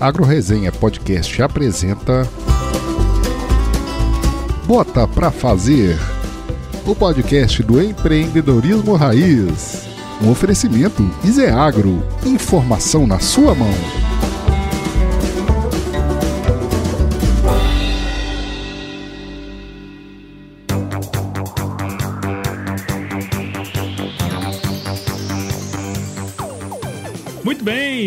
AgroResenha 0.00 0.70
Podcast 0.70 1.42
apresenta 1.42 2.28
Bota 4.64 5.08
pra 5.08 5.30
Fazer, 5.30 5.98
o 6.86 6.94
podcast 6.94 7.62
do 7.62 7.82
empreendedorismo 7.82 8.94
raiz. 8.94 9.88
Um 10.22 10.30
oferecimento 10.30 11.08
Iseagro, 11.24 12.02
informação 12.24 13.06
na 13.06 13.18
sua 13.18 13.54
mão. 13.54 14.07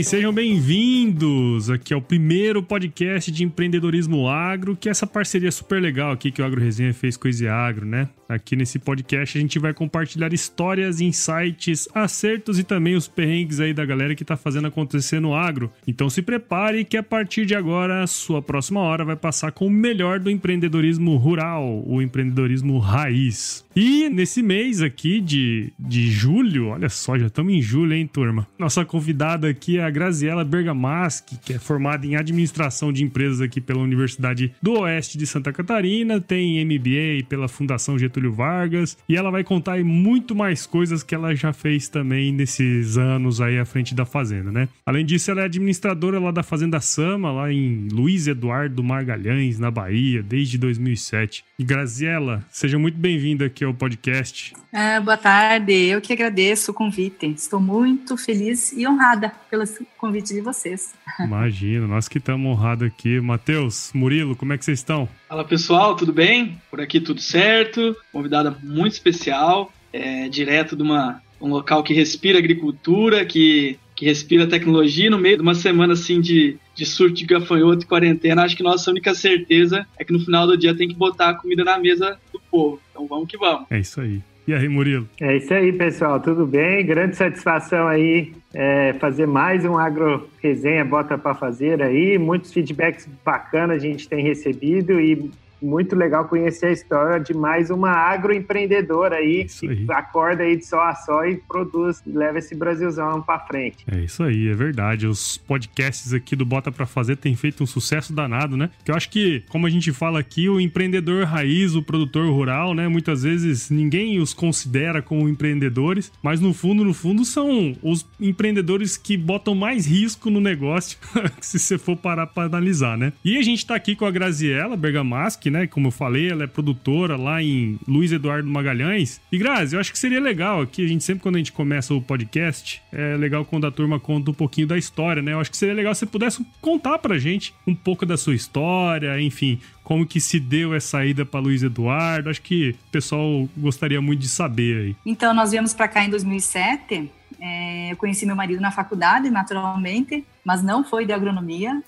Sejam 0.04 0.34
bem-vindos. 0.34 1.70
Aqui 1.70 1.94
é 1.94 1.98
o 1.98 2.02
primeiro 2.02 2.64
podcast 2.64 3.32
de 3.32 3.44
empreendedorismo 3.44 4.28
agro, 4.28 4.76
que 4.76 4.90
é 4.90 4.92
essa 4.92 5.06
parceria 5.06 5.52
super 5.52 5.82
legal 5.82 6.12
aqui 6.12 6.32
que 6.32 6.42
o 6.42 6.46
Agro 6.46 6.60
Resenha 6.60 6.94
fez 6.94 7.16
com 7.16 7.28
o 7.28 7.50
Agro, 7.50 7.86
né? 7.86 8.10
Aqui 8.32 8.56
nesse 8.56 8.80
podcast 8.80 9.38
a 9.38 9.42
gente 9.42 9.60
vai 9.60 9.74
compartilhar 9.74 10.34
histórias, 10.34 11.02
insights, 11.02 11.90
acertos 11.94 12.58
e 12.58 12.64
também 12.64 12.96
os 12.96 13.06
perrengues 13.06 13.60
aí 13.60 13.74
da 13.74 13.86
galera 13.86 14.16
que 14.16 14.24
tá 14.24 14.38
fazendo 14.38 14.68
acontecer 14.68 15.20
no 15.20 15.36
agro. 15.36 15.70
Então 15.86 16.10
se 16.10 16.22
prepare 16.22 16.86
que 16.86 16.96
a 16.96 17.04
partir 17.04 17.46
de 17.46 17.54
agora 17.54 18.02
a 18.02 18.08
sua 18.08 18.42
próxima 18.42 18.80
hora 18.80 19.04
vai 19.04 19.18
passar 19.18 19.52
com 19.52 19.68
o 19.68 19.70
melhor 19.70 20.18
do 20.18 20.32
empreendedorismo 20.32 21.18
rural, 21.18 21.84
o 21.86 22.02
empreendedorismo 22.02 22.80
raiz. 22.80 23.66
E 23.76 24.10
nesse 24.10 24.42
mês 24.42 24.82
aqui 24.82 25.20
de, 25.20 25.74
de 25.78 26.10
julho, 26.10 26.70
olha 26.70 26.88
só, 26.88 27.18
já 27.18 27.28
estamos 27.28 27.54
em 27.54 27.62
julho, 27.62 27.94
hein, 27.94 28.08
turma? 28.08 28.48
Nossa 28.58 28.86
convidada 28.86 29.50
aqui 29.50 29.78
é 29.78 29.84
a 29.84 29.91
Graziela 29.92 30.44
Bergamaschi, 30.44 31.38
que 31.44 31.54
é 31.54 31.60
formada 31.60 32.06
em 32.06 32.16
administração 32.16 32.92
de 32.92 33.04
empresas 33.04 33.42
aqui 33.42 33.62
pela 33.62 33.80
Universidade 33.80 34.54
do 34.62 34.80
Oeste 34.80 35.18
de 35.18 35.28
Santa 35.28 35.54
Catarina, 35.54 36.20
tem 36.20 36.64
MBA 36.66 37.28
pela 37.28 37.48
Fundação 37.48 38.00
Getúlio 38.00 38.34
Vargas, 38.34 38.98
e 39.08 39.16
ela 39.16 39.30
vai 39.30 39.44
contar 39.44 39.84
muito 39.84 40.36
mais 40.36 40.66
coisas 40.66 41.04
que 41.04 41.14
ela 41.14 41.36
já 41.36 41.54
fez 41.54 41.90
também 41.90 42.32
nesses 42.32 42.98
anos 42.98 43.42
aí 43.42 43.60
à 43.60 43.66
frente 43.66 43.94
da 43.94 44.06
fazenda, 44.06 44.52
né? 44.52 44.70
Além 44.86 45.06
disso, 45.06 45.30
ela 45.30 45.42
é 45.42 45.46
administradora 45.46 46.20
lá 46.20 46.32
da 46.32 46.44
Fazenda 46.44 46.80
Sama, 46.80 47.32
lá 47.32 47.52
em 47.52 47.88
Luiz 47.92 48.28
Eduardo 48.28 48.84
Margalhães, 48.84 49.60
na 49.60 49.70
Bahia, 49.70 50.24
desde 50.24 50.58
2007. 50.58 51.44
E 51.60 51.64
Graziela, 51.64 52.44
seja 52.50 52.80
muito 52.80 52.98
bem-vinda 52.98 53.46
aqui 53.46 53.64
ao 53.64 53.74
podcast. 53.74 54.54
Ah, 54.74 55.02
boa 55.02 55.18
tarde, 55.18 55.74
eu 55.74 56.00
que 56.00 56.14
agradeço 56.14 56.72
o 56.72 56.74
convite. 56.74 57.26
Estou 57.28 57.60
muito 57.60 58.16
feliz 58.16 58.72
e 58.72 58.88
honrada 58.88 59.32
pelo 59.50 59.66
convite 59.98 60.34
de 60.34 60.42
vocês. 60.42 60.94
Imagina, 61.20 61.88
nós 61.88 62.08
que 62.08 62.18
estamos 62.18 62.52
honrados 62.52 62.88
aqui. 62.88 63.20
Matheus, 63.20 63.92
Murilo, 63.94 64.36
como 64.36 64.54
é 64.54 64.58
que 64.58 64.66
vocês 64.66 64.80
estão? 64.80 65.08
Fala 65.28 65.44
pessoal, 65.44 65.96
tudo 65.96 66.14
bem? 66.14 66.60
Por 66.70 66.82
aqui 66.82 67.00
tudo 67.00 67.22
certo. 67.22 67.96
Convidada 68.12 68.58
muito 68.64 68.94
especial, 68.94 69.72
é, 69.94 70.30
direto 70.30 70.76
de 70.76 70.84
uma, 70.84 71.22
um 71.40 71.50
local 71.50 71.84
que 71.84 71.94
respira 71.94 72.38
agricultura, 72.38 73.26
que, 73.26 73.78
que 73.96 74.06
respira 74.06 74.48
tecnologia. 74.48 75.10
No 75.10 75.18
meio 75.18 75.38
de 75.38 75.42
uma 75.42 75.56
semana 75.56 75.94
assim 75.94 76.22
de, 76.22 76.58
de 76.76 76.86
surto 76.86 77.16
de 77.16 77.26
gafanhoto 77.26 77.84
e 77.84 77.88
quarentena, 77.88 78.44
acho 78.44 78.56
que 78.56 78.64
nossa 78.64 78.90
única 78.92 79.14
certeza 79.14 79.86
é 79.98 80.04
que 80.04 80.14
no 80.14 80.20
final 80.20 80.48
do 80.48 80.58
dia 80.58 80.76
tem 80.76 80.88
que 80.88 80.96
botar 80.96 81.30
a 81.30 81.34
comida 81.36 81.64
na 81.64 81.78
mesa 81.78 82.20
do 82.32 82.40
povo. 82.40 82.80
Então 82.92 83.08
vamos 83.08 83.28
que 83.28 83.38
vamos. 83.38 83.66
É 83.70 83.80
isso 83.80 84.02
aí. 84.02 84.22
E 84.48 84.54
aí, 84.54 84.68
Murilo? 84.68 85.08
É 85.20 85.38
isso 85.38 85.54
aí, 85.54 85.72
pessoal. 85.72 86.20
Tudo 86.20 86.48
bem? 86.48 86.86
Grande 86.86 87.16
satisfação 87.16 87.88
aí 87.88 88.34
é, 88.54 88.94
fazer 88.94 89.26
mais 89.26 89.64
um 89.66 89.78
agro 89.78 90.30
resenha 90.42 90.84
bota 90.84 91.18
para 91.18 91.34
fazer 91.34 91.82
aí. 91.82 92.18
Muitos 92.18 92.52
feedbacks 92.52 93.08
bacanas 93.24 93.78
a 93.78 93.80
gente 93.80 94.08
tem 94.08 94.24
recebido 94.24 95.00
e 95.00 95.32
muito 95.62 95.96
legal 95.96 96.26
conhecer 96.26 96.68
a 96.68 96.72
história 96.72 97.20
de 97.20 97.34
mais 97.34 97.70
uma 97.70 97.92
agroempreendedora 97.92 99.18
aí 99.18 99.46
Isso 99.46 99.62
que 99.62 99.70
aí. 99.70 99.86
acorda 99.90 100.44
aí 100.44 100.56
de 100.58 100.66
só 100.66 100.82
a 100.82 100.96
só 100.96 101.26
e 101.26 101.38
produz, 101.38 102.02
e 102.06 102.12
leva 102.12 102.40
esse 102.40 102.56
Brasilzão 102.56 103.22
para 103.22 103.40
frente. 103.40 103.86
É 103.92 104.00
isso 104.00 104.24
aí, 104.24 104.48
é 104.48 104.54
verdade. 104.54 105.08
Os 105.08 105.38
podcasts 105.38 106.14
aqui 106.14 106.36
do 106.36 106.46
Bota 106.46 106.72
Pra 106.72 106.86
Fazer 106.86 107.18
têm 107.18 107.36
feito 107.36 107.64
um 107.64 107.68
sucesso 107.68 108.14
danado, 108.14 108.58
né? 108.58 108.70
Que 108.84 108.92
eu 108.92 108.96
acho 108.96 109.10
que, 109.10 109.44
como 109.50 109.68
a 109.68 109.70
gente 109.70 109.92
fala 109.92 110.20
aqui, 110.20 110.50
o 110.50 110.60
empreendedor 110.60 111.26
raiz, 111.26 111.76
o 111.76 111.84
produtor 111.84 112.26
rural, 112.32 112.74
né? 112.74 112.88
Muitas 112.88 113.24
vezes 113.24 113.70
ninguém 113.70 114.20
os 114.20 114.34
considera 114.34 115.02
como 115.02 115.30
empreendedores, 115.30 116.12
mas 116.24 116.40
no 116.40 116.54
fundo, 116.54 116.84
no 116.84 116.94
fundo, 116.94 117.24
são 117.26 117.76
os 117.84 118.06
empreendedores 118.20 118.98
que 118.98 119.16
botam 119.18 119.54
mais 119.54 119.86
risco 119.86 120.30
no 120.30 120.40
negócio, 120.40 120.98
se 121.42 121.60
você 121.60 121.78
for 121.78 121.96
parar 121.96 122.28
pra 122.28 122.44
analisar, 122.44 122.98
né? 122.98 123.14
E 123.24 123.38
a 123.38 123.42
gente 123.42 123.66
tá 123.66 123.76
aqui 123.76 123.96
com 123.96 124.06
a 124.06 124.12
Graziela 124.12 124.76
Bergamaschi, 124.76 125.51
né? 125.52 125.68
Como 125.68 125.88
eu 125.88 125.92
falei, 125.92 126.30
ela 126.30 126.44
é 126.44 126.48
produtora 126.48 127.16
lá 127.16 127.42
em 127.42 127.78
Luiz 127.88 128.12
Eduardo 128.12 128.50
Magalhães. 128.50 129.22
E 129.32 129.38
Grazi, 129.38 129.76
eu 129.76 129.80
acho 129.80 129.92
que 129.92 130.00
seria 130.00 130.20
legal 130.20 130.62
aqui, 130.62 130.84
a 130.84 130.88
gente 130.88 131.04
sempre 131.04 131.22
quando 131.22 131.36
a 131.36 131.38
gente 131.38 131.52
começa 131.52 131.94
o 131.94 132.02
podcast, 132.02 132.82
é 132.92 133.16
legal 133.18 133.46
quando 133.46 133.68
a 133.68 133.72
turma 133.72 134.00
conta 134.00 134.32
um 134.32 134.34
pouquinho 134.34 134.68
da 134.68 134.78
história, 134.78 135.22
né? 135.22 135.34
Eu 135.34 135.40
acho 135.40 135.52
que 135.52 135.58
seria 135.58 135.76
legal 135.76 135.94
se 135.94 136.00
você 136.00 136.06
pudesse 136.06 136.46
contar 136.60 136.98
pra 137.00 137.18
gente 137.18 137.54
um 137.68 137.76
pouco 137.76 138.06
da 138.06 138.18
sua 138.18 138.34
história, 138.34 139.20
enfim, 139.22 139.60
como 139.84 140.06
que 140.06 140.22
se 140.22 140.40
deu 140.40 140.74
essa 140.74 141.06
ida 141.06 141.26
para 141.26 141.40
Luiz 141.40 141.64
Eduardo. 141.64 142.30
Acho 142.30 142.42
que 142.42 142.70
o 142.88 142.92
pessoal 142.92 143.50
gostaria 143.58 144.02
muito 144.02 144.22
de 144.22 144.30
saber 144.30 144.78
aí. 144.78 144.96
Então, 145.06 145.34
nós 145.34 145.52
viemos 145.52 145.74
para 145.74 145.88
cá 145.88 146.06
em 146.06 146.10
2007. 146.10 147.10
É, 147.44 147.92
eu 147.92 147.98
conheci 147.98 148.24
meu 148.24 148.36
marido 148.36 148.62
na 148.62 148.70
faculdade, 148.70 149.32
naturalmente, 149.32 150.24
mas 150.46 150.62
não 150.62 150.84
foi 150.84 151.08
de 151.08 151.12
agronomia. 151.12 151.82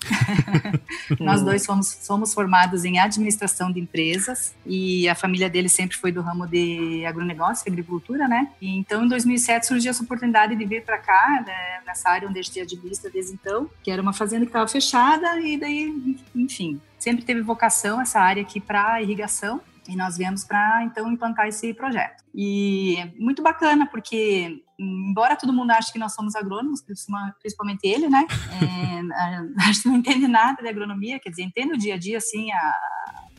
Nós 1.20 1.42
dois 1.42 1.64
fomos, 1.64 1.86
somos 1.86 2.34
formados 2.34 2.84
em 2.84 2.98
administração 2.98 3.70
de 3.70 3.78
empresas 3.78 4.52
e 4.66 5.08
a 5.08 5.14
família 5.14 5.48
dele 5.48 5.68
sempre 5.68 5.96
foi 5.96 6.10
do 6.10 6.20
ramo 6.22 6.44
de 6.44 7.06
agronegócio, 7.06 7.70
agricultura, 7.70 8.26
né? 8.26 8.48
E 8.60 8.76
então, 8.76 9.04
em 9.04 9.08
2007 9.08 9.66
surgiu 9.66 9.90
essa 9.90 10.02
oportunidade 10.02 10.56
de 10.56 10.64
vir 10.64 10.84
para 10.84 10.98
cá, 10.98 11.44
né, 11.46 11.80
nessa 11.86 12.10
área 12.10 12.28
onde 12.28 12.40
a 12.40 12.42
gente 12.42 12.60
administra 12.60 13.08
desde 13.08 13.34
então, 13.34 13.70
que 13.80 13.92
era 13.92 14.02
uma 14.02 14.12
fazenda 14.12 14.44
que 14.44 14.50
estava 14.50 14.66
fechada 14.66 15.38
e 15.40 15.56
daí, 15.56 16.16
enfim, 16.34 16.80
sempre 16.98 17.24
teve 17.24 17.42
vocação 17.42 18.00
essa 18.00 18.18
área 18.18 18.42
aqui 18.42 18.58
para 18.58 19.00
irrigação 19.00 19.60
e 19.88 19.94
nós 19.94 20.16
viemos 20.16 20.44
para 20.44 20.82
então 20.84 21.10
implantar 21.12 21.46
esse 21.46 21.72
projeto. 21.74 22.24
E 22.34 22.96
é 22.98 23.12
muito 23.18 23.42
bacana 23.42 23.86
porque 23.86 24.63
embora 24.78 25.36
todo 25.36 25.52
mundo 25.52 25.70
ache 25.70 25.92
que 25.92 25.98
nós 25.98 26.14
somos 26.14 26.34
agrônomos, 26.34 26.82
principalmente 26.82 27.86
ele, 27.86 28.08
né? 28.08 28.26
É, 28.60 29.62
a 29.62 29.72
gente 29.72 29.86
não 29.86 29.96
entende 29.96 30.26
nada 30.26 30.62
de 30.62 30.68
agronomia, 30.68 31.18
quer 31.20 31.30
dizer, 31.30 31.42
entende 31.42 31.74
o 31.74 31.78
dia 31.78 31.94
a 31.94 31.98
dia 31.98 32.18
assim 32.18 32.50
a, 32.52 32.74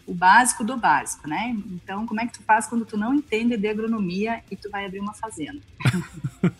o 0.07 0.13
básico 0.13 0.63
do 0.63 0.77
básico, 0.77 1.27
né? 1.27 1.55
Então, 1.71 2.05
como 2.05 2.21
é 2.21 2.27
que 2.27 2.33
tu 2.33 2.43
faz 2.43 2.67
quando 2.67 2.85
tu 2.85 2.97
não 2.97 3.13
entende 3.13 3.57
de 3.57 3.67
agronomia 3.67 4.41
e 4.51 4.55
tu 4.55 4.69
vai 4.69 4.85
abrir 4.85 4.99
uma 4.99 5.13
fazenda? 5.13 5.59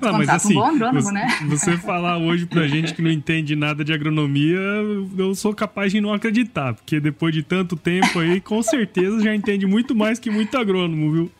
Ah, 0.00 0.12
mas 0.12 0.28
assim, 0.28 0.52
um 0.52 0.60
bom 0.60 0.66
agrônomo, 0.66 1.02
você, 1.02 1.12
né? 1.12 1.26
você 1.48 1.76
falar 1.76 2.18
hoje 2.18 2.46
pra 2.46 2.68
gente 2.68 2.94
que 2.94 3.02
não 3.02 3.10
entende 3.10 3.56
nada 3.56 3.84
de 3.84 3.92
agronomia, 3.92 4.58
eu 5.16 5.34
sou 5.34 5.52
capaz 5.52 5.90
de 5.90 6.00
não 6.00 6.12
acreditar, 6.12 6.74
porque 6.74 7.00
depois 7.00 7.34
de 7.34 7.42
tanto 7.42 7.74
tempo 7.74 8.20
aí, 8.20 8.40
com 8.40 8.62
certeza 8.62 9.20
já 9.20 9.34
entende 9.34 9.66
muito 9.66 9.94
mais 9.94 10.18
que 10.18 10.30
muito 10.30 10.56
agrônomo, 10.56 11.12
viu? 11.12 11.32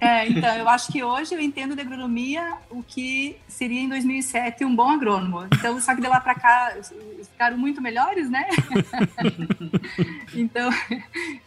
É, 0.00 0.28
então, 0.28 0.54
eu 0.56 0.68
acho 0.68 0.92
que 0.92 1.02
hoje 1.02 1.34
eu 1.34 1.40
entendo 1.40 1.74
de 1.74 1.80
agronomia 1.80 2.56
o 2.70 2.82
que 2.82 3.36
seria 3.48 3.80
em 3.80 3.88
2007 3.88 4.64
um 4.64 4.74
bom 4.74 4.90
agrônomo. 4.90 5.46
Então, 5.52 5.80
só 5.80 5.94
que 5.94 6.00
de 6.00 6.08
lá 6.08 6.20
para 6.20 6.34
cá 6.34 6.76
ficaram 7.22 7.58
muito 7.58 7.80
melhores, 7.80 8.30
né? 8.30 8.46
então, 10.34 10.70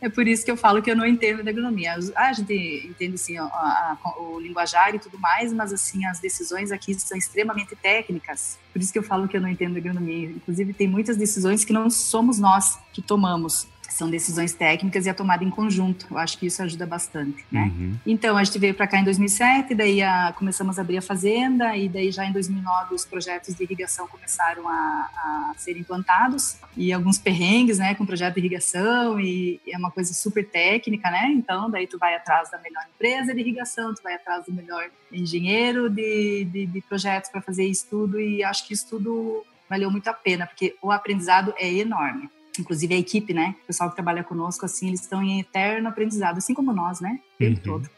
é 0.01 0.09
por 0.09 0.27
isso 0.27 0.43
que 0.43 0.51
eu 0.51 0.57
falo 0.57 0.81
que 0.81 0.91
eu 0.91 0.95
não 0.95 1.05
entendo 1.05 1.43
de 1.43 1.49
agronomia. 1.49 1.95
Ah, 2.15 2.27
a 2.27 2.33
gente 2.33 2.87
entende, 2.89 3.17
sim, 3.17 3.37
a, 3.37 3.43
a, 3.43 3.97
o 4.19 4.39
linguajar 4.39 4.93
e 4.93 4.99
tudo 4.99 5.17
mais, 5.17 5.53
mas, 5.53 5.71
assim, 5.71 6.05
as 6.05 6.19
decisões 6.19 6.71
aqui 6.71 6.93
são 6.99 7.17
extremamente 7.17 7.75
técnicas. 7.75 8.59
Por 8.73 8.81
isso 8.81 8.91
que 8.91 8.99
eu 8.99 9.03
falo 9.03 9.27
que 9.27 9.37
eu 9.37 9.41
não 9.41 9.49
entendo 9.49 9.73
de 9.73 9.79
agronomia. 9.79 10.29
Inclusive, 10.29 10.73
tem 10.73 10.87
muitas 10.87 11.15
decisões 11.15 11.63
que 11.63 11.71
não 11.71 11.89
somos 11.89 12.37
nós 12.37 12.79
que 12.91 13.01
tomamos 13.01 13.67
são 13.93 14.09
decisões 14.09 14.53
técnicas 14.53 15.05
e 15.05 15.09
a 15.09 15.13
tomada 15.13 15.43
em 15.43 15.49
conjunto. 15.49 16.07
Eu 16.09 16.17
acho 16.17 16.37
que 16.37 16.45
isso 16.45 16.61
ajuda 16.61 16.85
bastante, 16.85 17.45
né? 17.51 17.71
Uhum. 17.75 17.95
Então, 18.05 18.37
a 18.37 18.43
gente 18.43 18.57
veio 18.57 18.73
para 18.73 18.87
cá 18.87 18.99
em 18.99 19.03
2007, 19.03 19.75
daí 19.75 20.01
a, 20.01 20.33
começamos 20.37 20.77
a 20.77 20.81
abrir 20.81 20.97
a 20.97 21.01
fazenda 21.01 21.75
e 21.75 21.89
daí 21.89 22.11
já 22.11 22.25
em 22.25 22.31
2009 22.31 22.95
os 22.95 23.05
projetos 23.05 23.55
de 23.55 23.63
irrigação 23.63 24.07
começaram 24.07 24.67
a, 24.67 24.73
a 24.73 25.53
ser 25.57 25.77
implantados 25.77 26.57
e 26.75 26.91
alguns 26.93 27.17
perrengues, 27.17 27.79
né, 27.79 27.95
com 27.95 28.05
projeto 28.05 28.35
de 28.35 28.39
irrigação 28.39 29.19
e, 29.19 29.59
e 29.65 29.73
é 29.73 29.77
uma 29.77 29.91
coisa 29.91 30.13
super 30.13 30.47
técnica, 30.47 31.09
né? 31.11 31.31
Então, 31.31 31.69
daí 31.69 31.87
tu 31.87 31.97
vai 31.97 32.15
atrás 32.15 32.49
da 32.49 32.57
melhor 32.59 32.83
empresa 32.95 33.33
de 33.33 33.39
irrigação, 33.39 33.93
tu 33.93 34.01
vai 34.01 34.15
atrás 34.15 34.45
do 34.45 34.53
melhor 34.53 34.89
engenheiro 35.11 35.89
de, 35.89 36.45
de, 36.45 36.65
de 36.65 36.81
projetos 36.81 37.29
para 37.29 37.41
fazer 37.41 37.65
isso 37.65 37.87
tudo 37.89 38.19
e 38.19 38.43
acho 38.43 38.67
que 38.67 38.73
isso 38.73 38.87
tudo 38.89 39.45
valeu 39.69 39.89
muito 39.89 40.07
a 40.09 40.13
pena, 40.13 40.45
porque 40.45 40.75
o 40.81 40.91
aprendizado 40.91 41.53
é 41.57 41.71
enorme 41.71 42.29
inclusive 42.59 42.93
a 42.93 42.97
equipe, 42.97 43.33
né? 43.33 43.55
O 43.63 43.67
pessoal 43.67 43.89
que 43.89 43.95
trabalha 43.95 44.23
conosco, 44.23 44.65
assim, 44.65 44.87
eles 44.87 45.01
estão 45.01 45.21
em 45.21 45.39
eterno 45.39 45.89
aprendizado, 45.89 46.37
assim 46.37 46.53
como 46.53 46.73
nós, 46.73 46.99
né? 46.99 47.19
O 47.47 47.55
tempo 47.55 47.69
Uhum. 47.69 47.79
todo. 47.79 47.89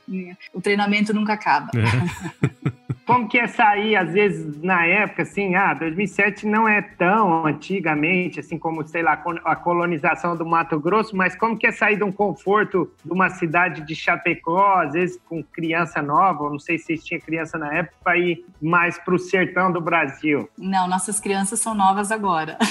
O 0.54 0.62
treinamento 0.62 1.14
nunca 1.14 1.34
acaba. 1.34 1.70
É. 1.76 2.74
como 3.06 3.28
que 3.28 3.38
é 3.38 3.48
sair, 3.48 3.96
às 3.96 4.12
vezes, 4.14 4.62
na 4.62 4.86
época, 4.86 5.24
assim, 5.24 5.56
ah, 5.56 5.74
2007 5.74 6.48
não 6.48 6.68
é 6.68 6.82
tão 6.82 7.46
antigamente, 7.46 8.40
assim 8.40 8.58
como, 8.58 8.86
sei 8.88 9.02
lá, 9.04 9.22
a 9.44 9.56
colonização 9.56 10.38
do 10.38 10.46
Mato 10.46 10.80
Grosso, 10.80 11.16
mas 11.16 11.36
como 11.36 11.58
que 11.58 11.68
é 11.68 11.72
sair 11.72 11.98
de 11.98 12.04
um 12.04 12.12
conforto 12.12 12.90
de 13.04 13.12
uma 13.12 13.30
cidade 13.30 13.82
de 13.86 13.96
Chapecó, 13.96 14.82
às 14.82 14.94
vezes 14.94 15.20
com 15.28 15.44
criança 15.44 16.02
nova, 16.02 16.50
não 16.50 16.60
sei 16.60 16.78
se 16.78 16.86
vocês 16.86 17.04
tinham 17.04 17.22
criança 17.22 17.58
na 17.58 17.74
época, 17.74 17.96
para 18.04 18.18
ir 18.18 18.46
mais 18.62 18.98
para 18.98 19.16
o 19.16 19.20
sertão 19.20 19.72
do 19.72 19.82
Brasil? 19.82 20.50
Não, 20.58 20.88
nossas 20.88 21.20
crianças 21.20 21.60
são 21.60 21.74
novas 21.76 22.12
agora. 22.12 22.58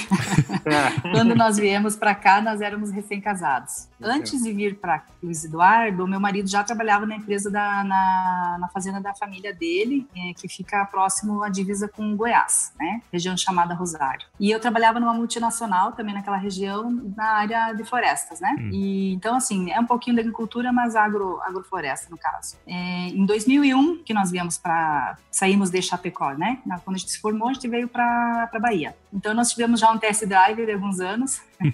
É. 0.65 1.11
Quando 1.11 1.35
nós 1.35 1.57
viemos 1.57 1.97
para 1.97 2.15
cá, 2.15 2.39
nós 2.39 2.61
éramos 2.61 2.89
recém-casados. 2.89 3.89
Antes 4.03 4.43
de 4.43 4.51
vir 4.51 4.75
para 4.75 5.03
Luiz 5.21 5.43
Eduardo, 5.43 6.07
meu 6.07 6.19
marido 6.19 6.49
já 6.49 6.63
trabalhava 6.63 7.05
na 7.05 7.15
empresa 7.15 7.49
da, 7.49 7.83
na, 7.83 8.57
na 8.59 8.67
fazenda 8.69 8.99
da 8.99 9.13
família 9.13 9.53
dele, 9.53 10.07
é, 10.15 10.33
que 10.33 10.47
fica 10.47 10.85
próximo 10.85 11.41
à 11.43 11.49
divisa 11.49 11.87
com 11.87 12.15
Goiás, 12.15 12.73
né? 12.79 13.01
Região 13.11 13.35
chamada 13.37 13.73
Rosário. 13.73 14.27
E 14.39 14.51
eu 14.51 14.59
trabalhava 14.59 14.99
numa 14.99 15.13
multinacional 15.13 15.93
também 15.93 16.13
naquela 16.13 16.37
região, 16.37 16.91
na 17.15 17.25
área 17.25 17.73
de 17.73 17.83
florestas, 17.83 18.39
né? 18.39 18.55
Hum. 18.59 18.69
E 18.71 19.13
então 19.13 19.35
assim 19.35 19.71
é 19.71 19.79
um 19.79 19.85
pouquinho 19.85 20.15
da 20.15 20.21
agricultura, 20.21 20.71
mas 20.71 20.95
agro 20.95 21.39
agrofloresta 21.41 22.09
no 22.09 22.17
caso. 22.17 22.57
É, 22.67 23.07
em 23.07 23.25
2001 23.25 24.03
que 24.03 24.13
nós 24.13 24.31
viemos 24.31 24.57
para 24.57 25.17
saímos 25.31 25.69
de 25.69 25.81
Chapecó, 25.81 26.31
né? 26.33 26.59
Quando 26.83 26.95
a 26.95 26.99
gente 26.99 27.11
se 27.11 27.19
formou, 27.19 27.49
a 27.49 27.53
gente 27.53 27.67
veio 27.67 27.87
para 27.87 28.49
Bahia. 28.61 28.95
Então 29.13 29.33
nós 29.33 29.51
tivemos 29.51 29.79
já 29.79 29.91
um 29.91 29.97
test 29.97 30.25
drive 30.25 30.65
de 30.65 30.71
alguns 30.73 30.99
anos 30.99 31.41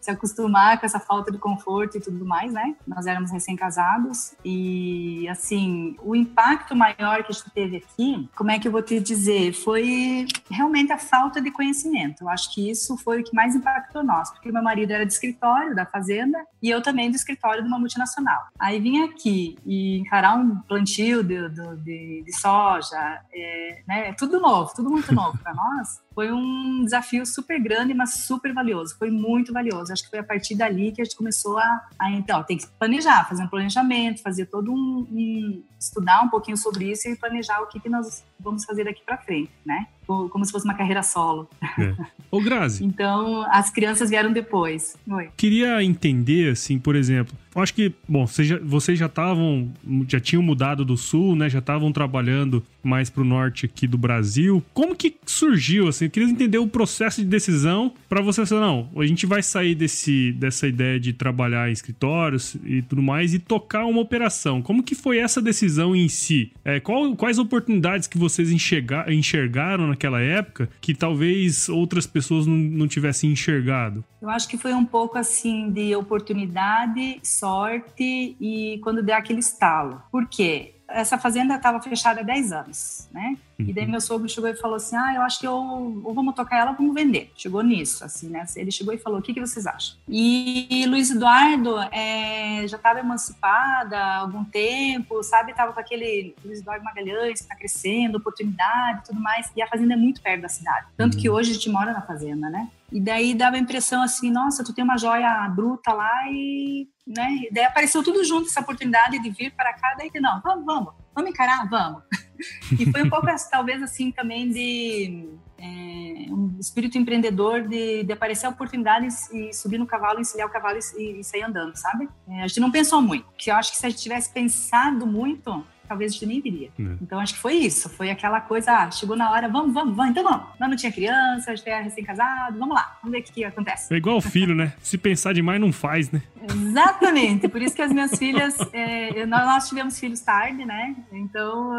se 0.00 0.10
acostumar 0.10 0.78
com 0.78 0.86
essa 0.86 1.00
falta 1.00 1.32
de 1.32 1.38
conforto 1.38 1.96
e 1.96 2.00
tudo 2.00 2.24
mais, 2.24 2.52
né? 2.52 2.76
Nós 2.86 3.06
éramos 3.06 3.30
recém-casados 3.30 4.34
e, 4.44 5.26
assim, 5.28 5.96
o 6.02 6.14
impacto 6.14 6.76
maior 6.76 7.24
que 7.24 7.32
a 7.32 7.34
gente 7.34 7.50
teve 7.50 7.76
aqui, 7.78 8.28
como 8.36 8.50
é 8.50 8.58
que 8.58 8.68
eu 8.68 8.72
vou 8.72 8.82
te 8.82 9.00
dizer? 9.00 9.52
Foi 9.52 10.26
realmente 10.50 10.92
a 10.92 10.98
falta 10.98 11.40
de 11.40 11.50
conhecimento. 11.50 12.22
Eu 12.22 12.28
acho 12.28 12.52
que 12.52 12.70
isso 12.70 12.96
foi 12.98 13.20
o 13.20 13.24
que 13.24 13.34
mais 13.34 13.54
impactou 13.54 14.04
nós, 14.04 14.30
porque 14.30 14.52
meu 14.52 14.62
marido 14.62 14.92
era 14.92 15.06
de 15.06 15.12
escritório, 15.12 15.74
da 15.74 15.86
fazenda, 15.86 16.44
e 16.62 16.68
eu 16.68 16.82
também 16.82 17.10
do 17.10 17.16
escritório 17.16 17.62
de 17.62 17.68
uma 17.68 17.78
multinacional. 17.78 18.48
Aí 18.58 18.78
vim 18.78 19.02
aqui 19.02 19.56
e 19.64 19.98
encarar 19.98 20.34
um 20.34 20.56
plantio 20.60 21.22
de, 21.22 21.48
de, 21.48 22.22
de 22.24 22.38
soja, 22.38 23.20
é, 23.32 23.82
né? 23.88 24.12
Tudo 24.12 24.38
novo, 24.38 24.72
tudo 24.74 24.90
muito 24.90 25.14
novo 25.14 25.38
para 25.38 25.54
nós 25.54 26.03
foi 26.14 26.30
um 26.30 26.84
desafio 26.84 27.26
super 27.26 27.60
grande, 27.60 27.92
mas 27.92 28.14
super 28.14 28.52
valioso. 28.54 28.96
Foi 28.96 29.10
muito 29.10 29.52
valioso. 29.52 29.92
Acho 29.92 30.04
que 30.04 30.10
foi 30.10 30.20
a 30.20 30.24
partir 30.24 30.54
dali 30.54 30.92
que 30.92 31.02
a 31.02 31.04
gente 31.04 31.16
começou 31.16 31.58
a, 31.58 31.88
a 31.98 32.10
então, 32.12 32.42
tem 32.44 32.56
que 32.56 32.66
planejar, 32.78 33.28
fazer 33.28 33.42
um 33.42 33.48
planejamento, 33.48 34.22
fazer 34.22 34.46
todo 34.46 34.72
um, 34.72 35.06
um 35.10 35.62
estudar 35.78 36.22
um 36.22 36.28
pouquinho 36.28 36.56
sobre 36.56 36.90
isso 36.90 37.08
e 37.08 37.16
planejar 37.16 37.60
o 37.60 37.66
que, 37.66 37.80
que 37.80 37.88
nós 37.88 38.24
vamos 38.38 38.64
fazer 38.64 38.84
daqui 38.84 39.02
para 39.04 39.18
frente, 39.18 39.50
né? 39.64 39.86
Como 40.06 40.44
se 40.44 40.52
fosse 40.52 40.64
uma 40.64 40.74
carreira 40.74 41.02
solo. 41.02 41.48
É. 41.78 41.94
Ô, 42.30 42.40
Grazi. 42.40 42.84
então, 42.84 43.44
as 43.50 43.70
crianças 43.70 44.10
vieram 44.10 44.32
depois. 44.32 44.96
Oi. 45.08 45.28
Queria 45.36 45.82
entender, 45.82 46.52
assim, 46.52 46.78
por 46.78 46.96
exemplo, 46.96 47.34
eu 47.54 47.62
acho 47.62 47.72
que, 47.72 47.92
bom, 48.08 48.26
vocês 48.26 48.48
já, 48.48 48.58
vocês 48.58 48.98
já 48.98 49.06
estavam, 49.06 49.72
já 50.08 50.18
tinham 50.18 50.42
mudado 50.42 50.84
do 50.84 50.96
sul, 50.96 51.36
né? 51.36 51.48
Já 51.48 51.60
estavam 51.60 51.92
trabalhando 51.92 52.64
mais 52.82 53.08
pro 53.08 53.24
norte 53.24 53.64
aqui 53.66 53.86
do 53.86 53.96
Brasil. 53.96 54.62
Como 54.74 54.96
que 54.96 55.14
surgiu, 55.24 55.86
assim? 55.86 56.06
Eu 56.06 56.10
queria 56.10 56.28
entender 56.28 56.58
o 56.58 56.66
processo 56.66 57.22
de 57.22 57.28
decisão 57.28 57.92
para 58.08 58.20
você 58.20 58.44
falar, 58.44 58.62
não, 58.62 58.90
a 58.96 59.06
gente 59.06 59.24
vai 59.24 59.42
sair 59.42 59.74
desse, 59.74 60.32
dessa 60.32 60.66
ideia 60.66 60.98
de 60.98 61.12
trabalhar 61.12 61.68
em 61.68 61.72
escritórios 61.72 62.56
e 62.64 62.82
tudo 62.82 63.00
mais 63.00 63.32
e 63.32 63.38
tocar 63.38 63.86
uma 63.86 64.00
operação. 64.00 64.60
Como 64.60 64.82
que 64.82 64.96
foi 64.96 65.18
essa 65.18 65.40
decisão 65.40 65.94
em 65.94 66.08
si? 66.08 66.50
É, 66.64 66.80
qual, 66.80 67.14
quais 67.14 67.38
oportunidades 67.38 68.08
que 68.08 68.18
vocês 68.18 68.50
enxergar, 68.50 69.10
enxergaram 69.10 69.92
naquela 69.94 70.20
época 70.20 70.68
que 70.80 70.94
talvez 70.94 71.68
outras 71.68 72.06
pessoas 72.06 72.46
não, 72.46 72.56
não 72.56 72.88
tivessem 72.88 73.30
enxergado? 73.30 74.04
Eu 74.20 74.28
acho 74.28 74.48
que 74.48 74.58
foi 74.58 74.74
um 74.74 74.84
pouco 74.84 75.16
assim 75.16 75.70
de 75.70 75.94
oportunidade, 75.94 77.18
sorte 77.22 78.36
e 78.40 78.78
quando 78.82 79.02
der 79.02 79.14
aquele 79.14 79.40
estalo. 79.40 80.02
Por 80.10 80.26
quê? 80.26 80.73
Essa 80.88 81.18
fazenda 81.18 81.54
estava 81.54 81.80
fechada 81.80 82.20
há 82.20 82.24
10 82.24 82.52
anos, 82.52 83.08
né? 83.12 83.36
Uhum. 83.58 83.66
E 83.68 83.72
daí 83.72 83.84
uhum. 83.84 83.92
meu 83.92 84.00
sogro 84.00 84.28
chegou 84.28 84.50
e 84.50 84.56
falou 84.56 84.76
assim, 84.76 84.96
ah, 84.96 85.14
eu 85.14 85.22
acho 85.22 85.40
que 85.40 85.46
eu, 85.46 85.54
ou 85.54 86.14
vamos 86.14 86.34
tocar 86.34 86.58
ela 86.58 86.70
ou 86.72 86.76
vamos 86.76 86.94
vender. 86.94 87.32
Chegou 87.36 87.62
nisso, 87.62 88.04
assim, 88.04 88.28
né? 88.28 88.44
Ele 88.56 88.70
chegou 88.70 88.92
e 88.92 88.98
falou, 88.98 89.18
o 89.18 89.22
que, 89.22 89.32
que 89.32 89.40
vocês 89.40 89.66
acham? 89.66 89.96
E 90.08 90.84
Luiz 90.88 91.10
Eduardo 91.10 91.78
é, 91.90 92.66
já 92.66 92.76
estava 92.76 93.00
emancipada 93.00 93.96
há 93.98 94.16
algum 94.18 94.44
tempo, 94.44 95.22
sabe? 95.22 95.54
Tava 95.54 95.72
com 95.72 95.80
aquele 95.80 96.34
Luiz 96.44 96.60
Eduardo 96.60 96.84
Magalhães, 96.84 97.40
que 97.40 97.44
está 97.44 97.56
crescendo, 97.56 98.18
oportunidade 98.18 99.00
e 99.00 99.06
tudo 99.06 99.20
mais. 99.20 99.50
E 99.56 99.62
a 99.62 99.66
fazenda 99.66 99.94
é 99.94 99.96
muito 99.96 100.20
perto 100.20 100.42
da 100.42 100.48
cidade. 100.48 100.86
Tanto 100.96 101.14
uhum. 101.14 101.20
que 101.20 101.30
hoje 101.30 101.50
a 101.52 101.54
gente 101.54 101.70
mora 101.70 101.92
na 101.92 102.02
fazenda, 102.02 102.50
né? 102.50 102.68
E 102.94 103.00
daí 103.00 103.34
dava 103.34 103.56
a 103.56 103.58
impressão 103.58 104.04
assim, 104.04 104.30
nossa, 104.30 104.62
tu 104.62 104.72
tem 104.72 104.84
uma 104.84 104.96
joia 104.96 105.48
bruta 105.48 105.92
lá 105.92 106.12
e, 106.30 106.88
né? 107.04 107.28
E 107.42 107.52
daí 107.52 107.64
apareceu 107.64 108.04
tudo 108.04 108.22
junto 108.22 108.46
essa 108.46 108.60
oportunidade 108.60 109.20
de 109.20 109.30
vir 109.30 109.50
para 109.50 109.72
cá, 109.72 109.96
daí 109.98 110.08
não, 110.20 110.40
vamos, 110.40 110.64
vamos, 110.64 110.94
vamos 111.12 111.30
encarar, 111.30 111.68
vamos. 111.68 112.04
e 112.78 112.88
foi 112.92 113.02
um 113.02 113.10
pouco 113.10 113.26
talvez 113.50 113.82
assim 113.82 114.12
também 114.12 114.48
de 114.48 115.28
é, 115.58 116.32
um 116.32 116.56
espírito 116.60 116.96
empreendedor 116.96 117.66
de, 117.66 118.04
de 118.04 118.12
aparecer 118.12 118.46
a 118.46 118.50
oportunidade 118.50 119.08
e 119.32 119.52
subir 119.52 119.78
no 119.78 119.88
cavalo, 119.88 120.20
encilhar 120.20 120.46
o 120.46 120.52
cavalo 120.52 120.78
e, 120.96 121.18
e 121.18 121.24
sair 121.24 121.42
andando, 121.42 121.74
sabe? 121.74 122.08
É, 122.28 122.44
a 122.44 122.46
gente 122.46 122.60
não 122.60 122.70
pensou 122.70 123.02
muito, 123.02 123.26
que 123.36 123.50
eu 123.50 123.56
acho 123.56 123.72
que 123.72 123.76
se 123.76 123.86
a 123.86 123.90
gente 123.90 124.02
tivesse 124.02 124.32
pensado 124.32 125.04
muito, 125.04 125.66
talvez 125.86 126.12
a 126.12 126.14
gente 126.14 126.26
nem 126.26 126.40
viria. 126.40 126.68
É. 126.78 126.82
Então 127.00 127.18
acho 127.18 127.34
que 127.34 127.40
foi 127.40 127.54
isso, 127.54 127.88
foi 127.88 128.10
aquela 128.10 128.40
coisa, 128.40 128.72
ah, 128.72 128.90
chegou 128.90 129.16
na 129.16 129.30
hora, 129.30 129.48
vamos, 129.48 129.72
vamos, 129.72 129.96
vamos, 129.96 130.10
então 130.10 130.24
vamos. 130.24 130.46
Nós 130.58 130.68
não 130.68 130.76
tinha 130.76 130.92
criança, 130.92 131.50
a 131.50 131.56
gente 131.56 131.68
era 131.68 131.82
recém-casado, 131.82 132.58
vamos 132.58 132.74
lá, 132.74 132.98
vamos 133.02 133.12
ver 133.12 133.22
o 133.22 133.32
que, 133.32 133.44
acontece. 133.44 133.92
É 133.92 133.96
igual 133.96 134.16
o 134.16 134.20
filho, 134.20 134.54
né? 134.54 134.72
Se 134.80 134.98
pensar 134.98 135.32
demais, 135.32 135.60
não 135.60 135.72
faz, 135.72 136.10
né? 136.10 136.22
Exatamente, 136.50 137.48
por 137.48 137.62
isso 137.62 137.74
que 137.74 137.82
as 137.82 137.92
minhas 137.92 138.16
filhas, 138.16 138.56
é, 138.72 139.24
nós, 139.26 139.68
tivemos 139.68 139.98
filhos 139.98 140.20
tarde, 140.20 140.64
né? 140.64 140.94
Então, 141.12 141.72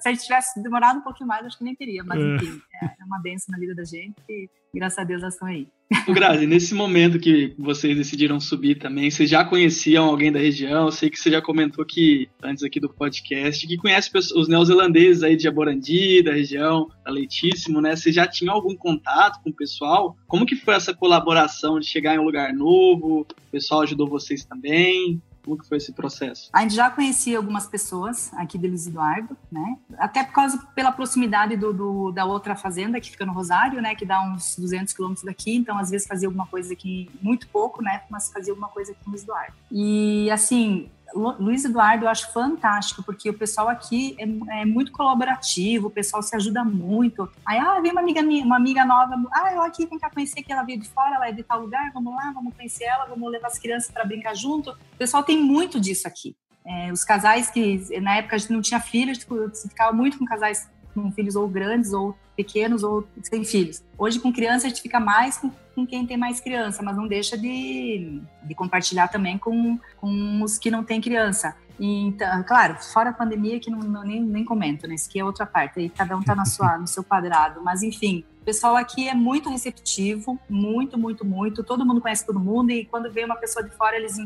se 0.00 0.08
a 0.08 0.12
gente 0.12 0.22
tivesse 0.24 0.62
demorado 0.62 0.98
um 0.98 1.02
pouquinho 1.02 1.28
mais, 1.28 1.44
acho 1.46 1.58
que 1.58 1.64
nem 1.64 1.74
teria, 1.74 2.02
mas 2.04 2.20
é. 2.20 2.36
enfim, 2.36 2.60
é 2.82 3.04
uma 3.04 3.20
benção 3.20 3.52
na 3.52 3.58
vida 3.58 3.74
da 3.74 3.84
gente 3.84 4.16
e 4.28 4.48
graças 4.74 4.98
a 4.98 5.04
Deus 5.04 5.22
elas 5.22 5.34
estão 5.34 5.48
aí. 5.48 5.66
Grazi, 6.06 6.46
nesse 6.46 6.74
momento 6.74 7.18
que 7.18 7.54
vocês 7.58 7.96
decidiram 7.96 8.38
subir 8.38 8.78
também, 8.78 9.10
vocês 9.10 9.28
já 9.28 9.42
conheciam 9.42 10.04
alguém 10.04 10.30
da 10.30 10.38
região? 10.38 10.86
Eu 10.86 10.92
sei 10.92 11.08
que 11.08 11.18
você 11.18 11.30
já 11.30 11.40
comentou 11.40 11.84
que, 11.84 12.28
antes 12.42 12.62
aqui 12.62 12.78
do 12.78 12.92
podcast, 12.92 13.66
que 13.66 13.76
conhece 13.78 14.10
os 14.14 14.48
neozelandeses 14.48 15.22
aí 15.22 15.34
de 15.34 15.48
Aborandi, 15.48 16.22
da 16.22 16.32
região, 16.32 16.88
da 17.04 17.10
Leitíssimo, 17.10 17.80
né? 17.80 17.96
Vocês 17.96 18.14
já 18.14 18.26
tinham 18.26 18.54
algum 18.54 18.76
contato 18.76 19.42
com 19.42 19.48
o 19.48 19.54
pessoal? 19.56 20.14
Como 20.26 20.44
que 20.44 20.56
foi 20.56 20.74
essa 20.74 20.94
colaboração 20.94 21.80
de 21.80 21.86
chegar 21.86 22.14
em 22.14 22.18
um 22.18 22.24
lugar 22.24 22.52
novo? 22.52 23.20
O 23.20 23.50
pessoal 23.50 23.80
ajudou 23.82 24.06
vocês 24.06 24.44
também? 24.44 25.22
Como 25.48 25.56
que 25.56 25.66
foi 25.66 25.78
esse 25.78 25.92
processo? 25.92 26.50
A 26.52 26.60
gente 26.60 26.74
já 26.74 26.90
conhecia 26.90 27.38
algumas 27.38 27.66
pessoas 27.66 28.30
aqui 28.34 28.58
de 28.58 28.68
Luiz 28.68 28.86
Eduardo, 28.86 29.34
né? 29.50 29.78
Até 29.96 30.22
por 30.22 30.34
causa, 30.34 30.58
pela 30.74 30.92
proximidade 30.92 31.56
do, 31.56 31.72
do, 31.72 32.12
da 32.12 32.26
outra 32.26 32.54
fazenda 32.54 33.00
que 33.00 33.10
fica 33.10 33.24
no 33.24 33.32
Rosário, 33.32 33.80
né? 33.80 33.94
Que 33.94 34.04
dá 34.04 34.20
uns 34.22 34.56
200 34.58 34.92
quilômetros 34.92 35.24
daqui. 35.24 35.56
Então, 35.56 35.78
às 35.78 35.88
vezes, 35.88 36.06
fazia 36.06 36.28
alguma 36.28 36.46
coisa 36.46 36.74
aqui, 36.74 37.10
muito 37.22 37.48
pouco, 37.48 37.82
né? 37.82 38.02
Mas 38.10 38.30
fazia 38.30 38.52
alguma 38.52 38.68
coisa 38.68 38.92
aqui 38.92 39.00
no 39.06 39.12
Luiz 39.12 39.22
Eduardo. 39.22 39.54
E, 39.72 40.30
assim, 40.30 40.90
Luiz 41.14 41.64
Eduardo 41.64 42.04
eu 42.04 42.08
acho 42.08 42.32
fantástico, 42.32 43.02
porque 43.02 43.30
o 43.30 43.34
pessoal 43.34 43.68
aqui 43.68 44.16
é, 44.18 44.60
é, 44.60 44.64
muito 44.64 44.92
colaborativo, 44.92 45.88
o 45.88 45.90
pessoal 45.90 46.22
se 46.22 46.34
ajuda 46.36 46.64
muito. 46.64 47.30
Aí, 47.46 47.58
ah, 47.58 47.80
vem 47.80 47.92
uma 47.92 48.00
amiga, 48.00 48.20
uma 48.20 48.56
amiga 48.56 48.84
nova, 48.84 49.14
ah, 49.32 49.52
eu 49.54 49.62
aqui, 49.62 49.86
vem 49.86 49.98
cá 49.98 50.10
conhecer 50.10 50.42
que 50.42 50.52
ela 50.52 50.62
veio 50.62 50.78
de 50.78 50.88
fora, 50.88 51.16
ela 51.16 51.28
é 51.28 51.32
de 51.32 51.42
tal 51.42 51.60
lugar, 51.60 51.90
vamos 51.92 52.14
lá, 52.14 52.30
vamos 52.34 52.54
conhecer 52.54 52.84
ela, 52.84 53.06
vamos 53.06 53.30
levar 53.30 53.48
as 53.48 53.58
crianças 53.58 53.90
para 53.90 54.04
brincar 54.04 54.34
junto. 54.34 54.70
O 54.70 54.96
pessoal 54.98 55.22
tem 55.22 55.42
muito 55.42 55.80
disso 55.80 56.06
aqui. 56.06 56.36
É, 56.66 56.92
os 56.92 57.02
casais 57.02 57.50
que, 57.50 57.98
na 58.00 58.16
época, 58.16 58.36
a 58.36 58.38
gente 58.38 58.52
não 58.52 58.60
tinha 58.60 58.80
filhos, 58.80 59.18
tipo, 59.18 59.48
ficava 59.68 59.92
muito 59.92 60.18
com 60.18 60.24
casais 60.24 60.68
com 60.94 61.10
filhos 61.12 61.36
ou 61.36 61.48
grandes 61.48 61.92
ou 61.92 62.16
pequenos 62.36 62.82
ou 62.82 63.06
sem 63.22 63.44
filhos. 63.44 63.82
Hoje, 63.96 64.20
com 64.20 64.32
criança, 64.32 64.66
a 64.66 64.68
gente 64.68 64.82
fica 64.82 65.00
mais 65.00 65.38
com, 65.38 65.50
com 65.78 65.86
quem 65.86 66.04
tem 66.04 66.16
mais 66.16 66.40
criança, 66.40 66.82
mas 66.82 66.96
não 66.96 67.06
deixa 67.06 67.38
de, 67.38 68.20
de 68.42 68.54
compartilhar 68.54 69.06
também 69.06 69.38
com, 69.38 69.78
com 69.96 70.42
os 70.42 70.58
que 70.58 70.72
não 70.72 70.82
têm 70.82 71.00
criança. 71.00 71.54
Então, 71.78 72.42
claro, 72.42 72.76
fora 72.82 73.10
a 73.10 73.12
pandemia, 73.12 73.60
que 73.60 73.70
não, 73.70 73.78
não 73.78 74.02
nem, 74.02 74.20
nem 74.20 74.44
comento, 74.44 74.88
né? 74.88 74.96
Isso 74.96 75.08
aqui 75.08 75.20
é 75.20 75.24
outra 75.24 75.46
parte, 75.46 75.78
aí 75.78 75.88
cada 75.88 76.16
um 76.16 76.22
tá 76.22 76.34
na 76.34 76.44
sua, 76.44 76.76
no 76.76 76.88
seu 76.88 77.04
quadrado. 77.04 77.62
Mas, 77.62 77.84
enfim, 77.84 78.24
pessoal 78.48 78.76
aqui 78.76 79.06
é 79.06 79.12
muito 79.12 79.50
receptivo, 79.50 80.38
muito, 80.48 80.96
muito, 80.96 81.22
muito. 81.22 81.62
Todo 81.62 81.84
mundo 81.84 82.00
conhece 82.00 82.24
todo 82.24 82.40
mundo 82.40 82.70
e 82.70 82.86
quando 82.86 83.12
vem 83.12 83.26
uma 83.26 83.36
pessoa 83.36 83.62
de 83.62 83.70
fora, 83.76 83.94
eles 83.94 84.16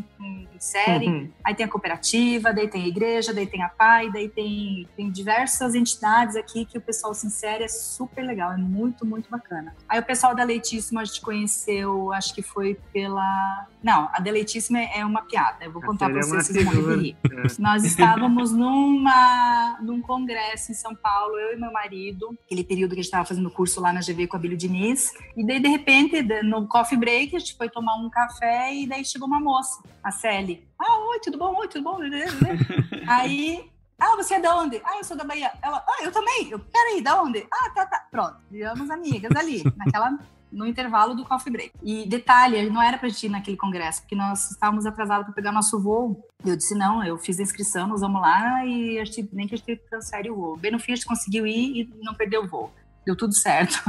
inserem. 0.54 1.08
Uhum. 1.08 1.30
Aí 1.42 1.56
tem 1.56 1.66
a 1.66 1.68
cooperativa, 1.68 2.52
daí 2.52 2.68
tem 2.68 2.84
a 2.84 2.86
igreja, 2.86 3.34
daí 3.34 3.48
tem 3.48 3.64
a 3.64 3.68
PAI, 3.68 4.12
daí 4.12 4.28
tem, 4.28 4.86
tem 4.96 5.10
diversas 5.10 5.74
entidades 5.74 6.36
aqui 6.36 6.64
que 6.64 6.78
o 6.78 6.80
pessoal 6.80 7.12
se 7.14 7.26
insere, 7.26 7.64
é 7.64 7.68
super 7.68 8.24
legal, 8.24 8.52
é 8.52 8.56
muito, 8.56 9.04
muito 9.04 9.28
bacana. 9.28 9.74
Aí 9.88 9.98
o 9.98 10.04
pessoal 10.04 10.36
da 10.36 10.44
Leitíssima 10.44 11.00
a 11.00 11.04
gente 11.04 11.20
conheceu, 11.20 12.12
acho 12.12 12.32
que 12.32 12.42
foi 12.42 12.78
pela... 12.92 13.66
Não, 13.82 14.08
a 14.12 14.20
da 14.20 14.30
Leitíssima 14.30 14.78
é 14.78 15.04
uma 15.04 15.22
piada, 15.22 15.64
eu 15.64 15.72
vou 15.72 15.82
contar 15.82 16.08
para 16.08 16.20
é 16.20 16.22
vocês, 16.22 16.46
vocês 16.46 16.64
vão. 16.64 17.00
É. 17.00 17.14
Nós 17.58 17.82
estávamos 17.82 18.52
numa, 18.52 19.80
num 19.82 20.00
congresso 20.00 20.70
em 20.70 20.76
São 20.76 20.94
Paulo, 20.94 21.36
eu 21.36 21.56
e 21.56 21.60
meu 21.60 21.72
marido, 21.72 22.38
aquele 22.46 22.62
período 22.62 22.90
que 22.90 23.00
a 23.00 23.02
gente 23.02 23.06
estava 23.06 23.24
fazendo 23.24 23.50
curso 23.50 23.80
lá 23.80 23.92
na 23.92 24.00
GV 24.12 24.26
com 24.26 24.36
a 24.36 24.40
Bíblia 24.40 24.58
Diniz, 24.58 25.12
e 25.36 25.44
daí, 25.44 25.60
de 25.60 25.68
repente, 25.68 26.22
no 26.44 26.66
coffee 26.66 26.98
break, 26.98 27.36
a 27.36 27.38
gente 27.38 27.56
foi 27.56 27.68
tomar 27.68 27.96
um 27.96 28.10
café 28.10 28.74
e 28.74 28.86
daí 28.86 29.04
chegou 29.04 29.26
uma 29.26 29.40
moça, 29.40 29.82
a 30.02 30.10
Célia. 30.10 30.60
Ah, 30.78 30.98
oi, 31.10 31.20
tudo 31.20 31.38
bom? 31.38 31.54
Oi, 31.56 31.68
tudo 31.68 31.84
bom? 31.84 31.98
Aí 33.06 33.72
ah, 34.02 34.16
você 34.16 34.34
é 34.34 34.40
da 34.40 34.56
onde? 34.56 34.82
Ah, 34.84 34.96
eu 34.98 35.04
sou 35.04 35.16
da 35.16 35.22
Bahia. 35.22 35.52
Ela, 35.62 35.84
ah, 35.86 36.02
eu 36.02 36.10
também. 36.10 36.50
Eu, 36.50 36.58
peraí, 36.58 37.00
da 37.00 37.22
onde? 37.22 37.46
Ah, 37.48 37.70
tá, 37.70 37.86
tá. 37.86 38.04
Pronto, 38.10 38.36
viramos 38.50 38.90
amigas 38.90 39.30
ali, 39.36 39.62
naquela, 39.78 40.18
no 40.50 40.66
intervalo 40.66 41.14
do 41.14 41.24
coffee 41.24 41.52
break. 41.52 41.72
E 41.80 42.04
detalhe, 42.08 42.68
não 42.68 42.82
era 42.82 42.98
pra 42.98 43.08
gente 43.08 43.26
ir 43.26 43.28
naquele 43.28 43.56
congresso, 43.56 44.02
porque 44.02 44.16
nós 44.16 44.50
estávamos 44.50 44.86
atrasados 44.86 45.26
para 45.26 45.34
pegar 45.34 45.52
nosso 45.52 45.80
voo. 45.80 46.20
Eu 46.44 46.56
disse, 46.56 46.74
não, 46.74 47.04
eu 47.04 47.16
fiz 47.16 47.38
a 47.38 47.44
inscrição, 47.44 47.86
nós 47.86 48.00
vamos 48.00 48.20
lá 48.20 48.66
e 48.66 48.98
a 48.98 49.04
gente, 49.04 49.28
nem 49.32 49.46
que 49.46 49.54
a 49.54 49.58
gente 49.58 49.76
transfere 49.88 50.28
o 50.30 50.34
voo. 50.34 50.56
Bem 50.56 50.72
no 50.72 50.80
fim, 50.80 50.92
a 50.92 50.96
gente 50.96 51.06
conseguiu 51.06 51.46
ir 51.46 51.82
e 51.82 52.04
não 52.04 52.14
perdeu 52.14 52.42
o 52.42 52.48
voo 52.48 52.72
deu 53.04 53.16
tudo 53.16 53.34
certo. 53.34 53.82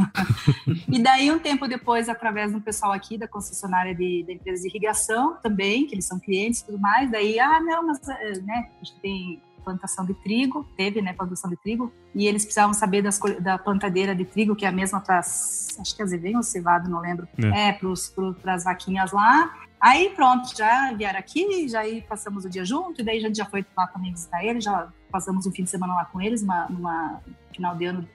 e 0.92 1.02
daí, 1.02 1.32
um 1.32 1.40
tempo 1.40 1.68
depois, 1.68 2.10
através 2.10 2.52
do 2.52 2.62
pessoal 2.62 2.92
aqui 2.92 3.18
da 3.18 3.28
concessionária 3.28 3.94
de, 3.94 4.24
da 4.26 4.34
empresa 4.34 4.64
de 4.64 4.70
irrigação 4.70 5.38
também, 5.42 5.86
que 5.86 5.96
eles 5.96 6.06
são 6.06 6.20
clientes 6.20 6.62
e 6.62 6.66
tudo 6.66 6.80
mais, 6.80 7.10
daí, 7.12 7.40
ah, 7.40 7.60
não, 7.60 7.88
mas, 7.88 8.00
eh, 8.08 8.40
né, 8.42 8.70
a 8.82 8.84
gente 8.84 9.00
tem 9.00 9.42
plantação 9.64 10.06
de 10.06 10.14
trigo, 10.16 10.68
teve, 10.76 11.02
né, 11.02 11.14
plantação 11.14 11.50
de 11.50 11.56
trigo, 11.56 11.92
e 12.14 12.28
eles 12.28 12.44
precisavam 12.44 12.74
saber 12.74 13.02
das, 13.02 13.20
da 13.40 13.58
plantadeira 13.58 14.14
de 14.14 14.26
trigo, 14.26 14.56
que 14.56 14.66
é 14.66 14.68
a 14.68 14.72
mesma 14.72 15.00
para 15.00 15.20
acho 15.20 15.96
que 15.96 16.02
é 16.02 16.06
azevém 16.06 16.36
ou 16.36 16.44
cevado, 16.44 16.90
não 16.90 17.00
lembro, 17.00 17.28
é, 17.54 17.70
é 17.70 17.80
para 18.42 18.54
as 18.54 18.64
vaquinhas 18.66 19.12
lá. 19.12 19.54
Aí 19.80 20.10
pronto, 20.10 20.56
já 20.56 20.94
vieram 20.94 21.20
aqui, 21.20 21.68
já 21.68 21.80
aí 21.82 22.02
passamos 22.02 22.46
o 22.46 22.50
dia 22.50 22.64
junto, 22.64 23.02
e 23.02 23.04
daí 23.04 23.18
a 23.18 23.22
gente 23.22 23.38
já 23.38 23.46
foi 23.46 23.66
lá 23.76 23.88
também 23.88 24.12
visitar 24.12 24.44
eles, 24.44 24.64
já 24.64 24.88
passamos 25.12 25.46
um 25.46 25.52
fim 25.52 25.64
de 25.64 25.70
semana 25.70 25.96
lá 25.96 26.06
com 26.06 26.22
eles, 26.22 26.42
uma, 26.42 26.68
numa 26.70 27.22
final 27.54 27.76
de 27.76 27.86
ano 27.86 28.08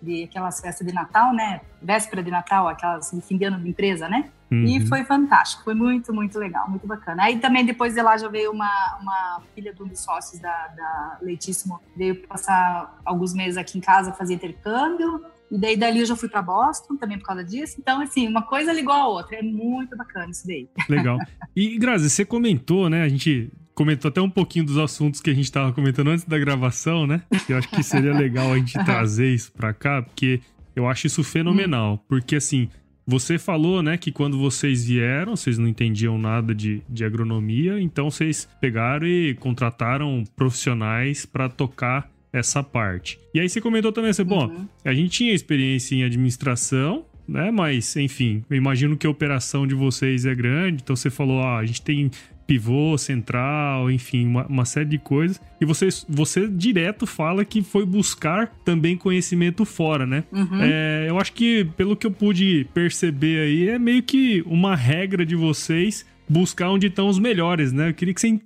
de 0.00 0.24
aquelas 0.24 0.60
festas 0.60 0.86
de 0.86 0.92
Natal, 0.92 1.32
né? 1.34 1.60
Véspera 1.82 2.22
de 2.22 2.30
Natal, 2.30 2.68
aquelas 2.68 3.10
de 3.10 3.20
fim 3.20 3.36
de 3.36 3.44
ano 3.44 3.60
de 3.60 3.68
empresa, 3.68 4.08
né? 4.08 4.30
Uhum. 4.50 4.64
E 4.64 4.86
foi 4.86 5.04
fantástico, 5.04 5.64
foi 5.64 5.74
muito, 5.74 6.12
muito 6.12 6.38
legal, 6.38 6.68
muito 6.70 6.86
bacana. 6.86 7.24
Aí 7.24 7.38
também 7.38 7.64
depois 7.64 7.94
de 7.94 8.00
lá 8.00 8.16
já 8.16 8.28
veio 8.28 8.50
uma, 8.50 8.98
uma 9.00 9.42
filha 9.54 9.74
de 9.74 9.82
um 9.82 9.86
dos 9.86 10.00
sócios 10.00 10.40
da, 10.40 10.68
da 10.68 11.18
Leitíssimo, 11.20 11.80
veio 11.96 12.26
passar 12.26 12.98
alguns 13.04 13.34
meses 13.34 13.56
aqui 13.56 13.76
em 13.76 13.80
casa, 13.80 14.12
fazer 14.12 14.34
intercâmbio. 14.34 15.22
E 15.50 15.56
daí 15.56 15.76
dali 15.76 16.00
eu 16.00 16.06
já 16.06 16.14
fui 16.16 16.28
para 16.28 16.42
Boston 16.42 16.96
também 16.96 17.18
por 17.18 17.26
causa 17.26 17.42
disso. 17.42 17.76
Então, 17.78 18.02
assim, 18.02 18.28
uma 18.28 18.42
coisa 18.42 18.70
ligou 18.72 18.94
a 18.94 19.08
outra. 19.08 19.36
É 19.36 19.42
muito 19.42 19.96
bacana 19.96 20.30
isso 20.30 20.46
daí. 20.46 20.68
Legal. 20.88 21.18
E, 21.56 21.78
Grazi, 21.78 22.10
você 22.10 22.24
comentou, 22.24 22.90
né? 22.90 23.02
A 23.02 23.08
gente 23.08 23.50
comentou 23.78 24.08
até 24.08 24.20
um 24.20 24.28
pouquinho 24.28 24.64
dos 24.64 24.76
assuntos 24.76 25.20
que 25.20 25.30
a 25.30 25.32
gente 25.32 25.44
estava 25.44 25.72
comentando 25.72 26.08
antes 26.08 26.24
da 26.24 26.36
gravação, 26.36 27.06
né? 27.06 27.22
Eu 27.48 27.56
acho 27.56 27.68
que 27.68 27.80
seria 27.80 28.12
legal 28.12 28.52
a 28.52 28.56
gente 28.58 28.72
trazer 28.84 29.32
isso 29.32 29.52
para 29.52 29.72
cá, 29.72 30.02
porque 30.02 30.40
eu 30.74 30.88
acho 30.88 31.06
isso 31.06 31.22
fenomenal. 31.22 32.04
Porque, 32.08 32.34
assim, 32.34 32.68
você 33.06 33.38
falou, 33.38 33.80
né, 33.80 33.96
que 33.96 34.10
quando 34.10 34.36
vocês 34.36 34.84
vieram, 34.84 35.36
vocês 35.36 35.58
não 35.58 35.68
entendiam 35.68 36.18
nada 36.18 36.52
de, 36.52 36.82
de 36.88 37.04
agronomia, 37.04 37.80
então 37.80 38.10
vocês 38.10 38.48
pegaram 38.60 39.06
e 39.06 39.34
contrataram 39.34 40.24
profissionais 40.34 41.24
para 41.24 41.48
tocar 41.48 42.10
essa 42.32 42.64
parte. 42.64 43.16
E 43.32 43.38
aí 43.38 43.48
você 43.48 43.60
comentou 43.60 43.92
também 43.92 44.10
assim, 44.10 44.24
bom, 44.24 44.48
uhum. 44.48 44.66
a 44.84 44.92
gente 44.92 45.10
tinha 45.10 45.32
experiência 45.32 45.94
em 45.94 46.02
administração, 46.02 47.04
né? 47.28 47.52
Mas, 47.52 47.94
enfim, 47.94 48.42
eu 48.50 48.56
imagino 48.56 48.96
que 48.96 49.06
a 49.06 49.10
operação 49.10 49.68
de 49.68 49.74
vocês 49.76 50.26
é 50.26 50.34
grande, 50.34 50.82
então 50.82 50.96
você 50.96 51.10
falou, 51.10 51.42
ah, 51.42 51.58
a 51.58 51.64
gente 51.64 51.80
tem 51.82 52.10
pivô 52.48 52.96
central, 52.96 53.90
enfim, 53.90 54.26
uma, 54.26 54.46
uma, 54.46 54.64
série 54.64 54.88
de 54.88 54.98
coisas. 54.98 55.38
E 55.60 55.66
você, 55.66 55.88
você 56.08 56.48
direto 56.48 57.06
fala 57.06 57.44
que 57.44 57.62
foi 57.62 57.84
buscar 57.84 58.50
também 58.64 58.96
conhecimento 58.96 59.66
fora, 59.66 60.06
né? 60.06 60.24
Uhum. 60.32 60.58
É, 60.62 61.04
eu 61.06 61.20
acho 61.20 61.34
que, 61.34 61.66
pelo 61.76 61.94
que 61.94 62.06
eu 62.06 62.10
pude 62.10 62.66
perceber 62.72 63.40
aí, 63.40 63.68
é 63.68 63.78
meio 63.78 64.02
que 64.02 64.42
uma 64.46 64.74
regra 64.74 65.26
de 65.26 65.36
vocês 65.36 66.06
buscar 66.26 66.70
onde 66.70 66.86
estão 66.86 67.08
os 67.08 67.18
melhores, 67.18 67.70
né? 67.70 67.90
Eu 67.90 67.94
queria 67.94 68.14
que 68.14 68.20
você 68.20 68.40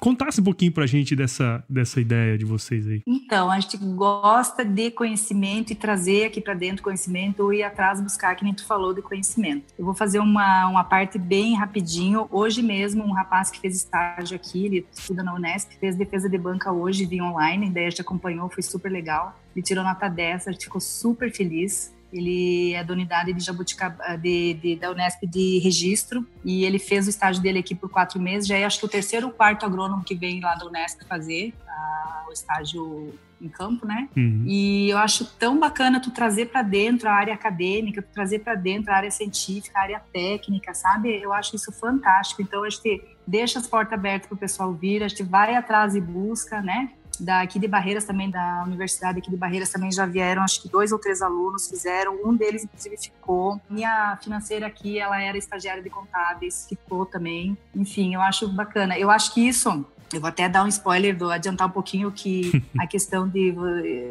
contasse 0.00 0.40
um 0.40 0.44
pouquinho 0.44 0.72
pra 0.72 0.86
gente 0.86 1.14
dessa, 1.14 1.62
dessa 1.68 2.00
ideia 2.00 2.36
de 2.36 2.44
vocês 2.44 2.86
aí. 2.88 3.02
Então, 3.06 3.50
a 3.50 3.60
gente 3.60 3.76
gosta 3.76 4.64
de 4.64 4.90
conhecimento 4.90 5.72
e 5.72 5.76
trazer 5.76 6.24
aqui 6.24 6.40
para 6.40 6.54
dentro 6.54 6.82
conhecimento 6.82 7.52
ir 7.52 7.62
atrás 7.62 8.00
buscar, 8.00 8.34
que 8.34 8.42
nem 8.42 8.54
tu 8.54 8.66
falou, 8.66 8.94
de 8.94 9.02
conhecimento. 9.02 9.74
Eu 9.78 9.84
vou 9.84 9.94
fazer 9.94 10.18
uma, 10.18 10.66
uma 10.66 10.82
parte 10.82 11.18
bem 11.18 11.54
rapidinho. 11.54 12.26
Hoje 12.30 12.62
mesmo, 12.62 13.04
um 13.04 13.12
rapaz 13.12 13.50
que 13.50 13.60
fez 13.60 13.76
estágio 13.76 14.34
aqui, 14.34 14.66
ele 14.66 14.86
estuda 14.90 15.22
na 15.22 15.34
Unesp, 15.34 15.72
fez 15.78 15.94
defesa 15.94 16.28
de 16.28 16.38
banca 16.38 16.72
hoje 16.72 17.04
via 17.04 17.22
online, 17.22 17.70
daí 17.70 17.86
a 17.86 17.90
gente 17.90 18.00
acompanhou, 18.00 18.48
foi 18.48 18.62
super 18.62 18.90
legal. 18.90 19.38
Ele 19.54 19.62
tirou 19.62 19.84
nota 19.84 20.08
10, 20.08 20.48
a 20.48 20.52
gente 20.52 20.64
ficou 20.64 20.80
super 20.80 21.30
feliz. 21.30 21.92
Ele 22.12 22.72
é 22.74 22.82
da 22.82 22.92
unidade 22.92 23.32
de 23.32 23.44
Jabuticaba, 23.44 24.16
de, 24.16 24.54
de, 24.54 24.76
da 24.76 24.90
Unesp 24.90 25.22
de 25.26 25.58
registro 25.58 26.26
e 26.44 26.64
ele 26.64 26.78
fez 26.78 27.06
o 27.06 27.10
estágio 27.10 27.42
dele 27.42 27.58
aqui 27.58 27.74
por 27.74 27.88
quatro 27.88 28.20
meses. 28.20 28.48
Já 28.48 28.56
é 28.56 28.64
acho 28.64 28.78
que 28.78 28.86
o 28.86 28.88
terceiro 28.88 29.28
ou 29.28 29.32
quarto 29.32 29.64
agrônomo 29.64 30.04
que 30.04 30.14
vem 30.14 30.40
lá 30.40 30.54
da 30.54 30.66
Unesp 30.66 31.02
fazer 31.08 31.52
a, 31.66 32.24
o 32.28 32.32
estágio 32.32 33.14
em 33.40 33.48
campo, 33.48 33.86
né? 33.86 34.08
Uhum. 34.16 34.44
E 34.46 34.90
eu 34.90 34.98
acho 34.98 35.24
tão 35.38 35.58
bacana 35.58 36.00
tu 36.00 36.10
trazer 36.10 36.46
para 36.46 36.62
dentro 36.62 37.08
a 37.08 37.12
área 37.12 37.32
acadêmica, 37.32 38.02
tu 38.02 38.08
trazer 38.12 38.40
para 38.40 38.54
dentro 38.54 38.92
a 38.92 38.96
área 38.96 39.10
científica, 39.10 39.78
a 39.78 39.82
área 39.82 40.02
técnica, 40.12 40.74
sabe? 40.74 41.20
Eu 41.20 41.32
acho 41.32 41.56
isso 41.56 41.72
fantástico. 41.72 42.42
Então 42.42 42.62
a 42.64 42.70
gente 42.70 43.02
deixa 43.26 43.58
as 43.58 43.66
portas 43.66 43.94
abertas 43.94 44.28
para 44.28 44.34
o 44.34 44.38
pessoal 44.38 44.72
vir, 44.74 45.02
a 45.02 45.08
gente 45.08 45.22
vai 45.22 45.54
atrás 45.54 45.94
e 45.94 46.00
busca, 46.00 46.60
né? 46.60 46.90
Daqui 47.20 47.58
de 47.58 47.68
Barreiras 47.68 48.04
também, 48.04 48.30
da 48.30 48.62
Universidade 48.66 49.18
aqui 49.18 49.30
de 49.30 49.36
Barreiras 49.36 49.70
também 49.70 49.92
já 49.92 50.06
vieram, 50.06 50.42
acho 50.42 50.62
que 50.62 50.68
dois 50.68 50.92
ou 50.92 50.98
três 50.98 51.22
alunos 51.22 51.68
fizeram, 51.68 52.18
um 52.24 52.34
deles 52.34 52.64
inclusive 52.64 52.96
ficou. 52.96 53.60
Minha 53.68 54.18
financeira 54.22 54.66
aqui, 54.66 54.98
ela 54.98 55.20
era 55.20 55.36
estagiária 55.36 55.82
de 55.82 55.90
contábeis, 55.90 56.66
ficou 56.68 57.06
também. 57.06 57.56
Enfim, 57.74 58.14
eu 58.14 58.20
acho 58.20 58.48
bacana. 58.48 58.98
Eu 58.98 59.10
acho 59.10 59.34
que 59.34 59.46
isso 59.46 59.84
eu 60.12 60.20
vou 60.20 60.28
até 60.28 60.48
dar 60.48 60.64
um 60.64 60.66
spoiler, 60.66 61.16
vou 61.16 61.30
adiantar 61.30 61.68
um 61.68 61.70
pouquinho 61.70 62.10
que 62.10 62.64
a 62.78 62.86
questão 62.88 63.28
de 63.28 63.54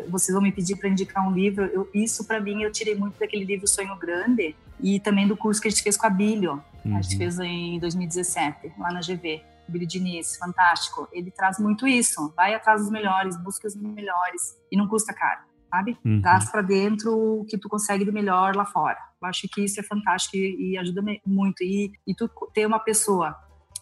vocês 0.08 0.34
vão 0.34 0.42
me 0.42 0.52
pedir 0.52 0.78
para 0.78 0.88
indicar 0.88 1.28
um 1.28 1.32
livro. 1.32 1.66
Eu, 1.66 1.90
isso 1.94 2.24
para 2.26 2.40
mim 2.40 2.64
eu 2.64 2.72
tirei 2.72 2.96
muito 2.96 3.20
daquele 3.20 3.44
livro 3.44 3.68
Sonho 3.68 3.96
Grande 3.98 4.56
e 4.82 5.00
também 5.00 5.28
do 5.28 5.36
curso 5.36 5.62
que 5.62 5.68
a 5.68 5.72
gente 5.72 5.84
fez 5.84 5.98
com 5.98 6.08
a 6.08 6.10
Bilho. 6.10 6.64
Uhum. 6.86 6.98
A 6.98 7.02
gente 7.02 7.14
uhum. 7.14 7.18
fez 7.18 7.40
em 7.40 7.80
2017 7.80 8.72
lá 8.80 8.92
na 8.94 9.02
GV. 9.02 9.42
Billy 9.70 9.86
Diniz, 9.86 10.38
fantástico. 10.38 11.08
Ele 11.12 11.32
traz 11.32 11.60
muito 11.60 11.88
isso. 11.88 12.34
Vai 12.36 12.54
atrás 12.54 12.82
dos 12.82 12.90
melhores, 12.90 13.38
busca 13.38 13.68
os 13.68 13.76
melhores 13.76 14.58
e 14.72 14.78
não 14.78 14.88
custa 14.88 15.14
caro, 15.14 15.42
sabe? 15.70 15.98
Uhum. 16.06 16.22
Traz 16.22 16.50
para 16.50 16.62
dentro 16.62 17.12
o 17.12 17.46
que 17.46 17.58
tu 17.58 17.70
consegue 17.70 18.06
do 18.06 18.14
melhor 18.14 18.56
lá 18.56 18.66
fora. 18.66 18.98
Eu 19.22 19.28
acho 19.28 19.48
que 19.52 19.64
isso 19.64 19.80
é 19.80 19.84
fantástico 19.84 20.38
e, 20.38 20.72
e 20.72 20.78
ajuda 20.78 21.02
muito. 21.26 21.64
E, 21.64 21.92
e 22.08 22.16
tu 22.16 22.30
ter 22.54 22.66
uma 22.66 22.80
pessoa 22.80 23.36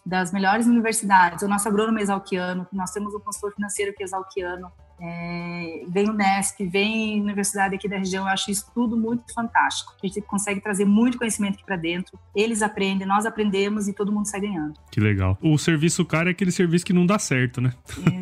das 0.04 0.32
melhores 0.32 0.66
universidades, 0.66 1.42
o 1.42 1.48
nosso 1.48 1.68
agrônomo 1.68 1.98
exalquiano, 1.98 2.66
nós 2.72 2.90
temos 2.92 3.12
o 3.14 3.20
consultor 3.20 3.54
financeiro 3.54 3.92
que 3.94 4.02
é 4.02 4.06
exalquiano, 4.06 4.72
é, 5.00 5.84
vem 5.88 6.08
o 6.08 6.12
Nesp, 6.12 6.60
vem 6.66 7.20
universidade 7.20 7.74
aqui 7.74 7.88
da 7.88 7.98
região, 7.98 8.24
eu 8.24 8.32
acho 8.32 8.50
isso 8.50 8.70
tudo 8.74 8.96
muito 8.96 9.32
fantástico. 9.32 9.94
A 10.02 10.06
gente 10.06 10.20
consegue 10.22 10.60
trazer 10.60 10.84
muito 10.84 11.18
conhecimento 11.18 11.54
aqui 11.54 11.64
para 11.64 11.76
dentro, 11.76 12.18
eles 12.34 12.62
aprendem, 12.62 13.06
nós 13.06 13.26
aprendemos 13.26 13.88
e 13.88 13.92
todo 13.92 14.12
mundo 14.12 14.26
sai 14.26 14.40
ganhando. 14.40 14.74
Que 14.90 15.00
legal. 15.00 15.38
O 15.40 15.56
serviço 15.58 16.04
caro 16.04 16.28
é 16.28 16.32
aquele 16.32 16.50
serviço 16.50 16.84
que 16.84 16.92
não 16.92 17.06
dá 17.06 17.18
certo, 17.18 17.60
né? 17.60 17.72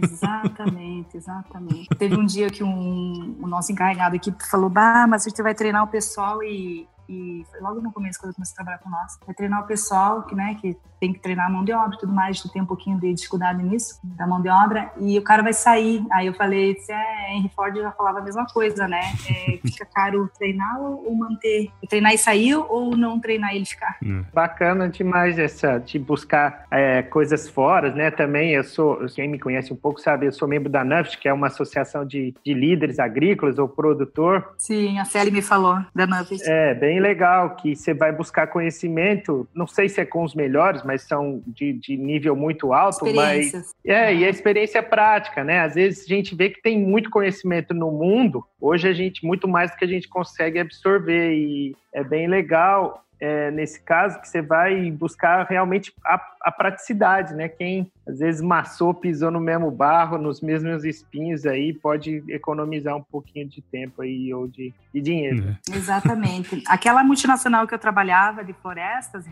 Exatamente, 0.02 1.16
exatamente. 1.16 1.88
Teve 1.98 2.16
um 2.16 2.24
dia 2.24 2.50
que 2.50 2.62
um, 2.62 3.36
o 3.40 3.46
nosso 3.46 3.72
encarregado 3.72 4.16
aqui 4.16 4.32
falou, 4.50 4.68
bah, 4.68 5.06
mas 5.06 5.26
a 5.26 5.28
gente 5.28 5.42
vai 5.42 5.54
treinar 5.54 5.82
o 5.84 5.88
pessoal 5.88 6.42
e 6.42 6.86
e 7.08 7.44
foi 7.50 7.60
logo 7.60 7.80
no 7.80 7.92
começo 7.92 8.18
quando 8.18 8.30
eu 8.30 8.34
comecei 8.34 8.52
a 8.52 8.56
trabalhar 8.56 8.78
com 8.78 8.90
nós, 8.90 9.18
é 9.26 9.32
treinar 9.32 9.62
o 9.62 9.66
pessoal 9.66 10.22
que, 10.22 10.34
né, 10.34 10.56
que 10.60 10.76
tem 11.00 11.12
que 11.12 11.20
treinar 11.20 11.46
a 11.46 11.50
mão 11.50 11.64
de 11.64 11.72
obra 11.72 11.96
e 11.96 11.98
tudo 11.98 12.12
mais, 12.12 12.40
tem 12.42 12.62
um 12.62 12.66
pouquinho 12.66 12.98
de 12.98 13.12
dificuldade 13.12 13.62
nisso, 13.62 14.00
da 14.02 14.26
mão 14.26 14.40
de 14.40 14.48
obra, 14.48 14.90
e 14.98 15.18
o 15.18 15.22
cara 15.22 15.42
vai 15.42 15.52
sair. 15.52 16.04
Aí 16.10 16.26
eu 16.26 16.34
falei, 16.34 16.74
se 16.76 16.92
é, 16.92 17.34
Henry 17.34 17.50
Ford 17.54 17.76
já 17.76 17.92
falava 17.92 18.20
a 18.20 18.22
mesma 18.22 18.46
coisa, 18.46 18.88
né? 18.88 19.00
É, 19.28 19.58
fica 19.58 19.86
caro 19.86 20.30
treinar 20.38 20.80
ou, 20.80 21.14
manter? 21.14 21.70
Treinar 21.88 22.14
e 22.14 22.18
sair 22.18 22.56
ou 22.56 22.96
não 22.96 23.20
treinar 23.20 23.52
e 23.52 23.56
ele 23.56 23.66
ficar? 23.66 23.96
É. 24.02 24.24
Bacana 24.32 24.88
demais 24.88 25.38
essa, 25.38 25.78
de 25.78 25.98
buscar 25.98 26.66
é, 26.70 27.02
coisas 27.02 27.48
fora, 27.48 27.90
né? 27.92 28.10
Também 28.10 28.52
eu 28.52 28.64
sou, 28.64 28.98
quem 29.14 29.28
me 29.28 29.38
conhece 29.38 29.72
um 29.72 29.76
pouco 29.76 30.00
sabe, 30.00 30.26
eu 30.26 30.32
sou 30.32 30.48
membro 30.48 30.70
da 30.70 30.84
NUFT, 30.84 31.18
que 31.18 31.28
é 31.28 31.32
uma 31.32 31.48
associação 31.48 32.06
de, 32.06 32.34
de 32.44 32.54
líderes 32.54 32.98
agrícolas 32.98 33.58
ou 33.58 33.68
produtor. 33.68 34.54
Sim, 34.56 34.98
a 34.98 35.04
Célia 35.04 35.32
me 35.32 35.42
falou 35.42 35.78
da 35.94 36.06
NUFT. 36.06 36.42
É, 36.44 36.74
bem 36.74 36.95
legal 37.00 37.56
que 37.56 37.74
você 37.74 37.94
vai 37.94 38.12
buscar 38.12 38.46
conhecimento, 38.46 39.48
não 39.54 39.66
sei 39.66 39.88
se 39.88 40.00
é 40.00 40.04
com 40.04 40.22
os 40.22 40.34
melhores, 40.34 40.82
mas 40.82 41.02
são 41.02 41.42
de, 41.46 41.72
de 41.72 41.96
nível 41.96 42.36
muito 42.36 42.72
alto, 42.72 43.06
mas 43.14 43.74
é, 43.84 44.14
e 44.14 44.24
a 44.24 44.28
experiência 44.28 44.82
prática, 44.82 45.42
né? 45.44 45.60
Às 45.60 45.74
vezes 45.74 46.04
a 46.04 46.08
gente 46.08 46.34
vê 46.34 46.50
que 46.50 46.62
tem 46.62 46.78
muito 46.78 47.10
conhecimento 47.10 47.74
no 47.74 47.90
mundo, 47.90 48.44
hoje 48.60 48.88
a 48.88 48.92
gente 48.92 49.24
muito 49.24 49.48
mais 49.48 49.70
do 49.70 49.76
que 49.76 49.84
a 49.84 49.88
gente 49.88 50.08
consegue 50.08 50.58
absorver 50.58 51.34
e 51.34 51.76
é 51.92 52.04
bem 52.04 52.26
legal 52.26 53.04
é, 53.20 53.50
nesse 53.50 53.80
caso 53.80 54.20
que 54.20 54.28
você 54.28 54.42
vai 54.42 54.90
buscar 54.90 55.46
realmente 55.48 55.92
a, 56.04 56.20
a, 56.42 56.52
praticidade, 56.52 57.34
né? 57.34 57.48
Quem 57.48 57.90
às 58.06 58.20
vezes 58.20 58.40
massou, 58.40 58.94
pisou 58.94 59.30
no 59.30 59.40
mesmo 59.40 59.70
barro, 59.70 60.16
nos 60.16 60.40
mesmos 60.40 60.84
espinhos 60.84 61.44
aí, 61.44 61.74
pode 61.74 62.22
economizar 62.28 62.96
um 62.96 63.02
pouquinho 63.02 63.48
de 63.48 63.60
tempo 63.60 64.02
aí 64.02 64.32
ou 64.32 64.46
de, 64.46 64.72
de 64.94 65.00
dinheiro. 65.00 65.56
É. 65.70 65.76
Exatamente. 65.76 66.62
Aquela 66.68 67.02
multinacional 67.02 67.66
que 67.66 67.74
eu 67.74 67.78
trabalhava 67.78 68.44
de 68.44 68.52
florestas, 68.52 69.24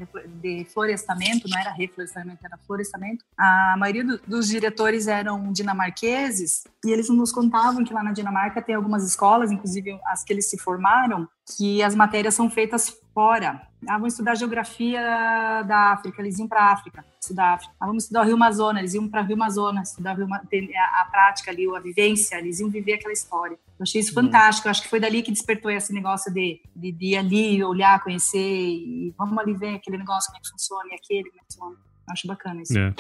de 0.43 0.67
florestamento, 0.73 1.49
não 1.49 1.59
era 1.59 1.71
reflorestamento, 1.71 2.39
era 2.45 2.59
florestamento, 2.67 3.25
a 3.39 3.77
maioria 3.79 4.05
do, 4.05 4.21
dos 4.27 4.49
diretores 4.49 5.07
eram 5.07 5.53
dinamarqueses 5.53 6.65
e 6.85 6.91
eles 6.91 7.09
nos 7.09 7.31
contavam 7.31 7.85
que 7.85 7.95
lá 7.95 8.03
na 8.03 8.13
Dinamarca 8.13 8.61
tem 8.61 8.75
algumas 8.75 9.07
escolas, 9.07 9.53
inclusive 9.53 9.99
as 10.07 10.25
que 10.25 10.33
eles 10.33 10.51
se 10.51 10.59
formaram, 10.59 11.29
que 11.57 11.83
as 11.83 11.95
matérias 11.95 12.35
são 12.35 12.51
feitas 12.51 12.97
fora. 13.13 13.63
Ah, 13.87 13.99
vamos 13.99 14.15
estudar 14.15 14.35
geografia 14.35 15.01
da 15.63 15.93
África, 15.93 16.21
eles 16.21 16.39
iam 16.39 16.49
para 16.49 16.61
a 16.61 16.73
África, 16.73 17.05
estudar 17.25 17.55
África. 17.55 17.75
Ah, 17.81 17.87
vamos 17.87 18.05
estudar 18.05 18.23
o 18.23 18.25
Rio 18.25 18.35
Amazonas, 18.35 18.81
eles 18.81 18.95
iam 18.95 19.09
para 19.09 19.23
o 19.23 19.25
Rio 19.25 19.35
Amazonas, 19.35 19.91
estudar 19.91 20.17
a, 20.21 21.03
a, 21.03 21.05
prática 21.11 21.51
ali, 21.51 21.67
a 21.75 21.81
vivência, 21.81 22.37
eles 22.37 22.61
iam 22.61 22.71
viver 22.71 22.95
aquela 22.95 23.13
história. 23.13 23.59
Eu 23.79 23.83
achei 23.83 24.01
isso 24.01 24.11
uhum. 24.11 24.25
fantástico, 24.25 24.69
eu 24.69 24.71
acho 24.71 24.83
que 24.83 24.89
foi 24.89 25.01
dali 25.01 25.23
que 25.23 25.33
despertou 25.33 25.71
esse 25.71 25.93
negócio 25.93 26.33
de, 26.33 26.61
de, 26.75 26.93
de, 26.93 27.07
ir 27.07 27.17
ali, 27.17 27.65
olhar, 27.65 28.03
conhecer, 28.03 28.39
e 28.39 29.13
vamos 29.19 29.37
ali 29.39 29.55
ver 29.55 29.75
aquele 29.77 29.99
negócio, 29.99 30.31
como 30.31 30.39
é 30.39 30.43
que 30.43 30.51
funciona, 30.51 30.85
e 30.91 30.95
aquele, 30.95 31.31
como 31.31 31.41
é 31.41 31.45
que 31.45 31.55
funciona. 31.55 31.77
Eu 32.07 32.13
acho 32.13 32.27
bacana 32.27 32.63
isso. 32.63 32.79
É. 32.79 32.95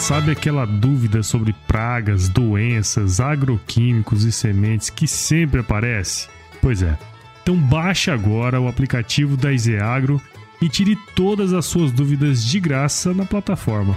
Sabe 0.00 0.32
aquela 0.32 0.66
dúvida 0.66 1.22
sobre 1.22 1.52
pragas, 1.66 2.28
doenças, 2.28 3.20
agroquímicos 3.20 4.24
e 4.24 4.32
sementes 4.32 4.90
que 4.90 5.06
sempre 5.06 5.60
aparece? 5.60 6.28
Pois 6.60 6.82
é. 6.82 6.98
Então 7.42 7.56
baixe 7.56 8.10
agora 8.10 8.60
o 8.60 8.68
aplicativo 8.68 9.36
da 9.36 9.52
Izeagro 9.52 10.20
e 10.62 10.68
tire 10.68 10.96
todas 11.16 11.52
as 11.52 11.66
suas 11.66 11.90
dúvidas 11.90 12.44
de 12.44 12.60
graça 12.60 13.12
na 13.12 13.26
plataforma. 13.26 13.96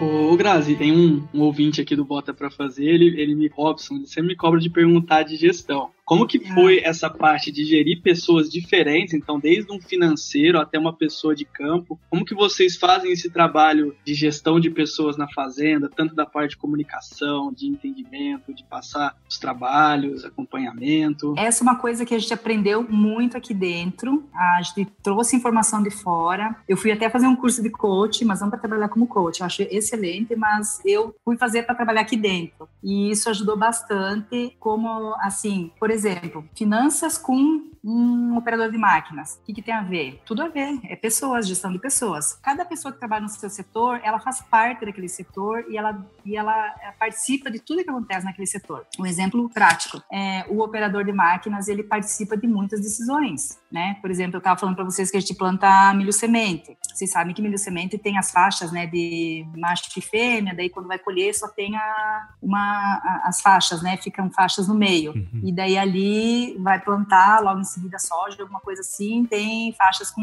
Ô, 0.00 0.36
Grazi, 0.36 0.76
tem 0.76 0.92
um, 0.92 1.26
um, 1.34 1.40
ouvinte 1.40 1.80
aqui 1.80 1.96
do 1.96 2.04
Bota 2.04 2.32
para 2.32 2.48
fazer, 2.48 2.84
ele, 2.84 3.20
ele 3.20 3.34
me, 3.34 3.48
Robson, 3.48 3.96
ele 3.96 4.06
sempre 4.06 4.28
me 4.28 4.36
cobra 4.36 4.60
de 4.60 4.70
perguntar 4.70 5.24
de 5.24 5.34
gestão. 5.34 5.90
Como 6.08 6.26
que 6.26 6.40
foi 6.54 6.78
ah. 6.78 6.88
essa 6.88 7.10
parte 7.10 7.52
de 7.52 7.66
gerir 7.66 8.00
pessoas 8.00 8.48
diferentes, 8.48 9.12
então 9.12 9.38
desde 9.38 9.70
um 9.70 9.78
financeiro 9.78 10.58
até 10.58 10.78
uma 10.78 10.96
pessoa 10.96 11.34
de 11.34 11.44
campo? 11.44 12.00
Como 12.08 12.24
que 12.24 12.34
vocês 12.34 12.78
fazem 12.78 13.12
esse 13.12 13.28
trabalho 13.28 13.94
de 14.06 14.14
gestão 14.14 14.58
de 14.58 14.70
pessoas 14.70 15.18
na 15.18 15.28
fazenda, 15.28 15.90
tanto 15.94 16.14
da 16.14 16.24
parte 16.24 16.52
de 16.52 16.56
comunicação, 16.56 17.52
de 17.52 17.66
entendimento, 17.66 18.54
de 18.54 18.64
passar 18.64 19.14
os 19.28 19.38
trabalhos, 19.38 20.24
acompanhamento? 20.24 21.34
Essa 21.36 21.62
é 21.62 21.64
uma 21.64 21.76
coisa 21.76 22.06
que 22.06 22.14
a 22.14 22.18
gente 22.18 22.32
aprendeu 22.32 22.82
muito 22.88 23.36
aqui 23.36 23.52
dentro. 23.52 24.26
A 24.34 24.62
gente 24.62 24.86
trouxe 25.02 25.36
informação 25.36 25.82
de 25.82 25.90
fora. 25.90 26.56
Eu 26.66 26.78
fui 26.78 26.90
até 26.90 27.10
fazer 27.10 27.26
um 27.26 27.36
curso 27.36 27.62
de 27.62 27.68
coach, 27.68 28.24
mas 28.24 28.40
não 28.40 28.48
para 28.48 28.58
trabalhar 28.58 28.88
como 28.88 29.06
coach. 29.06 29.40
Eu 29.40 29.46
acho 29.46 29.60
excelente, 29.64 30.34
mas 30.34 30.80
eu 30.86 31.14
fui 31.22 31.36
fazer 31.36 31.64
para 31.64 31.74
trabalhar 31.74 32.00
aqui 32.00 32.16
dentro. 32.16 32.66
E 32.82 33.10
isso 33.10 33.28
ajudou 33.28 33.58
bastante, 33.58 34.56
como 34.58 35.14
assim, 35.20 35.70
por 35.78 35.90
exemplo, 35.90 35.97
exemplo, 35.98 36.44
finanças 36.54 37.18
com 37.18 37.67
um 37.84 38.36
operador 38.36 38.70
de 38.70 38.78
máquinas. 38.78 39.38
O 39.42 39.44
que, 39.44 39.54
que, 39.54 39.62
tem 39.62 39.74
a 39.74 39.82
ver? 39.82 40.20
Tudo 40.24 40.42
a 40.42 40.48
ver. 40.48 40.78
É 40.84 40.96
pessoas, 40.96 41.46
gestão 41.46 41.72
de 41.72 41.78
pessoas. 41.78 42.38
Cada 42.42 42.64
pessoa 42.64 42.92
que 42.92 42.98
trabalha 42.98 43.22
no 43.22 43.28
seu 43.28 43.50
setor, 43.50 44.00
ela 44.02 44.18
faz 44.18 44.40
parte 44.40 44.84
daquele 44.84 45.08
setor 45.08 45.64
e 45.68 45.76
ela, 45.76 46.06
e 46.24 46.36
ela 46.36 46.66
eh, 46.82 46.92
participa 46.98 47.50
de 47.50 47.58
tudo 47.58 47.82
que 47.82 47.90
acontece 47.90 48.24
naquele 48.24 48.46
setor. 48.46 48.86
Um 48.98 49.06
exemplo 49.06 49.48
prático. 49.48 50.02
É, 50.12 50.44
o 50.48 50.60
operador 50.62 51.04
de 51.04 51.12
máquinas, 51.12 51.68
ele 51.68 51.82
participa 51.82 52.36
de 52.36 52.46
muitas 52.46 52.80
decisões. 52.80 53.58
Né? 53.70 53.96
Por 54.00 54.10
exemplo, 54.10 54.36
eu 54.36 54.38
estava 54.38 54.58
falando 54.58 54.76
para 54.76 54.84
vocês 54.84 55.10
que 55.10 55.16
a 55.16 55.20
gente 55.20 55.34
planta 55.34 55.92
milho 55.94 56.12
semente. 56.12 56.76
Vocês 56.92 57.10
sabem 57.10 57.34
que 57.34 57.42
milho 57.42 57.58
semente 57.58 57.98
tem 57.98 58.18
as 58.18 58.30
faixas 58.30 58.72
né, 58.72 58.86
de 58.86 59.46
macho 59.56 59.88
e 59.96 60.00
fêmea, 60.00 60.54
daí 60.54 60.68
quando 60.68 60.86
vai 60.86 60.98
colher 60.98 61.34
só 61.34 61.48
tem 61.48 61.76
a, 61.76 62.28
uma, 62.42 62.58
a, 62.58 63.22
as 63.28 63.40
faixas, 63.40 63.82
né? 63.82 63.96
ficam 63.96 64.30
faixas 64.30 64.68
no 64.68 64.74
meio. 64.74 65.12
Uhum. 65.12 65.40
E 65.44 65.52
daí 65.52 65.76
ali 65.76 66.56
vai 66.58 66.80
plantar 66.80 67.40
logo 67.42 67.60
em 67.60 67.64
seguida 67.78 67.98
soja, 67.98 68.42
alguma 68.42 68.60
coisa 68.60 68.80
assim, 68.80 69.24
tem 69.24 69.72
faixas 69.72 70.10
com 70.10 70.22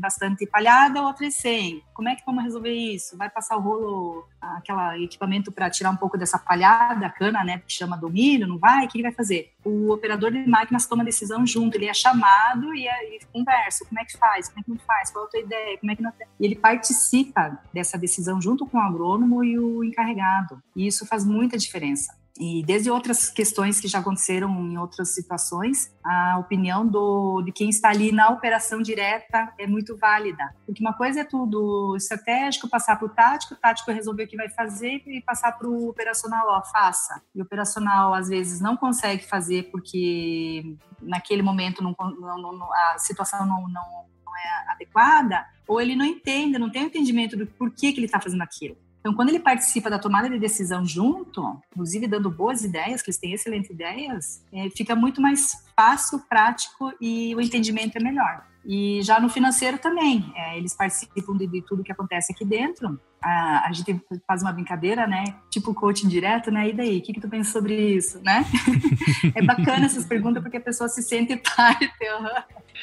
bastante 0.00 0.46
palhada, 0.46 1.02
outras 1.02 1.34
sem. 1.34 1.82
Como 1.94 2.08
é 2.08 2.16
que 2.16 2.24
vamos 2.24 2.44
resolver 2.44 2.72
isso? 2.72 3.16
Vai 3.16 3.30
passar 3.30 3.56
o 3.56 3.60
rolo, 3.60 4.26
aquele 4.40 5.04
equipamento 5.04 5.52
para 5.52 5.70
tirar 5.70 5.90
um 5.90 5.96
pouco 5.96 6.18
dessa 6.18 6.38
palhada, 6.38 7.06
a 7.06 7.10
cana, 7.10 7.42
né, 7.44 7.58
que 7.58 7.72
chama 7.72 7.96
do 7.96 8.10
milho, 8.10 8.46
não 8.46 8.58
vai? 8.58 8.84
O 8.84 8.88
que 8.88 8.98
ele 8.98 9.04
vai 9.04 9.12
fazer? 9.12 9.52
O 9.64 9.92
operador 9.92 10.30
de 10.30 10.46
máquinas 10.46 10.86
toma 10.86 11.04
decisão 11.04 11.46
junto, 11.46 11.76
ele 11.76 11.86
é 11.86 11.94
chamado 11.94 12.74
e, 12.74 12.86
e 12.86 13.20
conversa, 13.32 13.84
como 13.84 14.00
é 14.00 14.04
que 14.04 14.16
faz, 14.16 14.48
como 14.48 14.60
é 14.60 14.62
que 14.62 14.70
não 14.70 14.78
faz, 14.78 15.10
qual 15.10 15.24
é 15.24 15.28
a 15.28 15.30
tua 15.30 15.40
ideia, 15.40 15.78
como 15.78 15.92
é 15.92 15.96
que 15.96 16.02
não... 16.02 16.12
E 16.38 16.44
ele 16.44 16.56
participa 16.56 17.58
dessa 17.72 17.96
decisão 17.96 18.40
junto 18.40 18.66
com 18.66 18.78
o 18.78 18.80
agrônomo 18.80 19.44
e 19.44 19.58
o 19.58 19.84
encarregado, 19.84 20.62
e 20.74 20.86
isso 20.86 21.06
faz 21.06 21.24
muita 21.24 21.56
diferença. 21.56 22.19
E 22.40 22.62
desde 22.64 22.90
outras 22.90 23.28
questões 23.28 23.78
que 23.78 23.86
já 23.86 23.98
aconteceram 23.98 24.50
em 24.66 24.78
outras 24.78 25.10
situações, 25.10 25.94
a 26.02 26.38
opinião 26.38 26.86
do, 26.86 27.42
de 27.42 27.52
quem 27.52 27.68
está 27.68 27.90
ali 27.90 28.12
na 28.12 28.30
operação 28.30 28.80
direta 28.80 29.52
é 29.58 29.66
muito 29.66 29.94
válida. 29.98 30.50
Porque 30.64 30.82
uma 30.82 30.94
coisa 30.94 31.20
é 31.20 31.24
tudo 31.24 31.94
estratégico, 31.98 32.66
passar 32.66 32.96
para 32.96 33.04
o 33.04 33.10
tático, 33.10 33.52
o 33.52 33.56
tático 33.58 33.90
resolver 33.90 34.24
o 34.24 34.26
que 34.26 34.38
vai 34.38 34.48
fazer 34.48 35.02
e 35.06 35.20
passar 35.20 35.52
para 35.52 35.68
o 35.68 35.90
operacional, 35.90 36.46
ó, 36.48 36.62
faça. 36.62 37.20
E 37.34 37.42
o 37.42 37.44
operacional, 37.44 38.14
às 38.14 38.30
vezes, 38.30 38.58
não 38.58 38.74
consegue 38.74 39.22
fazer 39.26 39.70
porque 39.70 40.78
naquele 41.02 41.42
momento 41.42 41.82
não, 41.82 41.94
não, 41.98 42.52
não, 42.54 42.72
a 42.72 42.96
situação 42.98 43.44
não, 43.44 43.68
não, 43.68 44.06
é 44.34 44.72
adequada, 44.72 45.46
ou 45.68 45.78
ele 45.78 45.94
não 45.94 46.06
entende, 46.06 46.58
não 46.58 46.70
tem 46.70 46.84
entendimento 46.84 47.36
do 47.36 47.46
porquê 47.46 47.92
que 47.92 47.98
ele 47.98 48.06
está 48.06 48.18
fazendo 48.18 48.42
aquilo. 48.42 48.76
Então, 49.00 49.14
quando 49.14 49.30
ele 49.30 49.40
participa 49.40 49.88
da 49.88 49.98
tomada 49.98 50.28
de 50.28 50.38
decisão 50.38 50.84
junto, 50.84 51.42
inclusive 51.72 52.06
dando 52.06 52.30
boas 52.30 52.62
ideias, 52.62 53.02
que 53.02 53.08
eles 53.08 53.18
têm 53.18 53.32
excelentes 53.32 53.70
ideias, 53.70 54.44
é, 54.52 54.68
fica 54.70 54.94
muito 54.94 55.20
mais 55.20 55.64
fácil, 55.74 56.20
prático 56.28 56.92
e 57.00 57.34
o 57.34 57.40
entendimento 57.40 57.96
é 57.96 58.00
melhor. 58.00 58.44
E 58.64 59.00
já 59.02 59.18
no 59.18 59.30
financeiro 59.30 59.78
também, 59.78 60.30
é, 60.36 60.58
eles 60.58 60.74
participam 60.74 61.34
de, 61.34 61.46
de, 61.46 61.62
tudo 61.62 61.82
que 61.82 61.92
acontece 61.92 62.32
aqui 62.32 62.44
dentro. 62.44 63.00
A, 63.22 63.68
a, 63.68 63.72
gente 63.72 63.98
faz 64.26 64.42
uma 64.42 64.52
brincadeira, 64.52 65.06
né? 65.06 65.24
Tipo 65.50 65.72
coaching 65.72 66.08
direto, 66.08 66.50
né? 66.50 66.68
E 66.68 66.72
daí, 66.74 66.98
o 66.98 67.02
que, 67.02 67.14
que 67.14 67.20
tu 67.20 67.28
pensa 67.28 67.50
sobre 67.50 67.74
isso, 67.74 68.20
né? 68.22 68.44
é 69.34 69.42
bacana 69.42 69.86
essas 69.86 70.04
perguntas 70.04 70.42
porque 70.42 70.58
a 70.58 70.60
pessoa 70.60 70.90
se 70.90 71.02
sente 71.02 71.36
parte. 71.56 71.90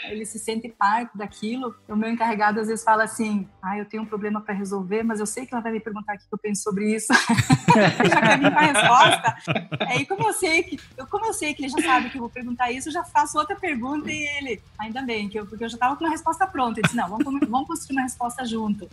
Ele 0.05 0.25
se 0.25 0.39
sente 0.39 0.69
parte 0.69 1.17
daquilo. 1.17 1.75
O 1.87 1.95
meu 1.95 2.09
encarregado 2.09 2.59
às 2.59 2.67
vezes 2.67 2.83
fala 2.83 3.03
assim: 3.03 3.47
ah, 3.61 3.77
eu 3.77 3.85
tenho 3.85 4.03
um 4.03 4.05
problema 4.05 4.41
para 4.41 4.53
resolver, 4.53 5.03
mas 5.03 5.19
eu 5.19 5.25
sei 5.25 5.45
que 5.45 5.53
ela 5.53 5.61
vai 5.61 5.71
me 5.71 5.79
perguntar 5.79 6.15
o 6.15 6.17
que 6.17 6.25
eu 6.31 6.37
penso 6.37 6.63
sobre 6.63 6.95
isso. 6.95 7.13
já 8.09 8.21
quer 8.21 8.39
vir 8.39 8.51
com 8.51 8.59
a 8.59 8.61
resposta. 8.61 9.37
Aí, 9.87 10.05
como 10.05 10.27
eu 10.27 10.33
sei 10.33 10.63
que, 10.63 10.79
eu, 10.97 11.07
como 11.07 11.25
eu 11.25 11.33
sei 11.33 11.53
que 11.53 11.63
ele 11.63 11.69
já 11.69 11.81
sabe 11.81 12.09
que 12.09 12.17
eu 12.17 12.21
vou 12.21 12.29
perguntar 12.29 12.71
isso, 12.71 12.89
eu 12.89 12.93
já 12.93 13.03
faço 13.03 13.37
outra 13.37 13.55
pergunta 13.55 14.11
e 14.11 14.27
ele, 14.37 14.61
ainda 14.79 15.01
bem, 15.01 15.27
que 15.27 15.39
eu, 15.39 15.45
porque 15.45 15.63
eu 15.63 15.69
já 15.69 15.75
estava 15.75 15.95
com 15.95 16.03
uma 16.03 16.11
resposta 16.11 16.47
pronta. 16.47 16.79
Ele 16.79 16.87
disse: 16.87 16.95
não, 16.95 17.09
vamos, 17.09 17.47
vamos 17.47 17.67
construir 17.67 17.97
uma 17.97 18.03
resposta 18.03 18.45
junto. 18.45 18.87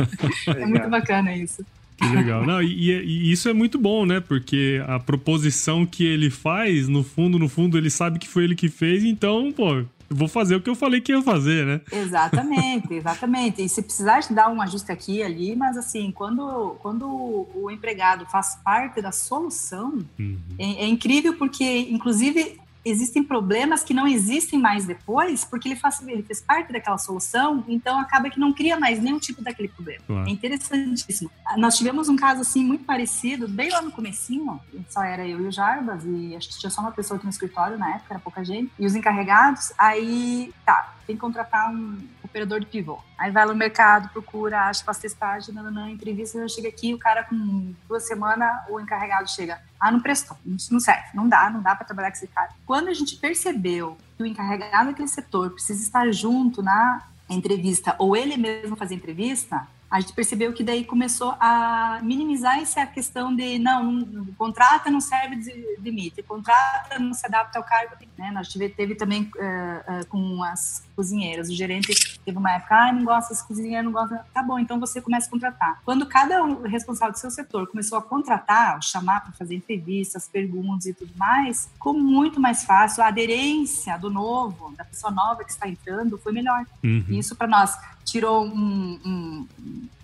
é 0.48 0.66
muito 0.66 0.88
bacana 0.88 1.34
isso. 1.34 1.64
Que 1.96 2.14
legal. 2.14 2.44
Não, 2.44 2.62
e, 2.62 2.90
e, 2.90 3.32
isso 3.32 3.48
é 3.48 3.52
muito 3.52 3.78
bom, 3.78 4.04
né? 4.04 4.20
Porque 4.20 4.82
a 4.86 4.98
proposição 4.98 5.86
que 5.86 6.04
ele 6.04 6.28
faz, 6.28 6.88
no 6.88 7.02
fundo, 7.02 7.38
no 7.38 7.48
fundo, 7.48 7.78
ele 7.78 7.88
sabe 7.88 8.18
que 8.18 8.28
foi 8.28 8.44
ele 8.44 8.54
que 8.54 8.68
fez, 8.68 9.02
então, 9.02 9.50
pô, 9.50 9.82
vou 10.08 10.28
fazer 10.28 10.56
o 10.56 10.60
que 10.60 10.70
eu 10.70 10.74
falei 10.74 11.00
que 11.00 11.12
ia 11.12 11.22
fazer, 11.22 11.66
né? 11.66 11.80
Exatamente, 11.92 12.92
exatamente. 12.94 13.62
E 13.62 13.68
se 13.68 13.82
precisar 13.82 14.20
dar 14.30 14.48
um 14.48 14.60
ajuste 14.60 14.90
aqui 14.92 15.16
e 15.16 15.22
ali, 15.22 15.56
mas 15.56 15.76
assim, 15.76 16.10
quando, 16.12 16.76
quando 16.80 17.46
o 17.54 17.70
empregado 17.70 18.26
faz 18.26 18.56
parte 18.64 19.00
da 19.00 19.12
solução, 19.12 19.98
uhum. 20.18 20.38
é, 20.58 20.84
é 20.84 20.86
incrível 20.86 21.34
porque, 21.34 21.88
inclusive, 21.90 22.58
existem 22.86 23.22
problemas 23.22 23.82
que 23.82 23.92
não 23.92 24.06
existem 24.06 24.58
mais 24.60 24.86
depois, 24.86 25.44
porque 25.44 25.68
ele 25.68 25.76
faz, 25.76 26.00
ele 26.06 26.22
fez 26.22 26.40
parte 26.40 26.72
daquela 26.72 26.96
solução, 26.96 27.64
então 27.66 27.98
acaba 27.98 28.30
que 28.30 28.38
não 28.38 28.52
cria 28.52 28.78
mais 28.78 29.02
nenhum 29.02 29.18
tipo 29.18 29.42
daquele 29.42 29.68
problema. 29.68 30.02
Claro. 30.06 30.28
É 30.28 30.30
interessantíssimo. 30.30 31.30
Nós 31.56 31.76
tivemos 31.76 32.08
um 32.08 32.16
caso 32.16 32.42
assim 32.42 32.62
muito 32.62 32.84
parecido, 32.84 33.48
bem 33.48 33.70
lá 33.70 33.82
no 33.82 33.90
comecinho, 33.90 34.60
só 34.88 35.02
era 35.02 35.26
eu 35.26 35.40
e 35.40 35.48
o 35.48 35.52
Jarbas, 35.52 36.04
e 36.04 36.36
acho 36.36 36.48
que 36.48 36.58
tinha 36.60 36.70
só 36.70 36.80
uma 36.80 36.92
pessoa 36.92 37.16
aqui 37.16 37.26
no 37.26 37.30
escritório 37.30 37.76
na 37.76 37.96
época, 37.96 38.14
era 38.14 38.20
pouca 38.20 38.44
gente, 38.44 38.70
e 38.78 38.86
os 38.86 38.94
encarregados, 38.94 39.72
aí, 39.76 40.52
tá, 40.64 40.94
tem 41.06 41.16
que 41.16 41.20
contratar 41.20 41.72
um 41.72 41.98
operador 42.22 42.60
de 42.60 42.66
pivô. 42.66 42.98
Aí 43.18 43.30
vai 43.30 43.46
no 43.46 43.54
mercado, 43.54 44.10
procura, 44.10 44.68
acha, 44.68 44.84
faz 44.84 44.98
testagem, 44.98 45.54
nananã, 45.54 45.90
entrevista, 45.90 46.46
chega 46.48 46.68
aqui, 46.68 46.92
o 46.92 46.98
cara 46.98 47.24
com 47.24 47.74
duas 47.88 48.06
semanas, 48.06 48.50
o 48.68 48.78
encarregado 48.78 49.28
chega, 49.30 49.58
ah, 49.80 49.90
não 49.90 50.00
prestou, 50.00 50.36
isso 50.46 50.72
não 50.72 50.80
serve, 50.80 51.08
não 51.14 51.28
dá, 51.28 51.48
não 51.48 51.62
dá 51.62 51.74
para 51.74 51.86
trabalhar 51.86 52.10
com 52.10 52.16
esse 52.16 52.26
cara. 52.28 52.50
Quando 52.66 52.88
a 52.88 52.94
gente 52.94 53.16
percebeu 53.16 53.96
que 54.16 54.22
o 54.22 54.26
encarregado 54.26 54.90
daquele 54.90 55.08
setor 55.08 55.50
precisa 55.50 55.82
estar 55.82 56.10
junto 56.12 56.62
na 56.62 57.02
entrevista, 57.28 57.96
ou 57.98 58.14
ele 58.14 58.36
mesmo 58.36 58.76
fazer 58.76 58.94
entrevista, 58.94 59.66
a 59.90 60.00
gente 60.00 60.12
percebeu 60.12 60.52
que 60.52 60.64
daí 60.64 60.84
começou 60.84 61.34
a 61.38 62.00
minimizar 62.02 62.58
essa 62.58 62.84
questão 62.86 63.34
de 63.34 63.58
não, 63.58 64.26
contrata 64.36 64.90
não 64.90 65.00
serve 65.00 65.36
de 65.36 65.78
limite, 65.80 66.22
contrata 66.22 66.98
não 66.98 67.14
se 67.14 67.24
adapta 67.24 67.58
ao 67.58 67.64
cargo. 67.64 67.94
Né? 68.18 68.30
Nós 68.32 68.48
tive, 68.48 68.68
teve 68.68 68.94
também 68.96 69.22
uh, 69.36 70.00
uh, 70.00 70.06
com 70.08 70.42
as 70.42 70.85
cozinheiras, 70.96 71.50
o 71.50 71.54
gerente 71.54 72.18
teve 72.24 72.38
uma 72.38 72.50
época, 72.52 72.74
ah, 72.74 72.92
não 72.92 73.04
gosta 73.04 73.34
das 73.34 73.42
cozinheiras, 73.42 73.84
não 73.84 73.92
gosta. 73.92 74.26
Tá 74.32 74.42
bom, 74.42 74.58
então 74.58 74.80
você 74.80 75.00
começa 75.00 75.28
a 75.28 75.30
contratar. 75.30 75.80
Quando 75.84 76.06
cada 76.06 76.42
um 76.42 76.62
responsável 76.62 77.12
do 77.12 77.18
seu 77.18 77.30
setor 77.30 77.68
começou 77.68 77.98
a 77.98 78.02
contratar, 78.02 78.82
chamar 78.82 79.20
para 79.20 79.32
fazer 79.32 79.54
entrevistas, 79.54 80.26
perguntas 80.26 80.86
e 80.86 80.94
tudo 80.94 81.12
mais, 81.16 81.68
ficou 81.74 81.92
muito 81.92 82.40
mais 82.40 82.64
fácil. 82.64 83.02
A 83.02 83.08
aderência 83.08 83.98
do 83.98 84.10
novo, 84.10 84.74
da 84.76 84.84
pessoa 84.84 85.12
nova 85.12 85.44
que 85.44 85.50
está 85.50 85.68
entrando, 85.68 86.16
foi 86.16 86.32
melhor. 86.32 86.64
Uhum. 86.82 87.04
Isso 87.10 87.36
para 87.36 87.46
nós 87.46 87.78
tirou 88.04 88.46
um, 88.46 88.98
um, 89.04 89.48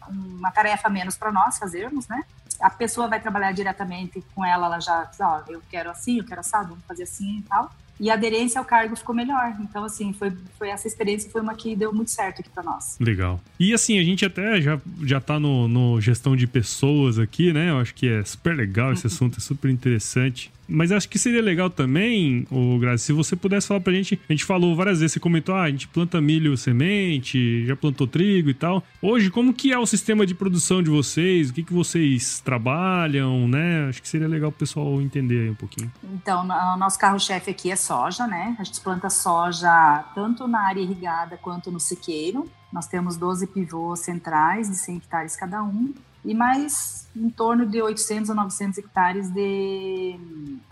uma 0.09 0.51
tarefa 0.51 0.91
menos 0.91 1.17
para 1.17 1.33
nós 1.33 1.59
fazermos, 1.59 2.07
né? 2.07 2.23
A 2.61 2.71
pessoa 2.71 3.09
vai 3.09 3.19
trabalhar 3.19 3.53
diretamente 3.53 4.23
com 4.35 4.45
ela, 4.45 4.67
ela 4.67 4.79
já 4.79 5.05
diz, 5.05 5.19
ó, 5.21 5.43
oh, 5.49 5.51
eu 5.51 5.63
quero 5.71 5.91
assim, 5.91 6.19
eu 6.19 6.25
quero 6.25 6.41
assado, 6.41 6.69
vamos 6.69 6.85
fazer 6.85 7.05
assim 7.05 7.39
e 7.39 7.43
tal 7.43 7.71
e 8.01 8.11
a 8.11 8.15
aderência 8.15 8.59
ao 8.59 8.65
cargo 8.65 8.97
ficou 8.97 9.15
melhor. 9.15 9.57
Então, 9.61 9.85
assim, 9.85 10.13
foi, 10.13 10.33
foi 10.59 10.69
essa 10.69 10.89
experiência 10.89 11.31
foi 11.31 11.41
uma 11.41 11.55
que 11.55 11.77
deu 11.77 11.93
muito 11.93 12.11
certo 12.11 12.41
aqui 12.41 12.51
para 12.51 12.63
nós. 12.63 12.97
Legal. 12.99 13.41
E 13.59 13.73
assim, 13.73 13.99
a 13.99 14.03
gente 14.03 14.25
até 14.25 14.61
já, 14.61 14.81
já 15.03 15.21
tá 15.21 15.39
no, 15.39 15.69
no 15.69 16.01
gestão 16.01 16.35
de 16.35 16.47
pessoas 16.47 17.19
aqui, 17.19 17.53
né? 17.53 17.71
Eu 17.71 17.79
acho 17.79 17.95
que 17.95 18.09
é 18.09 18.25
super 18.25 18.57
legal 18.57 18.93
esse 18.93 19.07
uhum. 19.07 19.13
assunto, 19.13 19.39
é 19.39 19.41
super 19.41 19.71
interessante. 19.71 20.51
Mas 20.73 20.91
acho 20.91 21.09
que 21.09 21.19
seria 21.19 21.43
legal 21.43 21.69
também, 21.69 22.47
o 22.51 22.79
Grazi, 22.79 23.05
se 23.05 23.13
você 23.13 23.37
pudesse 23.37 23.69
falar 23.69 23.81
pra 23.81 23.93
gente. 23.93 24.21
A 24.29 24.33
gente 24.33 24.45
falou 24.45 24.75
várias 24.75 25.01
vezes, 25.01 25.13
você 25.13 25.21
comentou, 25.21 25.55
ah, 25.55 25.63
a 25.63 25.71
gente 25.71 25.87
planta 25.89 26.21
milho 26.21 26.57
semente, 26.57 27.67
já 27.67 27.77
plantou 27.77 28.07
trigo 28.07 28.49
e 28.49 28.55
tal. 28.55 28.83
Hoje, 29.01 29.31
como 29.31 29.53
que 29.53 29.73
é 29.73 29.79
o 29.79 29.87
sistema 29.87 30.27
de 30.27 30.35
produção 30.35 30.83
de 30.83 30.91
vocês? 30.91 31.51
O 31.51 31.53
que, 31.53 31.63
que 31.63 31.73
vocês 31.73 32.41
trabalham, 32.41 33.47
né? 33.47 33.89
Acho 33.89 34.01
que 34.01 34.09
seria 34.09 34.29
legal 34.29 34.49
o 34.51 34.53
pessoal 34.53 35.01
entender 35.01 35.43
aí 35.43 35.51
um 35.51 35.55
pouquinho. 35.55 35.93
Então, 36.15 36.43
o 36.43 36.77
nosso 36.77 36.99
carro-chefe 36.99 37.51
aqui 37.51 37.71
é 37.71 37.77
soja, 37.77 38.27
né? 38.27 38.57
A 38.59 38.65
gente 38.65 38.81
planta 38.81 39.11
soja 39.11 40.05
tanto 40.15 40.49
na 40.49 40.67
área 40.67 40.81
irrigada 40.81 41.37
quanto 41.37 41.71
no 41.71 41.79
sequeiro. 41.79 42.51
Nós 42.73 42.87
temos 42.87 43.17
12 43.17 43.47
pivôs 43.49 44.01
centrais 44.01 44.71
de 44.71 44.77
100 44.77 44.97
hectares 44.97 45.37
cada 45.37 45.63
um 45.63 45.93
e 46.25 46.35
mais 46.35 47.09
em 47.15 47.29
torno 47.29 47.67
de 47.67 47.81
800 47.83 48.31
a 48.31 48.35
900 48.35 48.79
hectares 48.79 49.31
de, 49.31 50.17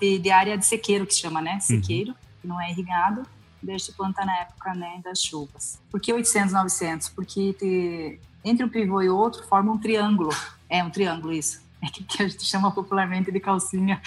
de, 0.01 0.19
de 0.19 0.31
área 0.31 0.57
de 0.57 0.65
sequeiro, 0.65 1.07
que 1.07 1.15
se 1.15 1.21
chama, 1.21 1.41
né? 1.41 1.55
Uhum. 1.55 1.61
Sequeiro, 1.61 2.11
uhum. 2.11 2.17
que 2.41 2.49
não 2.49 2.61
é 2.61 2.71
irrigado, 2.71 3.23
deixa 3.63 3.91
de 3.91 3.97
plantar 3.97 4.25
na 4.25 4.37
época 4.39 4.75
né, 4.75 5.01
das 5.05 5.21
chuvas. 5.21 5.81
Por 5.91 6.01
que 6.01 6.13
800, 6.13 6.53
900? 6.53 7.09
Porque 7.11 7.53
te, 7.55 8.21
entre 8.45 8.65
um 8.65 8.69
pivô 8.69 9.03
e 9.03 9.09
outro 9.09 9.45
forma 9.45 9.73
um 9.73 9.79
triângulo. 9.79 10.31
É 10.69 10.83
um 10.83 10.91
triângulo 10.91 11.33
isso. 11.33 11.61
É 11.83 11.87
que, 11.87 12.05
que 12.05 12.23
a 12.23 12.29
gente 12.29 12.45
chama 12.45 12.71
popularmente 12.71 13.33
de 13.33 13.41
calcinha. 13.41 14.01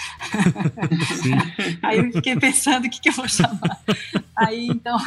Aí 1.81 1.97
eu 1.97 2.11
fiquei 2.11 2.35
pensando 2.35 2.85
o 2.85 2.89
que, 2.89 3.01
que 3.01 3.09
eu 3.09 3.13
vou 3.13 3.27
chamar. 3.27 3.81
Aí 4.35 4.67
então 4.67 4.97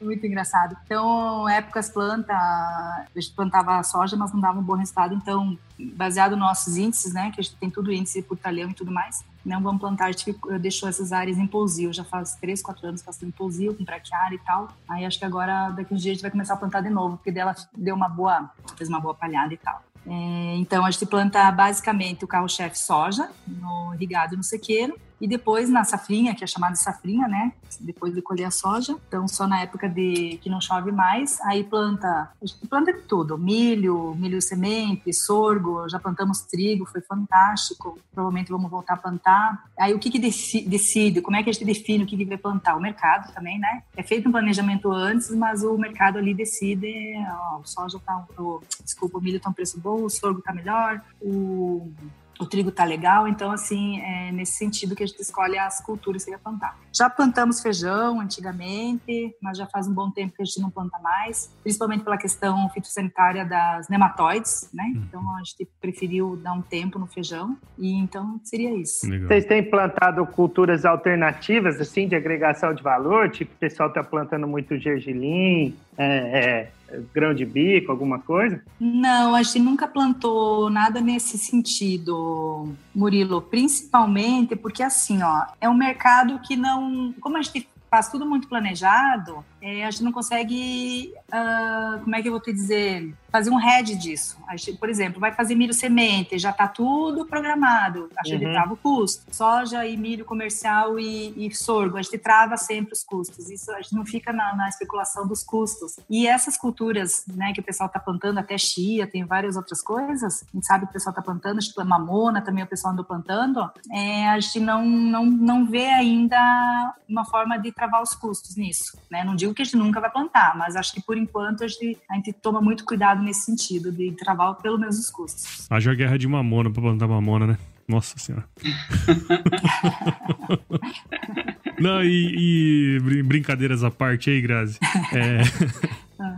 muito 0.00 0.26
engraçado. 0.26 0.76
Então, 0.84 1.48
épocas 1.48 1.88
planta, 1.88 2.32
a 2.32 3.06
gente 3.14 3.32
plantava 3.32 3.82
soja, 3.82 4.16
mas 4.16 4.32
não 4.32 4.40
dava 4.40 4.58
um 4.58 4.62
bom 4.62 4.74
resultado. 4.74 5.14
Então, 5.14 5.58
baseado 5.78 6.32
nos 6.32 6.40
nossos 6.40 6.76
índices, 6.76 7.12
né, 7.12 7.30
que 7.30 7.40
a 7.40 7.42
gente 7.42 7.56
tem 7.56 7.70
tudo 7.70 7.92
índice 7.92 8.22
por 8.22 8.36
talhão 8.36 8.70
e 8.70 8.74
tudo 8.74 8.90
mais, 8.92 9.24
não 9.44 9.62
vamos 9.62 9.80
plantar, 9.80 10.06
a 10.06 10.12
gente 10.12 10.36
deixou 10.60 10.88
essas 10.88 11.12
áreas 11.12 11.38
em 11.38 11.46
pousio. 11.46 11.92
Já 11.92 12.04
faz 12.04 12.34
3, 12.36 12.62
4 12.62 12.88
anos 12.88 13.04
em 13.22 13.30
pousio, 13.30 13.74
com 13.74 13.84
braquiária 13.84 14.34
e 14.34 14.40
tal. 14.40 14.68
Aí 14.88 15.04
acho 15.04 15.18
que 15.18 15.24
agora, 15.24 15.70
daqui 15.70 15.94
uns 15.94 16.02
dias, 16.02 16.12
a 16.12 16.14
gente 16.14 16.22
vai 16.22 16.30
começar 16.30 16.54
a 16.54 16.56
plantar 16.56 16.80
de 16.80 16.90
novo, 16.90 17.16
porque 17.16 17.30
dela 17.30 17.54
deu 17.76 17.94
uma 17.94 18.08
boa, 18.08 18.50
fez 18.76 18.88
uma 18.88 19.00
boa 19.00 19.14
palhada 19.14 19.54
e 19.54 19.56
tal. 19.56 19.82
É, 20.06 20.56
então, 20.56 20.84
a 20.84 20.90
gente 20.90 21.04
planta 21.06 21.50
basicamente 21.50 22.24
o 22.24 22.28
carro-chefe 22.28 22.78
soja, 22.78 23.28
no 23.46 23.92
irrigado 23.94 24.34
e 24.34 24.36
no 24.36 24.42
sequeiro, 24.42 24.96
e 25.20 25.26
depois 25.26 25.70
na 25.70 25.84
safrinha, 25.84 26.34
que 26.34 26.44
é 26.44 26.46
chamada 26.46 26.74
de 26.74 26.80
safrinha, 26.80 27.26
né? 27.26 27.52
Depois 27.80 28.14
de 28.14 28.20
colher 28.20 28.44
a 28.44 28.50
soja. 28.50 28.96
Então, 29.08 29.26
só 29.26 29.46
na 29.46 29.60
época 29.60 29.88
de 29.88 30.38
que 30.42 30.50
não 30.50 30.60
chove 30.60 30.92
mais, 30.92 31.40
aí 31.42 31.64
planta, 31.64 32.30
planta 32.68 32.92
tudo: 33.08 33.38
milho, 33.38 34.14
milho 34.14 34.40
semente, 34.42 35.12
sorgo, 35.12 35.88
já 35.88 35.98
plantamos 35.98 36.42
trigo, 36.42 36.84
foi 36.84 37.00
fantástico. 37.00 37.98
Provavelmente 38.12 38.50
vamos 38.50 38.70
voltar 38.70 38.94
a 38.94 38.98
plantar. 38.98 39.64
Aí 39.78 39.94
o 39.94 39.98
que, 39.98 40.10
que 40.10 40.18
decide? 40.18 41.20
Como 41.20 41.36
é 41.36 41.42
que 41.42 41.50
a 41.50 41.52
gente 41.52 41.64
define 41.64 42.04
o 42.04 42.06
que, 42.06 42.16
que 42.16 42.24
vai 42.24 42.38
plantar? 42.38 42.76
O 42.76 42.80
mercado 42.80 43.32
também, 43.32 43.58
né? 43.58 43.82
É 43.96 44.02
feito 44.02 44.28
um 44.28 44.32
planejamento 44.32 44.92
antes, 44.92 45.30
mas 45.30 45.62
o 45.62 45.76
mercado 45.78 46.18
ali 46.18 46.34
decide: 46.34 47.14
ó, 47.30 47.58
o 47.58 47.66
soja 47.66 47.98
tá, 48.04 48.26
o, 48.38 48.60
desculpa, 48.82 49.18
o 49.18 49.20
milho 49.20 49.40
tá 49.40 49.48
um 49.48 49.52
preço 49.52 49.80
bom, 49.80 50.04
o 50.04 50.10
sorgo 50.10 50.42
tá 50.42 50.52
melhor, 50.52 51.00
o 51.20 51.90
o 52.38 52.46
trigo 52.46 52.70
tá 52.70 52.84
legal, 52.84 53.26
então 53.26 53.50
assim, 53.50 54.00
é 54.00 54.32
nesse 54.32 54.52
sentido 54.52 54.94
que 54.94 55.02
a 55.02 55.06
gente 55.06 55.20
escolhe 55.20 55.58
as 55.58 55.80
culturas 55.80 56.24
que 56.24 56.30
vai 56.30 56.38
plantar. 56.38 56.78
Já 56.92 57.08
plantamos 57.08 57.60
feijão 57.60 58.20
antigamente, 58.20 59.34
mas 59.40 59.58
já 59.58 59.66
faz 59.66 59.86
um 59.86 59.92
bom 59.92 60.10
tempo 60.10 60.34
que 60.34 60.42
a 60.42 60.44
gente 60.44 60.60
não 60.60 60.70
planta 60.70 60.98
mais, 60.98 61.52
principalmente 61.62 62.04
pela 62.04 62.16
questão 62.16 62.68
fitossanitária 62.70 63.44
das 63.44 63.88
nematóides, 63.88 64.68
né? 64.72 64.84
Uhum. 64.94 65.02
Então 65.02 65.36
a 65.36 65.42
gente 65.42 65.68
preferiu 65.80 66.36
dar 66.36 66.52
um 66.52 66.62
tempo 66.62 66.98
no 66.98 67.06
feijão 67.06 67.56
e 67.78 67.94
então 67.94 68.40
seria 68.44 68.74
isso. 68.74 69.08
Legal. 69.08 69.28
Vocês 69.28 69.44
têm 69.44 69.62
plantado 69.62 70.26
culturas 70.26 70.84
alternativas 70.84 71.80
assim 71.80 72.08
de 72.08 72.14
agregação 72.14 72.74
de 72.74 72.82
valor? 72.82 73.30
Tipo, 73.30 73.52
o 73.54 73.58
pessoal 73.58 73.92
tá 73.92 74.02
plantando 74.02 74.46
muito 74.46 74.78
gergelim, 74.78 75.76
é, 75.96 76.06
é 76.06 76.72
grão 77.12 77.34
de 77.34 77.44
bico, 77.44 77.90
alguma 77.90 78.18
coisa? 78.18 78.62
Não, 78.78 79.34
a 79.34 79.42
gente 79.42 79.58
nunca 79.58 79.88
plantou 79.88 80.70
nada 80.70 81.00
nesse 81.00 81.38
sentido, 81.38 82.68
Murilo. 82.94 83.42
Principalmente 83.42 84.56
porque, 84.56 84.82
assim, 84.82 85.22
ó, 85.22 85.46
é 85.60 85.68
um 85.68 85.74
mercado 85.74 86.38
que 86.40 86.56
não. 86.56 87.14
Como 87.20 87.36
a 87.36 87.42
gente 87.42 87.68
faz 87.90 88.08
tudo 88.08 88.26
muito 88.26 88.48
planejado, 88.48 89.44
é, 89.60 89.84
a 89.84 89.90
gente 89.90 90.04
não 90.04 90.12
consegue, 90.12 91.12
uh, 91.32 92.00
como 92.02 92.14
é 92.14 92.22
que 92.22 92.28
eu 92.28 92.32
vou 92.32 92.40
te 92.40 92.52
dizer, 92.52 93.14
fazer 93.30 93.50
um 93.50 93.56
head 93.56 93.94
disso. 93.96 94.38
Por 94.78 94.88
exemplo, 94.88 95.20
vai 95.20 95.32
fazer 95.32 95.54
milho 95.54 95.74
semente, 95.74 96.38
já 96.38 96.50
está 96.50 96.66
tudo 96.66 97.26
programado, 97.26 98.08
a 98.18 98.26
gente 98.26 98.44
uhum. 98.44 98.52
trava 98.52 98.72
o 98.72 98.76
custo. 98.76 99.24
Soja 99.30 99.86
e 99.86 99.96
milho 99.96 100.24
comercial 100.24 100.98
e, 100.98 101.46
e, 101.46 101.54
sorgo, 101.54 101.98
a 101.98 102.02
gente 102.02 102.18
trava 102.18 102.56
sempre 102.56 102.92
os 102.92 103.04
custos. 103.04 103.50
Isso 103.50 103.70
a 103.72 103.82
gente 103.82 103.94
não 103.94 104.06
fica 104.06 104.32
na, 104.32 104.54
na 104.54 104.68
especulação 104.68 105.26
dos 105.26 105.42
custos. 105.42 105.98
E 106.08 106.26
essas 106.26 106.56
culturas, 106.56 107.24
né, 107.28 107.52
que 107.52 107.60
o 107.60 107.64
pessoal 107.64 107.88
está 107.88 107.98
plantando, 107.98 108.38
até 108.38 108.56
chia, 108.56 109.06
tem 109.06 109.24
várias 109.24 109.56
outras 109.56 109.82
coisas, 109.82 110.42
a 110.42 110.56
gente 110.56 110.66
sabe 110.66 110.86
que 110.86 110.90
o 110.90 110.92
pessoal 110.92 111.10
está 111.10 111.22
plantando, 111.22 111.60
tipo, 111.60 111.84
mamona 111.84 112.40
também 112.40 112.64
o 112.64 112.66
pessoal 112.66 112.92
andou 112.92 113.04
plantando, 113.04 113.70
é, 113.92 114.28
a 114.28 114.40
gente 114.40 114.60
não, 114.60 114.84
não, 114.84 115.26
não 115.26 115.66
vê 115.66 115.86
ainda 115.86 116.94
uma 117.08 117.24
forma 117.24 117.58
de 117.58 117.70
travar 117.70 118.02
os 118.02 118.14
custos 118.14 118.56
nisso. 118.56 118.98
Né? 119.10 119.24
Não 119.24 119.36
digo 119.36 119.52
que 119.52 119.62
a 119.62 119.64
gente 119.64 119.76
nunca 119.76 120.00
vai 120.00 120.10
plantar, 120.10 120.56
mas 120.56 120.76
acho 120.76 120.92
que 120.92 121.02
por 121.02 121.15
enquanto 121.18 121.64
a 121.64 121.68
gente, 121.68 121.98
a 122.10 122.14
gente 122.14 122.32
toma 122.32 122.60
muito 122.60 122.84
cuidado 122.84 123.22
nesse 123.22 123.42
sentido, 123.42 123.92
de 123.92 124.12
travar 124.12 124.54
pelo 124.56 124.78
menos 124.78 124.98
os 124.98 125.10
custos. 125.10 125.66
Haja 125.70 125.94
guerra 125.94 126.18
de 126.18 126.26
mamona 126.26 126.70
para 126.70 126.82
plantar 126.82 127.08
mamona, 127.08 127.46
né? 127.46 127.58
Nossa 127.88 128.18
senhora. 128.18 128.44
Não, 131.78 132.02
e, 132.02 132.98
e, 132.98 133.22
brincadeiras 133.22 133.84
à 133.84 133.90
parte 133.90 134.30
aí, 134.30 134.40
Grazi. 134.40 134.78
É, 135.12 135.42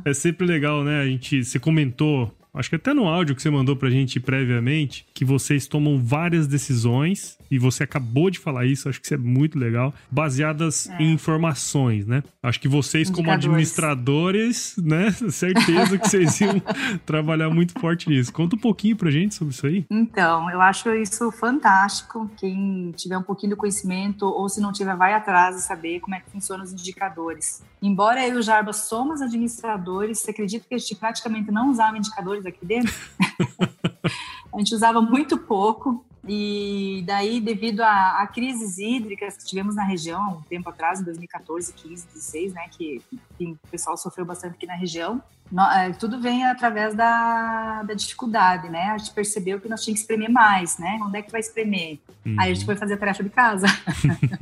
é 0.10 0.12
sempre 0.12 0.46
legal, 0.46 0.84
né? 0.84 1.00
A 1.00 1.06
gente, 1.06 1.44
você 1.44 1.58
comentou 1.58 2.30
acho 2.58 2.68
que 2.68 2.76
até 2.76 2.92
no 2.92 3.06
áudio 3.06 3.34
que 3.34 3.42
você 3.42 3.50
mandou 3.50 3.76
pra 3.76 3.88
gente 3.88 4.18
previamente, 4.18 5.06
que 5.14 5.24
vocês 5.24 5.66
tomam 5.66 6.02
várias 6.02 6.46
decisões, 6.46 7.38
e 7.50 7.58
você 7.58 7.84
acabou 7.84 8.30
de 8.30 8.38
falar 8.38 8.66
isso, 8.66 8.88
acho 8.88 9.00
que 9.00 9.06
isso 9.06 9.14
é 9.14 9.18
muito 9.18 9.58
legal, 9.58 9.94
baseadas 10.10 10.88
é. 10.88 11.02
em 11.02 11.12
informações, 11.12 12.06
né? 12.06 12.22
Acho 12.42 12.60
que 12.60 12.68
vocês, 12.68 13.10
como 13.10 13.30
administradores, 13.30 14.76
né, 14.76 15.10
certeza 15.30 15.98
que 15.98 16.08
vocês 16.08 16.40
iam 16.40 16.60
trabalhar 17.06 17.50
muito 17.50 17.78
forte 17.78 18.08
nisso. 18.08 18.32
Conta 18.32 18.56
um 18.56 18.58
pouquinho 18.58 18.96
pra 18.96 19.10
gente 19.10 19.34
sobre 19.34 19.54
isso 19.54 19.66
aí. 19.66 19.86
Então, 19.90 20.50
eu 20.50 20.60
acho 20.60 20.92
isso 20.94 21.30
fantástico. 21.30 22.30
Quem 22.36 22.92
tiver 22.96 23.16
um 23.16 23.22
pouquinho 23.22 23.50
de 23.50 23.56
conhecimento, 23.56 24.26
ou 24.26 24.48
se 24.48 24.60
não 24.60 24.72
tiver, 24.72 24.96
vai 24.96 25.14
atrás 25.14 25.56
e 25.56 25.62
saber 25.62 26.00
como 26.00 26.14
é 26.14 26.20
que 26.20 26.30
funcionam 26.30 26.64
os 26.64 26.72
indicadores. 26.72 27.62
Embora 27.80 28.26
eu 28.26 28.34
e 28.34 28.38
o 28.38 28.42
Jarba 28.42 28.72
somos 28.72 29.22
administradores, 29.22 30.18
você 30.18 30.32
acredita 30.32 30.66
que 30.68 30.74
a 30.74 30.78
gente 30.78 30.96
praticamente 30.96 31.50
não 31.50 31.70
usava 31.70 31.96
indicadores 31.96 32.44
aqui 32.48 32.64
dentro? 32.64 32.94
a 34.52 34.58
gente 34.58 34.74
usava 34.74 35.00
muito 35.00 35.36
pouco. 35.38 36.04
E 36.26 37.02
daí, 37.06 37.40
devido 37.40 37.80
a, 37.80 38.20
a, 38.20 38.26
crises 38.26 38.76
hídricas 38.76 39.38
que 39.38 39.46
tivemos 39.46 39.76
na 39.76 39.84
região 39.84 40.38
um 40.38 40.42
tempo 40.42 40.68
atrás, 40.68 41.00
em 41.00 41.04
2014, 41.04 41.72
15, 41.72 42.06
16, 42.06 42.52
né, 42.52 42.68
que, 42.70 43.00
que 43.38 43.52
o 43.52 43.58
pessoal 43.70 43.96
sofreu 43.96 44.26
bastante 44.26 44.54
aqui 44.54 44.66
na 44.66 44.74
região, 44.74 45.22
no, 45.50 45.62
é, 45.62 45.90
tudo 45.92 46.20
vem 46.20 46.44
através 46.44 46.94
da, 46.94 47.82
da, 47.82 47.94
dificuldade, 47.94 48.68
né? 48.68 48.90
A 48.90 48.98
gente 48.98 49.12
percebeu 49.12 49.58
que 49.58 49.68
nós 49.68 49.82
tínhamos 49.82 50.00
que 50.00 50.04
espremer 50.04 50.30
mais, 50.30 50.76
né? 50.78 50.98
Onde 51.02 51.18
é 51.18 51.22
que 51.22 51.32
vai 51.32 51.40
espremer? 51.40 51.98
Uhum. 52.26 52.36
Aí 52.38 52.50
a 52.50 52.54
gente 52.54 52.66
foi 52.66 52.76
fazer 52.76 52.94
a 52.94 52.98
tarefa 52.98 53.22
de 53.22 53.30
casa. 53.30 53.66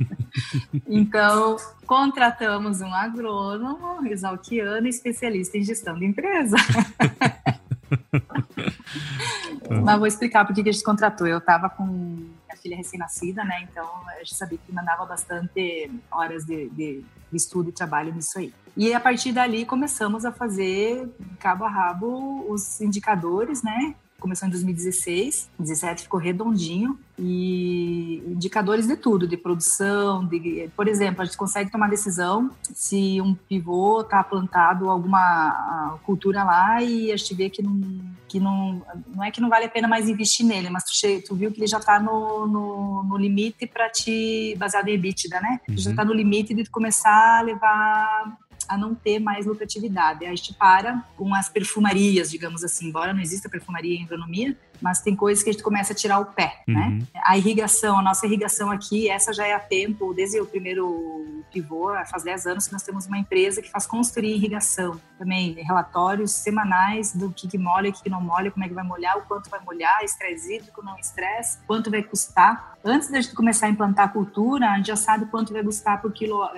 então, 0.85 1.55
contratamos 1.85 2.81
um 2.81 2.93
agrônomo, 2.93 4.05
exalquiano, 4.07 4.87
especialista 4.87 5.57
em 5.57 5.63
gestão 5.63 5.97
de 5.97 6.05
empresa. 6.05 6.57
Mas 9.83 9.97
vou 9.97 10.07
explicar 10.07 10.45
por 10.45 10.53
que 10.53 10.61
a 10.61 10.71
gente 10.71 10.83
contratou. 10.83 11.27
Eu 11.27 11.39
estava 11.39 11.69
com 11.69 11.85
minha 11.85 12.57
filha 12.61 12.77
recém-nascida, 12.77 13.43
né? 13.43 13.67
Então 13.69 13.87
a 14.07 14.17
gente 14.19 14.35
sabia 14.35 14.57
que 14.57 14.73
mandava 14.73 15.05
bastante 15.05 15.91
horas 16.11 16.45
de, 16.45 16.69
de, 16.69 17.03
de, 17.31 17.37
estudo 17.37 17.69
e 17.69 17.73
trabalho 17.73 18.13
nisso 18.13 18.39
aí. 18.39 18.53
E 18.75 18.93
a 18.93 18.99
partir 18.99 19.31
dali 19.31 19.65
começamos 19.65 20.25
a 20.25 20.31
fazer 20.31 21.09
cabo 21.39 21.65
a 21.65 21.69
rabo 21.69 22.45
os 22.49 22.79
indicadores, 22.81 23.63
né? 23.63 23.95
Começou 24.19 24.47
em 24.47 24.51
2016, 24.51 25.49
2017 25.59 26.03
ficou 26.03 26.19
redondinho 26.19 26.97
e 27.19 28.23
indicadores 28.27 28.87
de 28.87 28.95
tudo, 28.95 29.27
de 29.27 29.37
produção, 29.37 30.25
de, 30.25 30.69
por 30.75 30.87
exemplo, 30.87 31.21
a 31.21 31.25
gente 31.25 31.37
consegue 31.37 31.71
tomar 31.71 31.89
decisão 31.89 32.49
se 32.73 33.21
um 33.21 33.35
pivô 33.35 34.01
está 34.01 34.23
plantado 34.23 34.89
alguma 34.89 35.99
cultura 36.03 36.43
lá 36.43 36.81
e 36.81 37.11
a 37.11 37.17
gente 37.17 37.35
vê 37.35 37.49
que 37.49 37.61
não, 37.61 37.79
que 38.27 38.39
não, 38.39 38.81
não 39.15 39.23
é 39.23 39.31
que 39.31 39.39
não 39.39 39.49
vale 39.49 39.65
a 39.65 39.69
pena 39.69 39.87
mais 39.87 40.09
investir 40.09 40.45
nele, 40.45 40.69
mas 40.69 40.83
tu, 40.83 41.21
tu 41.27 41.35
viu 41.35 41.51
que 41.51 41.59
ele 41.59 41.67
já 41.67 41.77
está 41.77 41.99
no, 41.99 42.47
no, 42.47 43.03
no, 43.03 43.17
limite 43.17 43.65
para 43.67 43.89
te, 43.89 44.55
baseado 44.57 44.87
em 44.87 44.93
EBITDA, 44.93 45.39
né? 45.39 45.59
Uhum. 45.69 45.77
Já 45.77 45.91
está 45.91 46.03
no 46.03 46.13
limite 46.13 46.53
de 46.53 46.69
começar 46.69 47.39
a 47.39 47.41
levar 47.41 48.37
a 48.67 48.77
não 48.77 48.93
ter 48.93 49.19
mais 49.19 49.45
lucratividade. 49.45 50.25
A 50.25 50.29
gente 50.29 50.53
para 50.53 51.03
com 51.15 51.33
as 51.33 51.49
perfumarias, 51.49 52.29
digamos 52.29 52.63
assim, 52.63 52.87
embora 52.87 53.13
não 53.13 53.21
exista 53.21 53.49
perfumaria 53.49 53.95
em 53.95 54.03
agronomia, 54.03 54.57
mas 54.81 55.01
tem 55.01 55.15
coisas 55.15 55.43
que 55.43 55.49
a 55.49 55.53
gente 55.53 55.63
começa 55.63 55.93
a 55.93 55.95
tirar 55.95 56.19
o 56.19 56.25
pé, 56.25 56.61
né? 56.67 56.79
uhum. 56.79 56.97
né? 56.99 57.05
A 57.23 57.37
irrigação, 57.37 57.99
a 57.99 58.01
nossa 58.01 58.25
irrigação 58.25 58.71
aqui, 58.71 59.09
essa 59.09 59.33
já 59.33 59.45
é 59.45 59.53
a 59.53 59.59
tempo, 59.59 60.13
desde 60.13 60.39
o 60.39 60.45
primeiro 60.45 61.43
pivô, 61.51 61.89
faz 62.05 62.23
10 62.23 62.47
anos 62.47 62.67
que 62.67 62.73
nós 62.73 62.83
temos 62.83 63.05
uma 63.05 63.17
empresa 63.17 63.61
que 63.61 63.69
faz 63.69 63.85
construir 63.87 64.35
irrigação. 64.35 64.99
Também 65.17 65.53
relatórios 65.63 66.31
semanais 66.31 67.13
do 67.13 67.31
que, 67.31 67.47
que 67.47 67.57
molha, 67.57 67.89
o 67.89 67.93
que, 67.93 68.03
que 68.03 68.09
não 68.09 68.21
molha, 68.21 68.51
como 68.51 68.63
é 68.65 68.67
que 68.67 68.73
vai 68.73 68.83
molhar, 68.83 69.17
o 69.17 69.21
quanto 69.21 69.49
vai 69.49 69.59
molhar, 69.63 70.03
estresse 70.03 70.55
hídrico, 70.55 70.83
não 70.83 70.97
estresse, 70.97 71.59
quanto 71.65 71.89
vai 71.89 72.03
custar. 72.03 72.77
Antes 72.83 73.09
da 73.09 73.19
gente 73.19 73.33
começar 73.33 73.67
a 73.67 73.69
implantar 73.69 74.05
a 74.05 74.09
cultura, 74.09 74.71
a 74.71 74.77
gente 74.77 74.87
já 74.87 74.95
sabe 74.95 75.25
quanto 75.25 75.51
vai 75.51 75.63
custar 75.63 76.01
por 76.01 76.11
quilo, 76.11 76.43
uh, 76.45 76.49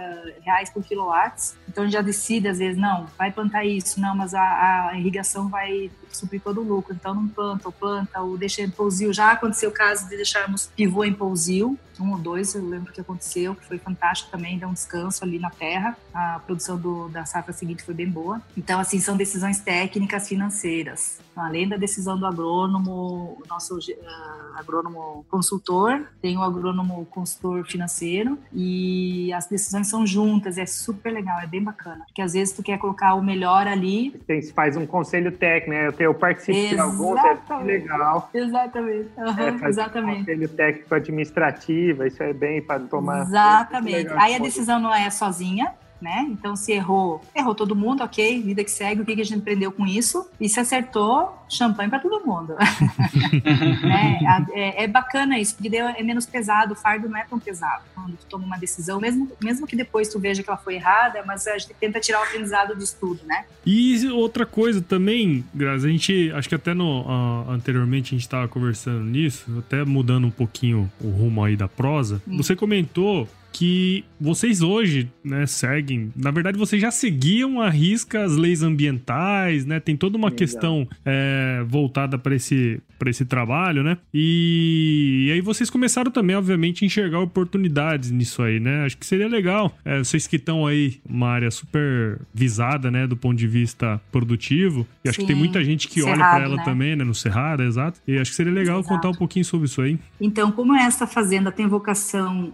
reais 0.41 0.69
por 0.69 0.84
quilowatts. 0.84 1.55
Então 1.67 1.84
a 1.84 1.88
gente 1.88 1.93
já 1.93 2.01
decide, 2.01 2.47
às 2.47 2.60
vezes, 2.60 2.77
não, 2.77 3.08
vai 3.17 3.32
plantar 3.32 3.65
isso, 3.65 3.99
não, 3.99 4.15
mas 4.15 4.34
a, 4.34 4.89
a 4.89 4.97
irrigação 4.97 5.47
vai 5.47 5.89
suprir 6.17 6.41
todo 6.41 6.62
o 6.62 6.63
lucro. 6.63 6.93
Então 6.93 7.13
não 7.13 7.28
planta 7.28 7.67
ou 7.67 7.72
planta 7.72 8.22
ou 8.22 8.38
deixa 8.38 8.62
em 8.62 8.69
pousio. 8.69 9.13
Já 9.13 9.32
aconteceu 9.32 9.69
o 9.69 9.74
caso 9.74 10.08
de 10.08 10.15
deixarmos 10.15 10.69
pivô 10.76 11.04
em 11.04 11.13
pousio, 11.13 11.78
um 11.99 12.12
ou 12.12 12.17
dois, 12.17 12.55
eu 12.55 12.67
lembro 12.67 12.91
que 12.91 13.01
aconteceu, 13.01 13.55
que 13.55 13.65
foi 13.65 13.77
fantástico 13.77 14.31
também, 14.31 14.57
deu 14.57 14.69
um 14.69 14.73
descanso 14.73 15.23
ali 15.23 15.39
na 15.39 15.49
terra. 15.49 15.97
A 16.13 16.39
produção 16.45 16.77
do, 16.77 17.09
da 17.09 17.25
safra 17.25 17.53
seguinte 17.53 17.83
foi 17.83 17.93
bem 17.93 18.09
boa. 18.09 18.41
Então, 18.57 18.79
assim, 18.79 18.99
são 18.99 19.17
decisões 19.17 19.59
técnicas 19.59 20.27
financeiras. 20.27 21.19
Então, 21.31 21.43
além 21.43 21.67
da 21.67 21.77
decisão 21.77 22.19
do 22.19 22.25
agrônomo, 22.25 23.38
o 23.41 23.43
nosso 23.49 23.77
uh, 23.77 24.57
agrônomo 24.59 25.25
consultor, 25.29 26.03
tem 26.21 26.38
o 26.38 26.41
agrônomo 26.41 27.05
consultor 27.05 27.65
financeiro 27.65 28.38
e 28.53 29.31
as 29.33 29.47
decisões 29.47 29.88
são 29.88 30.05
juntas, 30.05 30.57
é 30.57 30.65
super 30.65 31.13
legal, 31.13 31.39
é 31.39 31.47
bem 31.47 31.63
bacana. 31.63 32.03
Porque 32.05 32.21
às 32.21 32.33
vezes 32.33 32.53
tu 32.53 32.62
quer 32.62 32.77
colocar 32.77 33.13
o 33.13 33.23
melhor 33.23 33.67
ali. 33.67 34.12
Tem, 34.27 34.41
faz 34.41 34.75
um 34.75 34.85
conselho 34.85 35.31
técnico, 35.31 35.69
né? 35.69 35.88
Eu, 35.88 35.93
eu 35.99 36.13
participo 36.13 36.75
de 36.75 36.77
alguns, 36.77 37.17
é 37.19 37.63
legal. 37.63 38.29
Exatamente. 38.33 39.09
Uhum, 39.17 39.65
é, 39.65 39.69
exatamente. 39.69 40.15
Um 40.15 40.19
conselho 40.19 40.49
técnico 40.49 40.95
administrativo, 40.95 41.88
isso 41.89 42.21
é 42.23 42.34
bem 42.34 42.62
para 42.62 42.80
tomar. 42.82 43.21
Exatamente. 43.21 44.10
Aí 44.13 44.36
a 44.36 44.39
decisão 44.39 44.80
não 44.80 44.93
é 44.93 45.10
sozinha, 45.10 45.73
né? 46.01 46.27
Então, 46.29 46.55
se 46.55 46.71
errou, 46.71 47.21
errou 47.35 47.53
todo 47.53 47.75
mundo, 47.75 48.03
ok, 48.03 48.41
vida 48.41 48.63
que 48.63 48.71
segue, 48.71 49.01
o 49.01 49.05
que 49.05 49.13
a 49.13 49.23
gente 49.23 49.39
aprendeu 49.39 49.71
com 49.71 49.85
isso? 49.85 50.29
E 50.39 50.47
se 50.47 50.59
acertou, 50.59 51.38
champanhe 51.49 51.89
para 51.89 51.99
todo 51.99 52.25
mundo. 52.25 52.55
né? 53.83 54.19
é, 54.53 54.83
é, 54.83 54.88
bacana 54.88 55.39
isso, 55.39 55.55
porque 55.55 55.75
é 55.75 56.03
menos 56.03 56.25
pesado, 56.25 56.73
o 56.73 56.75
fardo 56.75 57.09
não 57.09 57.17
é 57.17 57.25
tão 57.25 57.39
pesado 57.39 57.83
quando 57.93 58.17
tu 58.17 58.25
toma 58.29 58.45
uma 58.45 58.57
decisão, 58.57 58.99
mesmo, 58.99 59.29
mesmo 59.41 59.67
que 59.67 59.75
depois 59.75 60.07
tu 60.09 60.19
veja 60.19 60.41
que 60.43 60.49
ela 60.49 60.57
foi 60.57 60.75
errada, 60.75 61.23
mas 61.25 61.47
a 61.47 61.57
gente 61.57 61.73
tenta 61.79 61.99
tirar 61.99 62.21
o 62.21 62.23
aprendizado 62.23 62.75
disso 62.75 62.97
tudo, 62.99 63.21
né? 63.25 63.45
E 63.65 64.07
outra 64.07 64.45
coisa 64.45 64.81
também, 64.81 65.43
Grazi, 65.53 65.88
a 65.88 65.91
gente, 65.91 66.31
acho 66.33 66.47
que 66.47 66.55
até 66.55 66.73
no, 66.73 67.01
uh, 67.01 67.51
anteriormente 67.51 68.09
a 68.09 68.17
gente 68.17 68.21
estava 68.21 68.47
conversando 68.47 69.03
nisso, 69.03 69.45
até 69.59 69.83
mudando 69.83 70.27
um 70.27 70.31
pouquinho 70.31 70.91
o 71.01 71.09
rumo 71.09 71.43
aí 71.43 71.55
da 71.55 71.67
prosa, 71.67 72.21
hum. 72.27 72.38
você 72.38 72.55
comentou 72.55 73.27
que 73.51 74.05
vocês 74.19 74.62
hoje, 74.62 75.09
né, 75.23 75.45
seguem. 75.45 76.12
Na 76.15 76.31
verdade, 76.31 76.57
vocês 76.57 76.81
já 76.81 76.91
seguiam 76.91 77.62
a 77.62 77.69
risca 77.69 78.23
as 78.23 78.35
leis 78.35 78.62
ambientais, 78.62 79.65
né? 79.65 79.79
Tem 79.79 79.95
toda 79.95 80.17
uma 80.17 80.27
Legal. 80.27 80.38
questão 80.38 80.88
é, 81.05 81.63
voltada 81.67 82.17
para 82.17 82.35
esse, 82.35 82.81
esse 83.05 83.25
trabalho, 83.25 83.83
né? 83.83 83.97
E, 84.13 85.25
e, 85.27 85.31
aí 85.31 85.41
vocês 85.41 85.69
começaram 85.69 86.12
também, 86.12 86.35
obviamente, 86.35 86.83
a 86.83 86.85
enxergar 86.85 87.19
oportunidades 87.19 88.12
nisso 88.12 88.41
aí, 88.41 88.59
né? 88.59 88.85
Acho 88.85 88.97
que 88.97 89.05
seria 89.05 89.27
legal. 89.27 89.75
É, 89.85 89.99
vocês 89.99 90.27
que 90.27 90.35
estão 90.35 90.67
aí 90.67 90.99
uma 91.07 91.29
área 91.29 91.51
super 91.51 92.19
visada, 92.33 92.91
né, 92.91 93.07
do 93.07 93.15
ponto 93.15 93.38
de 93.38 93.47
vista 93.47 94.01
produtivo. 94.12 94.85
E 95.03 95.09
acho 95.09 95.17
Sim. 95.17 95.25
que 95.25 95.33
tem 95.33 95.35
muita 95.35 95.63
gente 95.63 95.88
que 95.88 96.01
Cerrado, 96.01 96.19
olha 96.19 96.29
para 96.29 96.43
ela 96.43 96.55
né? 96.57 96.63
também, 96.63 96.95
né, 96.95 97.03
no 97.03 97.15
Cerrado, 97.15 97.63
exato. 97.63 97.99
E 98.07 98.17
acho 98.17 98.31
que 98.31 98.38
seria 98.38 98.51
legal 98.51 98.79
exato. 98.79 98.95
contar 98.95 99.09
um 99.09 99.15
pouquinho 99.15 99.45
sobre 99.45 99.65
isso 99.67 99.81
aí. 99.81 99.97
Então, 100.19 100.51
como 100.51 100.75
essa 100.75 101.07
fazenda 101.07 101.51
tem 101.51 101.67
vocação 101.67 102.53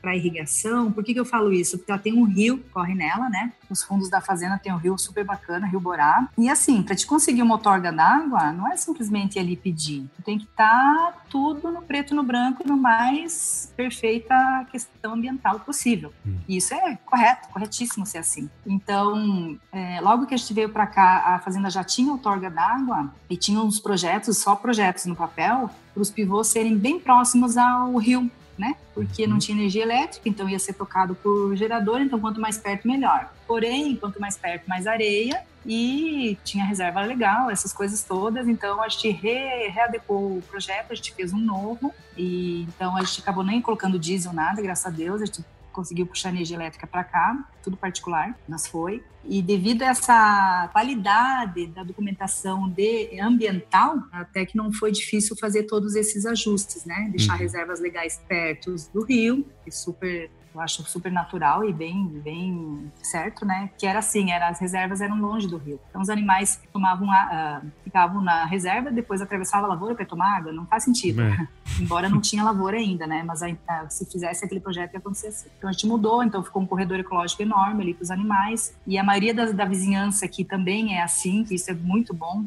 para 0.00 0.16
irrigação. 0.16 0.90
Por 0.90 1.04
que, 1.04 1.12
que 1.12 1.20
eu 1.20 1.24
falo 1.24 1.52
isso? 1.52 1.78
Porque 1.78 1.90
ela 1.90 2.00
tem 2.00 2.14
um 2.14 2.24
rio 2.24 2.58
que 2.58 2.68
corre 2.70 2.94
nela, 2.94 3.28
né? 3.28 3.52
Os 3.68 3.82
fundos 3.82 4.08
da 4.08 4.20
fazenda 4.20 4.58
tem 4.58 4.72
um 4.72 4.76
rio 4.76 4.96
super 4.98 5.24
bacana, 5.24 5.66
Rio 5.66 5.80
Borá. 5.80 6.28
E 6.38 6.48
assim, 6.48 6.82
para 6.82 6.94
te 6.94 7.06
conseguir 7.06 7.42
uma 7.42 7.54
outorga 7.54 7.92
d'água, 7.92 8.52
não 8.52 8.70
é 8.70 8.76
simplesmente 8.76 9.36
ir 9.36 9.40
ali 9.40 9.56
pedir. 9.56 10.08
Tu 10.16 10.22
tem 10.22 10.38
que 10.38 10.44
estar 10.44 11.12
tá 11.12 11.18
tudo 11.28 11.70
no 11.70 11.82
preto 11.82 12.14
no 12.14 12.22
branco, 12.22 12.66
no 12.66 12.76
mais 12.76 13.72
perfeita 13.76 14.66
questão 14.70 15.14
ambiental 15.14 15.60
possível. 15.60 16.12
Hum. 16.26 16.36
E 16.48 16.56
isso 16.56 16.74
é 16.74 16.96
correto, 17.04 17.48
corretíssimo 17.48 18.06
ser 18.06 18.18
assim. 18.18 18.48
Então, 18.66 19.58
é, 19.72 20.00
logo 20.00 20.26
que 20.26 20.34
a 20.34 20.36
gente 20.36 20.54
veio 20.54 20.68
para 20.68 20.86
cá, 20.86 21.34
a 21.34 21.38
fazenda 21.40 21.70
já 21.70 21.82
tinha 21.82 22.12
outorga 22.12 22.50
d'água 22.50 23.12
e 23.28 23.36
tinha 23.36 23.60
uns 23.60 23.80
projetos, 23.80 24.38
só 24.38 24.54
projetos 24.54 25.06
no 25.06 25.16
papel, 25.16 25.70
para 25.92 26.02
os 26.02 26.10
pivôs 26.10 26.48
serem 26.48 26.76
bem 26.76 27.00
próximos 27.00 27.56
ao 27.56 27.96
rio 27.96 28.30
né? 28.58 28.74
Porque 28.94 29.26
não 29.26 29.34
uhum. 29.34 29.38
tinha 29.38 29.58
energia 29.58 29.82
elétrica, 29.82 30.28
então 30.28 30.48
ia 30.48 30.58
ser 30.58 30.74
tocado 30.74 31.14
por 31.14 31.54
gerador, 31.56 32.00
então 32.00 32.18
quanto 32.18 32.40
mais 32.40 32.58
perto, 32.58 32.86
melhor. 32.86 33.32
Porém, 33.46 33.96
quanto 33.96 34.20
mais 34.20 34.36
perto, 34.36 34.68
mais 34.68 34.86
areia, 34.86 35.42
e 35.64 36.38
tinha 36.44 36.64
reserva 36.64 37.00
legal, 37.00 37.50
essas 37.50 37.72
coisas 37.72 38.02
todas. 38.04 38.46
Então 38.46 38.80
a 38.82 38.88
gente 38.88 39.10
re, 39.10 39.68
readequou 39.68 40.38
o 40.38 40.42
projeto, 40.42 40.92
a 40.92 40.94
gente 40.94 41.12
fez 41.12 41.32
um 41.32 41.38
novo, 41.38 41.92
e 42.16 42.62
então 42.62 42.96
a 42.96 43.02
gente 43.02 43.20
acabou 43.20 43.44
nem 43.44 43.60
colocando 43.60 43.98
diesel, 43.98 44.32
nada, 44.32 44.62
graças 44.62 44.86
a 44.86 44.90
Deus, 44.90 45.20
a 45.22 45.26
gente 45.26 45.44
conseguiu 45.76 46.06
puxar 46.06 46.30
energia 46.30 46.56
elétrica 46.56 46.86
para 46.86 47.04
cá, 47.04 47.48
tudo 47.62 47.76
particular, 47.76 48.36
mas 48.48 48.66
foi. 48.66 49.04
E 49.22 49.42
devido 49.42 49.82
a 49.82 49.86
essa 49.86 50.70
qualidade 50.72 51.66
da 51.66 51.82
documentação 51.82 52.68
de 52.68 53.20
ambiental, 53.20 53.98
até 54.10 54.46
que 54.46 54.56
não 54.56 54.72
foi 54.72 54.90
difícil 54.90 55.36
fazer 55.36 55.64
todos 55.64 55.94
esses 55.94 56.24
ajustes, 56.24 56.86
né? 56.86 57.08
Deixar 57.10 57.34
uhum. 57.34 57.40
reservas 57.40 57.80
legais 57.80 58.22
perto 58.26 58.74
do 58.94 59.04
rio, 59.04 59.46
que 59.64 59.70
super 59.70 60.30
eu 60.56 60.62
acho 60.62 60.82
super 60.84 61.12
natural 61.12 61.64
e 61.64 61.72
bem, 61.72 62.08
bem 62.24 62.90
certo, 63.02 63.44
né? 63.44 63.70
Que 63.78 63.86
era 63.86 63.98
assim, 63.98 64.30
era, 64.30 64.48
as 64.48 64.58
reservas 64.58 65.00
eram 65.00 65.20
longe 65.20 65.46
do 65.46 65.58
rio. 65.58 65.78
Então 65.90 66.00
os 66.00 66.08
animais 66.08 66.60
tomavam 66.72 67.10
a, 67.10 67.60
uh, 67.62 67.70
ficavam 67.84 68.22
na 68.22 68.46
reserva, 68.46 68.90
depois 68.90 69.20
atravessavam 69.20 69.66
a 69.66 69.74
lavoura 69.74 69.94
para 69.94 70.06
tomar 70.06 70.38
água. 70.38 70.52
Não 70.52 70.66
faz 70.66 70.84
sentido. 70.84 71.22
É. 71.22 71.48
Embora 71.78 72.08
não 72.08 72.20
tinha 72.20 72.42
lavoura 72.42 72.78
ainda, 72.78 73.06
né? 73.06 73.22
Mas 73.22 73.42
a, 73.42 73.48
a, 73.68 73.90
se 73.90 74.10
fizesse 74.10 74.44
aquele 74.44 74.60
projeto 74.60 74.94
ia 74.94 74.98
acontecer 74.98 75.28
assim. 75.28 75.48
Então 75.58 75.68
a 75.68 75.72
gente 75.72 75.86
mudou, 75.86 76.22
então 76.22 76.42
ficou 76.42 76.62
um 76.62 76.66
corredor 76.66 76.98
ecológico 76.98 77.42
enorme 77.42 77.82
ali 77.82 77.94
para 77.94 78.04
os 78.04 78.10
animais. 78.10 78.74
E 78.86 78.96
a 78.98 79.04
maioria 79.04 79.34
da, 79.34 79.52
da 79.52 79.64
vizinhança 79.66 80.24
aqui 80.24 80.42
também 80.42 80.96
é 80.96 81.02
assim, 81.02 81.44
que 81.44 81.54
isso 81.54 81.70
é 81.70 81.74
muito 81.74 82.14
bom. 82.14 82.44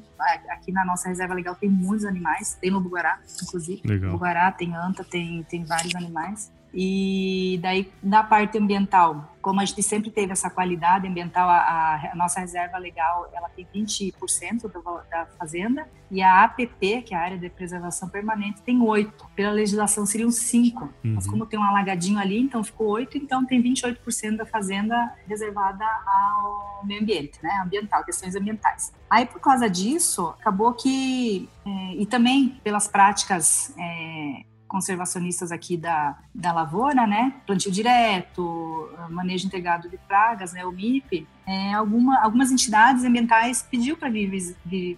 Aqui 0.49 0.71
na 0.71 0.83
nossa 0.83 1.07
reserva 1.07 1.35
legal 1.35 1.55
tem 1.55 1.69
muitos 1.69 2.05
animais, 2.05 2.57
tem 2.59 2.71
no 2.71 2.81
Bugará, 2.81 3.19
inclusive. 3.43 3.81
Legal. 3.85 4.11
Bugará 4.11 4.51
tem 4.51 4.75
anta, 4.75 5.03
tem, 5.03 5.43
tem 5.43 5.63
vários 5.63 5.93
animais. 5.93 6.51
E 6.73 7.59
daí, 7.61 7.91
na 8.01 8.23
parte 8.23 8.57
ambiental, 8.57 9.35
como 9.41 9.59
a 9.59 9.65
gente 9.65 9.81
sempre 9.81 10.11
teve 10.11 10.31
essa 10.31 10.49
qualidade 10.49 11.07
ambiental, 11.07 11.49
a, 11.49 12.11
a 12.11 12.15
nossa 12.15 12.39
reserva 12.39 12.77
legal, 12.77 13.29
ela 13.33 13.49
tem 13.49 13.67
20% 13.73 14.71
da, 14.71 15.03
da 15.09 15.25
fazenda, 15.37 15.87
e 16.11 16.21
a 16.21 16.43
APP, 16.43 17.03
que 17.03 17.13
é 17.13 17.17
a 17.17 17.21
Área 17.21 17.37
de 17.37 17.49
Preservação 17.49 18.09
Permanente, 18.09 18.61
tem 18.61 18.79
8%. 18.79 19.11
Pela 19.35 19.51
legislação 19.51 20.05
seriam 20.05 20.29
5%. 20.29 20.81
Uhum. 20.81 20.91
Mas 21.03 21.27
como 21.27 21.45
tem 21.45 21.59
um 21.59 21.63
alagadinho 21.63 22.19
ali, 22.19 22.39
então 22.39 22.63
ficou 22.63 22.95
8%, 22.95 23.15
então 23.15 23.45
tem 23.45 23.61
28% 23.61 24.37
da 24.37 24.45
fazenda 24.45 25.15
reservada 25.27 25.85
ao 25.85 26.85
meio 26.85 27.01
ambiente, 27.01 27.39
né? 27.41 27.61
Ambiental, 27.63 28.03
questões 28.03 28.35
ambientais. 28.35 28.91
Aí, 29.09 29.25
por 29.25 29.39
causa 29.39 29.69
disso, 29.69 30.27
acabou 30.39 30.73
que... 30.73 31.49
É, 31.65 31.95
e 31.95 32.05
também 32.05 32.59
pelas 32.63 32.87
práticas... 32.87 33.73
É, 33.77 34.43
conservacionistas 34.69 35.51
aqui 35.51 35.75
da, 35.75 36.17
da 36.33 36.53
lavoura, 36.53 37.05
né? 37.05 37.33
Plantio 37.45 37.71
direto, 37.71 38.89
manejo 39.09 39.47
integrado 39.47 39.89
de 39.89 39.97
pragas, 39.97 40.53
né? 40.53 40.65
O 40.65 40.71
MIP. 40.71 41.27
É, 41.45 41.73
alguma, 41.73 42.21
algumas 42.21 42.51
entidades 42.51 43.03
ambientais 43.03 43.63
pediu 43.63 43.97
para 43.97 44.07
vir, 44.07 44.29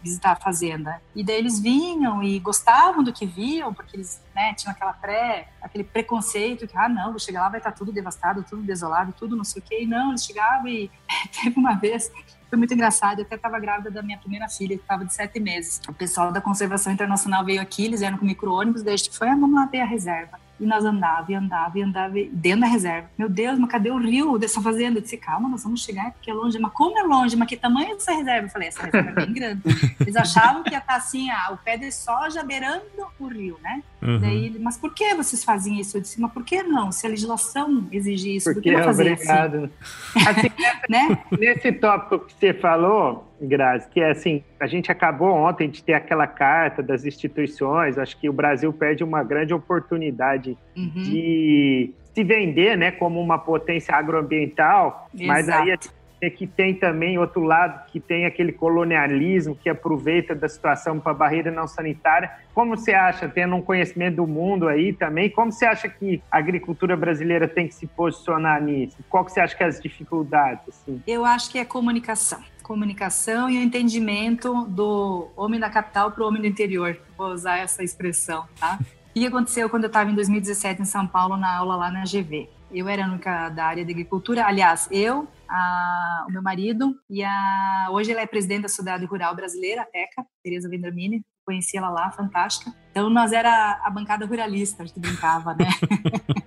visitar 0.03 0.33
a 0.33 0.35
fazenda. 0.35 1.01
E 1.15 1.23
daí 1.23 1.37
eles 1.37 1.59
vinham 1.59 2.21
e 2.21 2.37
gostavam 2.39 3.01
do 3.01 3.13
que 3.13 3.25
viam, 3.25 3.73
porque 3.73 3.95
eles 3.95 4.21
né, 4.35 4.53
tinham 4.53 4.73
aquela 4.73 4.91
pré, 4.91 5.47
aquele 5.61 5.85
preconceito 5.85 6.67
que, 6.67 6.77
ah, 6.77 6.89
não, 6.89 7.11
vou 7.11 7.19
chegar 7.19 7.43
lá, 7.43 7.49
vai 7.49 7.61
estar 7.61 7.71
tudo 7.71 7.93
devastado, 7.93 8.43
tudo 8.43 8.61
desolado, 8.63 9.13
tudo 9.17 9.37
não 9.37 9.45
sei 9.45 9.61
o 9.61 9.65
quê. 9.65 9.83
E 9.83 9.87
não, 9.87 10.09
eles 10.09 10.25
chegavam 10.25 10.67
e 10.67 10.91
teve 11.41 11.57
uma 11.57 11.75
vez 11.75 12.11
foi 12.51 12.57
muito 12.57 12.73
engraçado. 12.73 13.19
Eu 13.19 13.25
até 13.25 13.35
estava 13.35 13.57
grávida 13.57 13.89
da 13.89 14.03
minha 14.03 14.17
primeira 14.17 14.49
filha, 14.49 14.75
que 14.75 14.83
estava 14.83 15.05
de 15.05 15.13
sete 15.13 15.39
meses. 15.39 15.79
O 15.87 15.93
pessoal 15.93 16.33
da 16.33 16.41
Conservação 16.41 16.91
Internacional 16.91 17.45
veio 17.45 17.61
aqui, 17.61 17.85
eles 17.85 18.01
vieram 18.01 18.17
com 18.17 18.25
micro-ônibus, 18.25 18.85
a 18.85 18.91
gente 18.93 19.17
foi, 19.17 19.29
ah, 19.29 19.35
vamos 19.35 19.55
lá 19.55 19.65
ver 19.67 19.79
a 19.79 19.85
reserva. 19.85 20.37
E 20.61 20.65
nós 20.65 20.85
andava 20.85 21.31
e 21.31 21.35
andava 21.35 21.79
e 21.79 21.81
andava 21.81 22.13
dentro 22.31 22.61
da 22.61 22.67
reserva. 22.67 23.09
Meu 23.17 23.27
Deus, 23.27 23.57
mas 23.57 23.69
cadê 23.69 23.89
o 23.89 23.97
rio 23.97 24.37
dessa 24.37 24.61
fazenda? 24.61 24.99
Eu 24.99 25.01
disse, 25.01 25.17
calma, 25.17 25.49
nós 25.49 25.63
vamos 25.63 25.83
chegar 25.83 26.11
porque 26.11 26.29
é 26.29 26.33
longe. 26.33 26.59
Mas 26.59 26.71
como 26.71 26.97
é 26.99 27.01
longe? 27.01 27.35
Mas 27.35 27.47
que 27.47 27.57
tamanho 27.57 27.89
é 27.89 27.91
essa 27.93 28.13
reserva? 28.13 28.45
Eu 28.45 28.49
falei, 28.49 28.67
essa 28.67 28.83
reserva 28.83 29.09
é 29.09 29.25
bem 29.25 29.33
grande. 29.33 29.61
Eles 29.99 30.15
achavam 30.15 30.63
que 30.63 30.71
ia 30.71 30.77
estar 30.77 30.95
assim, 30.95 31.31
ah, 31.31 31.49
o 31.51 31.57
pé 31.57 31.77
de 31.77 31.91
soja 31.91 32.43
beirando 32.43 32.83
o 33.19 33.27
rio, 33.27 33.57
né? 33.63 33.81
Uhum. 34.01 34.19
Daí, 34.19 34.55
mas 34.59 34.77
por 34.77 34.93
que 34.93 35.15
vocês 35.15 35.43
fazem 35.43 35.79
isso? 35.79 35.97
Eu 35.97 36.01
disse, 36.01 36.21
mas 36.21 36.31
por 36.31 36.43
que 36.43 36.61
não? 36.61 36.91
Se 36.91 37.07
a 37.07 37.09
legislação 37.09 37.87
exige 37.91 38.35
isso, 38.35 38.53
porque 38.53 38.71
por 38.71 38.75
que 38.75 38.77
não 38.77 38.83
fazer 38.83 39.13
obrigado. 39.13 39.71
assim? 40.15 40.29
assim 40.29 40.51
né? 40.87 41.23
Nesse 41.31 41.71
tópico 41.71 42.25
que 42.25 42.33
você 42.33 42.53
falou, 42.53 43.30
Grazi, 43.47 43.89
que 43.89 43.99
é 43.99 44.11
assim, 44.11 44.43
a 44.59 44.67
gente 44.67 44.91
acabou 44.91 45.31
ontem 45.33 45.69
de 45.69 45.83
ter 45.83 45.93
aquela 45.93 46.27
carta 46.27 46.81
das 46.81 47.05
instituições, 47.05 47.97
acho 47.97 48.19
que 48.19 48.29
o 48.29 48.33
Brasil 48.33 48.71
perde 48.71 49.03
uma 49.03 49.23
grande 49.23 49.53
oportunidade 49.53 50.57
uhum. 50.75 50.91
de 50.95 51.93
se 52.13 52.23
vender, 52.23 52.77
né, 52.77 52.91
como 52.91 53.21
uma 53.21 53.37
potência 53.37 53.95
agroambiental, 53.95 55.09
Exato. 55.13 55.27
mas 55.27 55.49
aí 55.49 55.77
é 56.21 56.29
que 56.29 56.45
tem 56.45 56.75
também 56.75 57.17
outro 57.17 57.41
lado, 57.41 57.87
que 57.87 57.99
tem 57.99 58.25
aquele 58.25 58.51
colonialismo 58.51 59.55
que 59.55 59.67
aproveita 59.67 60.35
da 60.35 60.47
situação 60.47 60.99
para 60.99 61.13
barreira 61.13 61.49
não 61.49 61.67
sanitária. 61.67 62.31
Como 62.53 62.77
você 62.77 62.93
acha, 62.93 63.27
tendo 63.27 63.55
um 63.55 63.61
conhecimento 63.61 64.17
do 64.17 64.27
mundo 64.27 64.67
aí 64.67 64.93
também, 64.93 65.31
como 65.31 65.51
você 65.51 65.65
acha 65.65 65.89
que 65.89 66.21
a 66.29 66.37
agricultura 66.37 66.95
brasileira 66.95 67.47
tem 67.47 67.67
que 67.67 67.73
se 67.73 67.87
posicionar 67.87 68.61
nisso? 68.61 68.97
Qual 69.09 69.25
que 69.25 69.31
você 69.31 69.39
acha 69.39 69.55
que 69.55 69.63
é 69.63 69.65
as 69.65 69.81
dificuldades? 69.81 70.67
Assim? 70.69 71.01
Eu 71.07 71.25
acho 71.25 71.51
que 71.51 71.57
é 71.57 71.65
comunicação 71.65 72.39
comunicação 72.61 73.49
e 73.49 73.57
o 73.57 73.61
entendimento 73.61 74.65
do 74.65 75.29
homem 75.35 75.59
da 75.59 75.69
capital 75.69 76.11
para 76.11 76.23
o 76.23 76.27
homem 76.27 76.41
do 76.41 76.47
interior. 76.47 76.97
Vou 77.17 77.31
usar 77.31 77.57
essa 77.57 77.83
expressão, 77.83 78.47
tá? 78.59 78.79
O 78.81 79.13
que 79.13 79.25
aconteceu 79.25 79.69
quando 79.69 79.83
eu 79.83 79.87
estava 79.87 80.09
em 80.09 80.15
2017 80.15 80.81
em 80.81 80.85
São 80.85 81.07
Paulo 81.07 81.37
na 81.37 81.57
aula 81.57 81.75
lá 81.75 81.91
na 81.91 82.03
GV? 82.03 82.49
Eu 82.71 82.87
era 82.87 83.05
a 83.05 83.07
única 83.07 83.49
da 83.49 83.65
área 83.65 83.83
de 83.83 83.91
agricultura. 83.91 84.45
Aliás, 84.45 84.87
eu, 84.91 85.27
a, 85.47 86.25
o 86.29 86.31
meu 86.31 86.41
marido 86.41 86.95
e 87.09 87.21
a 87.21 87.87
hoje 87.91 88.11
ela 88.11 88.21
é 88.21 88.25
presidente 88.25 88.61
da 88.61 88.69
Sociedade 88.69 89.05
Rural 89.05 89.35
Brasileira, 89.35 89.81
a 89.81 89.85
TECA, 89.85 90.25
Tereza 90.41 90.69
Vendramini. 90.69 91.21
Conheci 91.45 91.75
ela 91.75 91.89
lá, 91.89 92.11
fantástica. 92.11 92.73
Então 92.91 93.09
nós 93.09 93.33
era 93.33 93.81
a 93.83 93.89
bancada 93.89 94.25
ruralista, 94.25 94.83
a 94.83 94.85
gente 94.85 94.99
brincava, 94.99 95.53
né? 95.53 95.67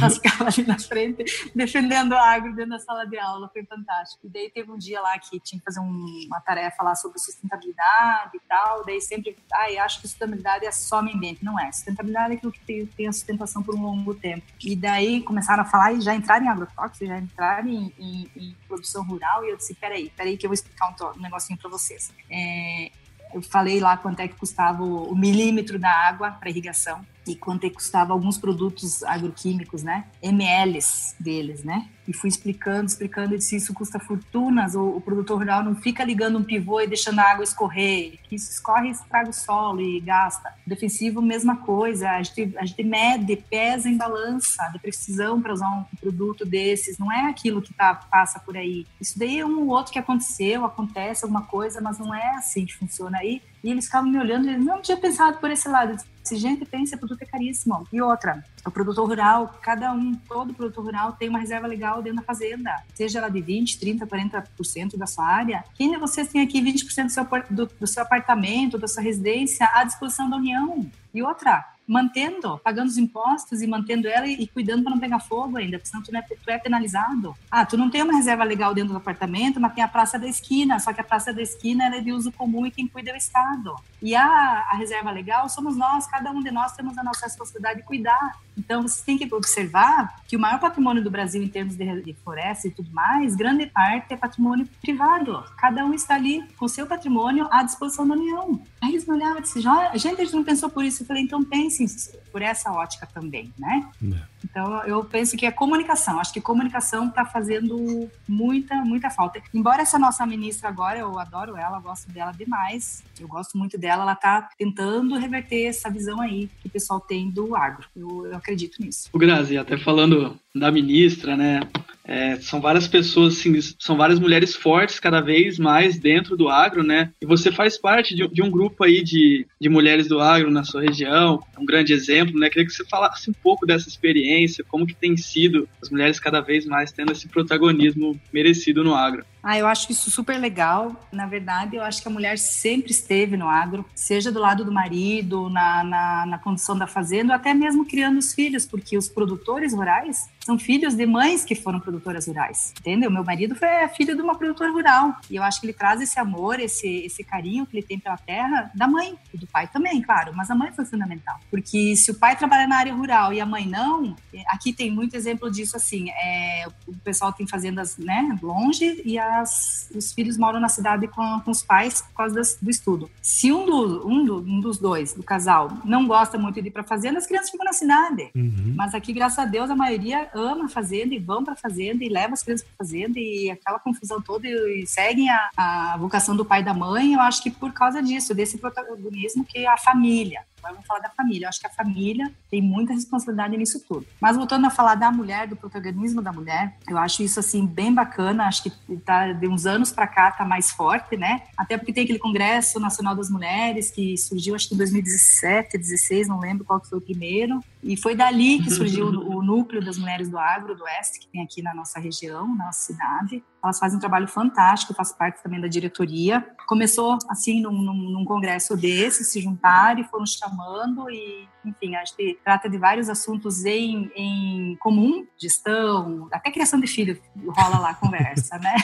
Nós 0.00 0.16
ficávamos 0.16 0.58
ali 0.58 0.66
na 0.66 0.78
frente 0.78 1.24
defendendo 1.54 2.14
a 2.14 2.30
agro 2.30 2.54
dentro 2.54 2.70
da 2.70 2.78
sala 2.78 3.06
de 3.06 3.18
aula, 3.18 3.48
foi 3.52 3.64
fantástico. 3.64 4.26
E 4.26 4.30
daí 4.30 4.50
teve 4.50 4.70
um 4.70 4.78
dia 4.78 5.00
lá 5.00 5.18
que 5.18 5.40
tinha 5.40 5.58
que 5.58 5.64
fazer 5.64 5.80
um, 5.80 6.26
uma 6.26 6.40
tarefa 6.40 6.82
lá 6.82 6.94
sobre 6.94 7.18
sustentabilidade 7.18 8.36
e 8.36 8.40
tal, 8.48 8.84
daí 8.84 9.00
sempre, 9.00 9.36
ai, 9.54 9.78
acho 9.78 10.00
que 10.00 10.08
sustentabilidade 10.08 10.66
é 10.66 10.72
só 10.72 11.00
meio 11.02 11.16
ambiente. 11.16 11.44
Não 11.44 11.58
é, 11.58 11.70
sustentabilidade 11.72 12.34
é 12.34 12.36
aquilo 12.36 12.52
que 12.52 12.60
tem, 12.60 12.86
tem, 12.86 13.08
a 13.08 13.12
sustentação 13.12 13.62
por 13.62 13.74
um 13.74 13.82
longo 13.82 14.14
tempo. 14.14 14.44
E 14.62 14.76
daí 14.76 15.22
começaram 15.22 15.62
a 15.62 15.66
falar 15.66 15.92
e 15.92 16.00
já 16.00 16.14
entraram 16.14 16.44
em 16.44 16.48
agrotóxicos, 16.48 17.08
já 17.08 17.18
entraram 17.18 17.68
em, 17.68 17.92
em, 17.98 18.30
em, 18.36 18.56
produção 18.68 19.04
rural, 19.04 19.44
e 19.44 19.50
eu 19.50 19.56
disse, 19.56 19.74
peraí, 19.74 20.10
peraí 20.16 20.36
que 20.36 20.44
eu 20.44 20.50
vou 20.50 20.54
explicar 20.54 20.88
um, 20.88 21.18
um 21.18 21.22
negocinho 21.22 21.58
para 21.58 21.70
vocês. 21.70 22.12
É, 22.30 22.90
eu 23.32 23.42
falei 23.42 23.80
lá 23.80 23.96
quanto 23.96 24.20
é 24.20 24.28
que 24.28 24.34
custava 24.34 24.82
o 24.82 25.14
milímetro 25.14 25.78
da 25.78 25.90
água 25.90 26.30
para 26.32 26.50
irrigação 26.50 27.04
e 27.26 27.34
quanto 27.34 27.64
é 27.64 27.70
custava 27.70 28.12
alguns 28.12 28.38
produtos 28.38 29.02
agroquímicos, 29.02 29.82
né? 29.82 30.06
MLs 30.22 31.16
deles, 31.18 31.64
né? 31.64 31.88
E 32.06 32.12
fui 32.12 32.28
explicando, 32.28 32.86
explicando, 32.86 33.34
e 33.34 33.38
disse, 33.38 33.56
isso 33.56 33.74
custa 33.74 33.98
fortunas, 33.98 34.76
o, 34.76 34.96
o, 34.96 35.00
produtor 35.00 35.38
rural 35.38 35.64
não 35.64 35.74
fica 35.74 36.04
ligando 36.04 36.38
um 36.38 36.44
pivô 36.44 36.80
e 36.80 36.86
deixando 36.86 37.18
a 37.18 37.32
água 37.32 37.42
escorrer, 37.42 38.20
que 38.28 38.36
isso 38.36 38.52
escorre 38.52 38.88
e 38.88 38.92
estraga 38.92 39.28
o 39.28 39.32
solo 39.32 39.80
e 39.80 39.98
gasta. 39.98 40.54
Defensivo, 40.64 41.20
mesma 41.20 41.56
coisa, 41.56 42.10
a 42.10 42.22
gente, 42.22 42.56
a 42.56 42.64
gente 42.64 42.84
mede, 42.84 43.34
pesa 43.34 43.88
em 43.88 43.96
balança 43.96 44.62
de 44.72 44.78
precisão 44.78 45.42
para 45.42 45.52
usar 45.52 45.68
um 45.68 45.84
produto 46.00 46.46
desses, 46.46 46.96
não 46.96 47.10
é 47.10 47.28
aquilo 47.28 47.60
que 47.60 47.74
tá, 47.74 47.92
passa 47.94 48.38
por 48.38 48.56
aí. 48.56 48.86
Isso 49.00 49.18
daí 49.18 49.40
é 49.40 49.44
um 49.44 49.62
ou 49.62 49.68
outro 49.68 49.92
que 49.92 49.98
aconteceu, 49.98 50.64
acontece 50.64 51.24
alguma 51.24 51.42
coisa, 51.42 51.80
mas 51.80 51.98
não 51.98 52.14
é 52.14 52.36
assim 52.36 52.64
que 52.64 52.76
funciona 52.76 53.18
aí. 53.18 53.42
E 53.64 53.70
eles 53.70 53.86
ficavam 53.86 54.08
me 54.08 54.18
olhando 54.18 54.48
e 54.48 54.56
não 54.56 54.80
tinha 54.80 54.96
pensado 54.96 55.38
por 55.38 55.50
esse 55.50 55.68
lado. 55.68 55.96
Se 56.26 56.34
gente 56.34 56.64
pensa, 56.64 56.96
produto 56.96 57.22
é 57.22 57.24
caríssimo. 57.24 57.86
E 57.92 58.02
outra, 58.02 58.44
o 58.66 58.70
produtor 58.70 59.06
rural, 59.06 59.56
cada 59.62 59.92
um, 59.92 60.12
todo 60.12 60.52
produtor 60.52 60.86
rural 60.86 61.12
tem 61.12 61.28
uma 61.28 61.38
reserva 61.38 61.68
legal 61.68 62.02
dentro 62.02 62.18
da 62.18 62.24
fazenda, 62.24 62.74
seja 62.96 63.20
ela 63.20 63.28
de 63.28 63.40
20, 63.40 63.78
30, 63.78 64.04
40% 64.08 64.96
da 64.96 65.06
sua 65.06 65.24
área. 65.24 65.62
Quem 65.76 65.88
de 65.88 65.96
vocês 65.98 66.26
tem 66.26 66.42
aqui 66.42 66.60
20% 66.60 67.04
do 67.04 67.10
seu, 67.12 67.24
do, 67.48 67.66
do 67.66 67.86
seu 67.86 68.02
apartamento, 68.02 68.76
da 68.76 68.88
sua 68.88 69.04
residência 69.04 69.70
à 69.72 69.84
disposição 69.84 70.28
da 70.28 70.36
União? 70.36 70.84
E 71.14 71.22
outra, 71.22 71.64
mantendo, 71.86 72.58
pagando 72.64 72.88
os 72.88 72.98
impostos 72.98 73.62
e 73.62 73.66
mantendo 73.66 74.08
ela 74.08 74.26
e, 74.26 74.46
cuidando 74.48 74.82
para 74.82 74.92
não 74.92 74.98
pegar 74.98 75.20
fogo 75.20 75.56
ainda, 75.56 75.78
porque 75.78 75.88
senão 75.88 76.02
tu, 76.02 76.14
é, 76.14 76.22
tu 76.22 76.50
é 76.50 76.58
penalizado. 76.58 77.34
Ah, 77.50 77.64
tu 77.64 77.76
não 77.76 77.88
tem 77.88 78.02
uma 78.02 78.16
reserva 78.16 78.42
legal 78.44 78.74
dentro 78.74 78.92
do 78.92 78.96
apartamento, 78.96 79.60
mas 79.60 79.74
tem 79.74 79.84
a 79.84 79.88
praça 79.88 80.18
da 80.18 80.26
esquina, 80.26 80.78
só 80.78 80.92
que 80.92 81.00
a 81.00 81.04
praça 81.04 81.32
da 81.32 81.42
esquina 81.42 81.84
é 81.94 82.00
de 82.00 82.12
uso 82.12 82.32
comum 82.32 82.66
e 82.66 82.70
quem 82.70 82.88
cuida 82.88 83.10
é 83.10 83.14
o 83.14 83.16
Estado. 83.16 83.74
E 84.02 84.14
a, 84.14 84.24
a 84.70 84.76
reserva 84.76 85.10
legal 85.10 85.48
somos 85.48 85.76
nós, 85.76 86.06
cada 86.06 86.30
um 86.30 86.42
de 86.42 86.50
nós 86.50 86.72
temos 86.72 86.98
a 86.98 87.04
nossa 87.04 87.26
responsabilidade 87.26 87.80
de 87.80 87.86
cuidar. 87.86 88.36
Então, 88.56 88.82
vocês 88.82 89.02
têm 89.02 89.18
que 89.18 89.32
observar 89.34 90.22
que 90.26 90.36
o 90.36 90.40
maior 90.40 90.58
patrimônio 90.58 91.04
do 91.04 91.10
Brasil 91.10 91.42
em 91.42 91.48
termos 91.48 91.76
de, 91.76 92.02
de 92.02 92.14
floresta 92.14 92.68
e 92.68 92.70
tudo 92.70 92.90
mais, 92.90 93.36
grande 93.36 93.66
parte 93.66 94.14
é 94.14 94.16
patrimônio 94.16 94.66
privado. 94.80 95.44
Cada 95.58 95.84
um 95.84 95.92
está 95.92 96.14
ali 96.14 96.42
com 96.56 96.66
seu 96.66 96.86
patrimônio 96.86 97.46
à 97.50 97.62
disposição 97.62 98.06
da 98.06 98.14
União. 98.14 98.60
Aí 98.80 98.90
eles 98.90 99.06
me 99.06 99.14
olhavam 99.14 99.38
e 99.38 99.42
disseram, 99.42 99.90
gente, 99.94 100.20
a 100.20 100.24
gente 100.24 100.34
não 100.34 100.44
pensou 100.44 100.70
por 100.70 100.84
isso. 100.84 101.02
Eu 101.02 101.06
falei, 101.06 101.22
então 101.22 101.44
pensem 101.78 102.14
por 102.36 102.42
essa 102.42 102.70
ótica 102.70 103.08
também, 103.14 103.50
né? 103.58 103.88
É. 104.12 104.20
Então, 104.44 104.84
eu 104.84 105.02
penso 105.02 105.38
que 105.38 105.46
é 105.46 105.50
comunicação. 105.50 106.20
Acho 106.20 106.34
que 106.34 106.40
comunicação 106.40 107.08
está 107.08 107.24
fazendo 107.24 108.10
muita, 108.28 108.74
muita 108.84 109.08
falta. 109.08 109.40
Embora 109.54 109.80
essa 109.80 109.98
nossa 109.98 110.26
ministra 110.26 110.68
agora, 110.68 110.98
eu 110.98 111.18
adoro 111.18 111.56
ela, 111.56 111.80
gosto 111.80 112.12
dela 112.12 112.32
demais. 112.32 113.02
Eu 113.18 113.26
gosto 113.26 113.56
muito 113.56 113.78
dela. 113.78 114.02
Ela 114.02 114.12
está 114.12 114.50
tentando 114.58 115.16
reverter 115.16 115.64
essa 115.64 115.88
visão 115.88 116.20
aí 116.20 116.50
que 116.60 116.68
o 116.68 116.70
pessoal 116.70 117.00
tem 117.00 117.30
do 117.30 117.56
agro. 117.56 117.86
Eu, 117.96 118.26
eu 118.26 118.36
acredito 118.36 118.82
nisso. 118.82 119.08
O 119.14 119.18
Grazi, 119.18 119.56
até 119.56 119.78
falando 119.78 120.38
da 120.54 120.70
ministra, 120.70 121.36
né? 121.36 121.60
É, 122.08 122.36
são 122.36 122.60
várias 122.60 122.86
pessoas, 122.86 123.36
assim, 123.36 123.58
são 123.80 123.96
várias 123.96 124.20
mulheres 124.20 124.54
fortes 124.54 125.00
cada 125.00 125.20
vez 125.20 125.58
mais 125.58 125.98
dentro 125.98 126.36
do 126.36 126.48
agro, 126.48 126.84
né? 126.84 127.10
E 127.20 127.26
você 127.26 127.50
faz 127.50 127.76
parte 127.76 128.14
de, 128.14 128.28
de 128.28 128.42
um 128.42 128.50
grupo 128.50 128.84
aí 128.84 129.02
de, 129.02 129.44
de 129.60 129.68
mulheres 129.68 130.06
do 130.06 130.20
agro 130.20 130.48
na 130.48 130.62
sua 130.62 130.82
região, 130.82 131.42
um 131.58 131.66
grande 131.66 131.92
exemplo 131.92 132.25
exemplo, 132.26 132.40
né? 132.40 132.48
Queria 132.48 132.66
que 132.66 132.72
você 132.72 132.84
falasse 132.84 133.30
um 133.30 133.32
pouco 133.32 133.66
dessa 133.66 133.88
experiência, 133.88 134.64
como 134.64 134.86
que 134.86 134.94
tem 134.94 135.16
sido 135.16 135.68
as 135.82 135.90
mulheres 135.90 136.20
cada 136.20 136.40
vez 136.40 136.66
mais 136.66 136.92
tendo 136.92 137.12
esse 137.12 137.28
protagonismo 137.28 138.18
merecido 138.32 138.82
no 138.82 138.94
agro. 138.94 139.24
Ah, 139.42 139.56
eu 139.56 139.66
acho 139.66 139.92
isso 139.92 140.10
super 140.10 140.38
legal. 140.38 141.08
Na 141.12 141.26
verdade, 141.26 141.76
eu 141.76 141.82
acho 141.82 142.02
que 142.02 142.08
a 142.08 142.10
mulher 142.10 142.36
sempre 142.36 142.90
esteve 142.90 143.36
no 143.36 143.48
agro, 143.48 143.84
seja 143.94 144.32
do 144.32 144.40
lado 144.40 144.64
do 144.64 144.72
marido, 144.72 145.48
na, 145.48 145.84
na, 145.84 146.26
na 146.26 146.38
condição 146.38 146.76
da 146.76 146.86
fazenda, 146.86 147.34
até 147.34 147.54
mesmo 147.54 147.86
criando 147.86 148.18
os 148.18 148.34
filhos, 148.34 148.66
porque 148.66 148.98
os 148.98 149.08
produtores 149.08 149.72
rurais 149.72 150.28
são 150.46 150.56
filhos 150.56 150.94
de 150.94 151.04
mães 151.04 151.44
que 151.44 151.56
foram 151.56 151.80
produtoras 151.80 152.28
rurais, 152.28 152.72
entendeu? 152.78 153.10
Meu 153.10 153.24
marido 153.24 153.56
foi 153.56 153.68
filho 153.96 154.14
de 154.14 154.22
uma 154.22 154.36
produtora 154.36 154.70
rural 154.70 155.16
e 155.28 155.34
eu 155.34 155.42
acho 155.42 155.60
que 155.60 155.66
ele 155.66 155.72
traz 155.72 156.00
esse 156.00 156.20
amor, 156.20 156.60
esse, 156.60 156.86
esse 156.86 157.24
carinho 157.24 157.66
que 157.66 157.76
ele 157.76 157.84
tem 157.84 157.98
pela 157.98 158.16
terra 158.16 158.70
da 158.72 158.86
mãe 158.86 159.18
e 159.34 159.38
do 159.38 159.46
pai 159.48 159.66
também, 159.66 160.00
claro, 160.00 160.32
mas 160.36 160.48
a 160.48 160.54
mãe 160.54 160.70
foi 160.70 160.84
fundamental, 160.84 161.34
porque 161.50 161.96
se 161.96 162.12
o 162.12 162.14
pai 162.14 162.36
trabalha 162.36 162.68
na 162.68 162.76
área 162.76 162.94
rural 162.94 163.32
e 163.32 163.40
a 163.40 163.46
mãe 163.46 163.66
não, 163.66 164.14
aqui 164.46 164.72
tem 164.72 164.88
muito 164.88 165.16
exemplo 165.16 165.50
disso 165.50 165.76
assim, 165.76 166.10
é, 166.10 166.68
o 166.86 166.94
pessoal 166.98 167.32
tem 167.32 167.44
fazendas, 167.48 167.96
né, 167.96 168.38
longe 168.40 169.02
e 169.04 169.18
as, 169.18 169.90
os 169.96 170.12
filhos 170.12 170.38
moram 170.38 170.60
na 170.60 170.68
cidade 170.68 171.08
com, 171.08 171.40
com 171.40 171.50
os 171.50 171.64
pais 171.64 172.02
por 172.02 172.14
causa 172.18 172.36
das, 172.36 172.56
do 172.62 172.70
estudo. 172.70 173.10
Se 173.20 173.52
um, 173.52 173.66
do, 173.66 174.08
um, 174.08 174.24
do, 174.24 174.38
um, 174.38 174.60
dos 174.60 174.78
dois, 174.78 175.12
do 175.12 175.24
casal, 175.24 175.72
não 175.84 176.06
gosta 176.06 176.38
muito 176.38 176.62
de 176.62 176.68
ir 176.68 176.70
para 176.70 176.84
fazenda, 176.84 177.18
as 177.18 177.26
crianças 177.26 177.50
ficam 177.50 177.64
na 177.64 177.72
cidade. 177.72 178.30
Uhum. 178.32 178.74
Mas 178.76 178.94
aqui, 178.94 179.12
graças 179.12 179.40
a 179.40 179.44
Deus, 179.44 179.70
a 179.70 179.74
maioria 179.74 180.30
ama 180.36 180.66
a 180.66 180.68
fazenda 180.68 181.14
e 181.14 181.18
vão 181.18 181.42
para 181.42 181.54
a 181.54 181.56
fazenda 181.56 182.04
e 182.04 182.08
leva 182.08 182.34
as 182.34 182.42
crianças 182.42 182.66
para 182.66 182.74
a 182.74 182.86
fazenda 182.86 183.18
e 183.18 183.50
aquela 183.50 183.78
confusão 183.78 184.20
toda 184.20 184.46
e, 184.46 184.82
e 184.82 184.86
seguem 184.86 185.28
a, 185.30 185.50
a 185.56 185.96
vocação 185.98 186.36
do 186.36 186.44
pai 186.44 186.60
e 186.60 186.64
da 186.64 186.74
mãe. 186.74 187.14
Eu 187.14 187.20
acho 187.20 187.42
que 187.42 187.50
por 187.50 187.72
causa 187.72 188.02
disso, 188.02 188.34
desse 188.34 188.58
protagonismo 188.58 189.44
que 189.44 189.66
a 189.66 189.76
família 189.76 190.44
Agora 190.66 190.72
vamos 190.72 190.86
falar 190.86 191.00
da 191.00 191.10
família. 191.10 191.46
Eu 191.46 191.48
acho 191.48 191.60
que 191.60 191.66
a 191.66 191.70
família 191.70 192.32
tem 192.50 192.60
muita 192.60 192.92
responsabilidade 192.92 193.56
nisso 193.56 193.80
tudo. 193.86 194.04
Mas 194.20 194.36
voltando 194.36 194.66
a 194.66 194.70
falar 194.70 194.96
da 194.96 195.12
mulher, 195.12 195.46
do 195.46 195.54
protagonismo 195.54 196.20
da 196.20 196.32
mulher, 196.32 196.76
eu 196.88 196.98
acho 196.98 197.22
isso 197.22 197.38
assim 197.38 197.64
bem 197.64 197.94
bacana. 197.94 198.46
Acho 198.46 198.64
que 198.64 198.70
tá 199.04 199.32
de 199.32 199.46
uns 199.46 199.64
anos 199.64 199.92
para 199.92 200.06
cá 200.06 200.30
tá 200.32 200.44
mais 200.44 200.70
forte, 200.70 201.16
né? 201.16 201.42
Até 201.56 201.76
porque 201.78 201.92
tem 201.92 202.04
aquele 202.04 202.18
Congresso 202.18 202.80
Nacional 202.80 203.14
das 203.14 203.30
Mulheres 203.30 203.90
que 203.90 204.16
surgiu 204.16 204.54
acho 204.54 204.68
que 204.68 204.74
em 204.74 204.78
2017, 204.78 205.78
16, 205.78 206.28
não 206.28 206.40
lembro 206.40 206.64
qual 206.64 206.80
que 206.80 206.88
foi 206.88 206.98
o 206.98 207.02
primeiro. 207.02 207.60
E 207.82 207.96
foi 207.96 208.16
dali 208.16 208.60
que 208.60 208.70
surgiu 208.70 209.06
o 209.06 209.42
núcleo 209.42 209.84
das 209.84 209.96
mulheres 209.96 210.28
do 210.28 210.38
agro 210.38 210.74
do 210.74 210.82
oeste, 210.82 211.20
que 211.20 211.28
tem 211.28 211.42
aqui 211.42 211.62
na 211.62 211.72
nossa 211.72 212.00
região, 212.00 212.48
na 212.56 212.66
nossa 212.66 212.80
cidade. 212.80 213.44
Elas 213.66 213.78
fazem 213.78 213.96
um 213.96 214.00
trabalho 214.00 214.28
fantástico, 214.28 214.94
faz 214.94 215.12
parte 215.12 215.42
também 215.42 215.60
da 215.60 215.68
diretoria. 215.68 216.46
Começou 216.66 217.18
assim 217.28 217.60
num, 217.60 217.72
num, 217.72 218.10
num 218.10 218.24
congresso 218.24 218.76
desse, 218.76 219.24
se 219.24 219.40
juntaram 219.40 220.00
e 220.00 220.04
foram 220.04 220.26
chamando 220.26 221.10
e, 221.10 221.48
enfim, 221.64 221.94
acho 221.96 222.16
que 222.16 222.38
trata 222.44 222.68
de 222.68 222.78
vários 222.78 223.08
assuntos 223.08 223.64
em, 223.64 224.10
em 224.14 224.76
comum, 224.76 225.26
gestão, 225.36 226.28
até 226.32 226.50
criação 226.50 226.80
de 226.80 226.86
filho 226.86 227.20
rola 227.48 227.78
lá 227.78 227.90
a 227.90 227.94
conversa, 227.94 228.58
né? 228.58 228.74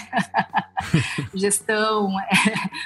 gestão, 1.34 2.18
é, 2.20 2.28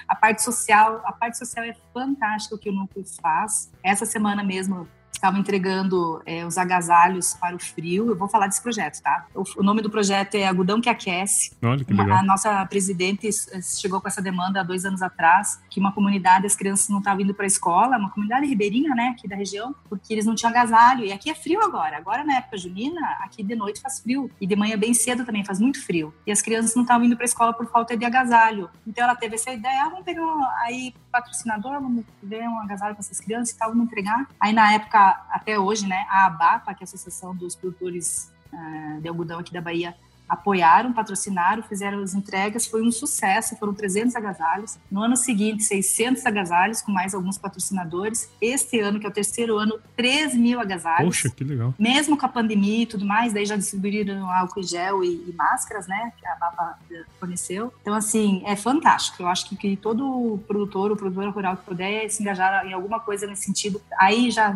a 0.06 0.14
parte 0.14 0.42
social, 0.42 1.02
a 1.04 1.12
parte 1.12 1.38
social 1.38 1.64
é 1.64 1.74
fantástica 1.92 2.54
o 2.54 2.58
que 2.58 2.70
o 2.70 2.72
núcleo 2.72 3.04
faz. 3.20 3.72
Essa 3.82 4.04
semana 4.04 4.42
mesmo 4.42 4.88
estavam 5.16 5.40
entregando 5.40 6.22
é, 6.24 6.44
os 6.44 6.56
agasalhos 6.58 7.34
para 7.34 7.56
o 7.56 7.58
frio. 7.58 8.08
Eu 8.08 8.16
vou 8.16 8.28
falar 8.28 8.46
desse 8.46 8.62
projeto, 8.62 9.00
tá? 9.02 9.26
O, 9.34 9.42
o 9.58 9.62
nome 9.62 9.82
do 9.82 9.90
projeto 9.90 10.34
é 10.34 10.46
Agudão 10.46 10.80
que 10.80 10.88
Aquece. 10.88 11.56
Olha 11.62 11.84
que 11.84 11.92
legal. 11.92 12.18
A 12.18 12.22
nossa 12.22 12.64
presidente 12.66 13.28
chegou 13.62 14.00
com 14.00 14.08
essa 14.08 14.22
demanda 14.22 14.60
há 14.60 14.62
dois 14.62 14.84
anos 14.84 15.02
atrás, 15.02 15.60
que 15.70 15.80
uma 15.80 15.92
comunidade, 15.92 16.46
as 16.46 16.54
crianças 16.54 16.88
não 16.88 16.98
estavam 16.98 17.20
indo 17.22 17.34
para 17.34 17.44
a 17.44 17.46
escola, 17.46 17.96
uma 17.96 18.10
comunidade 18.10 18.46
ribeirinha, 18.46 18.94
né, 18.94 19.08
aqui 19.08 19.28
da 19.28 19.36
região, 19.36 19.74
porque 19.88 20.12
eles 20.12 20.26
não 20.26 20.34
tinham 20.34 20.50
agasalho. 20.50 21.04
E 21.04 21.12
aqui 21.12 21.30
é 21.30 21.34
frio 21.34 21.62
agora. 21.62 21.96
Agora, 21.96 22.24
na 22.24 22.36
época 22.38 22.56
junina, 22.56 23.00
aqui 23.20 23.42
de 23.42 23.54
noite 23.54 23.80
faz 23.80 24.00
frio. 24.00 24.30
E 24.40 24.46
de 24.46 24.56
manhã 24.56 24.78
bem 24.78 24.94
cedo 24.94 25.24
também 25.24 25.44
faz 25.44 25.60
muito 25.60 25.84
frio. 25.84 26.14
E 26.26 26.32
as 26.32 26.42
crianças 26.42 26.74
não 26.74 26.82
estavam 26.82 27.06
indo 27.06 27.16
para 27.16 27.24
a 27.24 27.26
escola 27.26 27.52
por 27.52 27.66
falta 27.66 27.96
de 27.96 28.04
agasalho. 28.04 28.70
Então 28.86 29.04
ela 29.04 29.14
teve 29.14 29.34
essa 29.34 29.52
ideia, 29.52 29.84
ah, 29.84 29.88
vamos 29.88 30.04
pegar 30.04 30.22
um, 30.22 30.44
aí 30.64 30.94
patrocinador, 31.10 31.80
vamos 31.80 32.04
ver 32.22 32.48
um 32.48 32.60
agasalho 32.60 32.94
para 32.94 33.00
essas 33.00 33.20
crianças 33.20 33.54
e 33.54 33.58
tal, 33.58 33.70
vamos 33.70 33.86
entregar. 33.86 34.26
Aí 34.40 34.52
na 34.52 34.72
época 34.72 35.05
até 35.30 35.58
hoje, 35.58 35.86
né, 35.86 36.06
a 36.08 36.26
ABAPA, 36.26 36.74
que 36.74 36.82
é 36.82 36.84
a 36.84 36.88
Associação 36.88 37.34
dos 37.34 37.54
Produtores 37.54 38.32
uh, 38.52 39.00
de 39.00 39.08
Algodão 39.08 39.38
aqui 39.38 39.52
da 39.52 39.60
Bahia, 39.60 39.96
apoiaram, 40.28 40.92
patrocinaram, 40.92 41.62
fizeram 41.62 42.02
as 42.02 42.14
entregas, 42.14 42.66
foi 42.66 42.82
um 42.82 42.90
sucesso, 42.90 43.56
foram 43.56 43.74
300 43.74 44.16
agasalhos. 44.16 44.78
No 44.90 45.02
ano 45.02 45.16
seguinte, 45.16 45.62
600 45.64 46.24
agasalhos, 46.26 46.82
com 46.82 46.92
mais 46.92 47.14
alguns 47.14 47.38
patrocinadores. 47.38 48.30
Este 48.40 48.80
ano, 48.80 48.98
que 48.98 49.06
é 49.06 49.08
o 49.08 49.12
terceiro 49.12 49.58
ano, 49.58 49.78
3 49.96 50.34
mil 50.34 50.60
agasalhos. 50.60 51.16
Poxa, 51.16 51.30
que 51.30 51.44
legal. 51.44 51.74
Mesmo 51.78 52.16
com 52.16 52.26
a 52.26 52.28
pandemia 52.28 52.82
e 52.82 52.86
tudo 52.86 53.04
mais, 53.04 53.32
daí 53.32 53.46
já 53.46 53.56
distribuíram 53.56 54.30
álcool 54.30 54.62
gel 54.62 55.04
e, 55.04 55.08
e 55.28 55.34
máscaras, 55.36 55.86
né, 55.86 56.12
que 56.18 56.26
a 56.26 56.34
BAPA 56.36 56.78
forneceu. 57.20 57.72
Então, 57.82 57.94
assim, 57.94 58.42
é 58.44 58.56
fantástico. 58.56 59.22
Eu 59.22 59.28
acho 59.28 59.48
que, 59.48 59.56
que 59.56 59.76
todo 59.76 60.40
produtor 60.46 60.90
ou 60.90 60.96
produtora 60.96 61.30
rural 61.30 61.56
que 61.56 61.64
puder 61.64 62.08
se 62.08 62.22
engajar 62.22 62.66
em 62.66 62.72
alguma 62.72 63.00
coisa 63.00 63.26
nesse 63.26 63.44
sentido, 63.44 63.80
aí 63.98 64.30
já, 64.30 64.52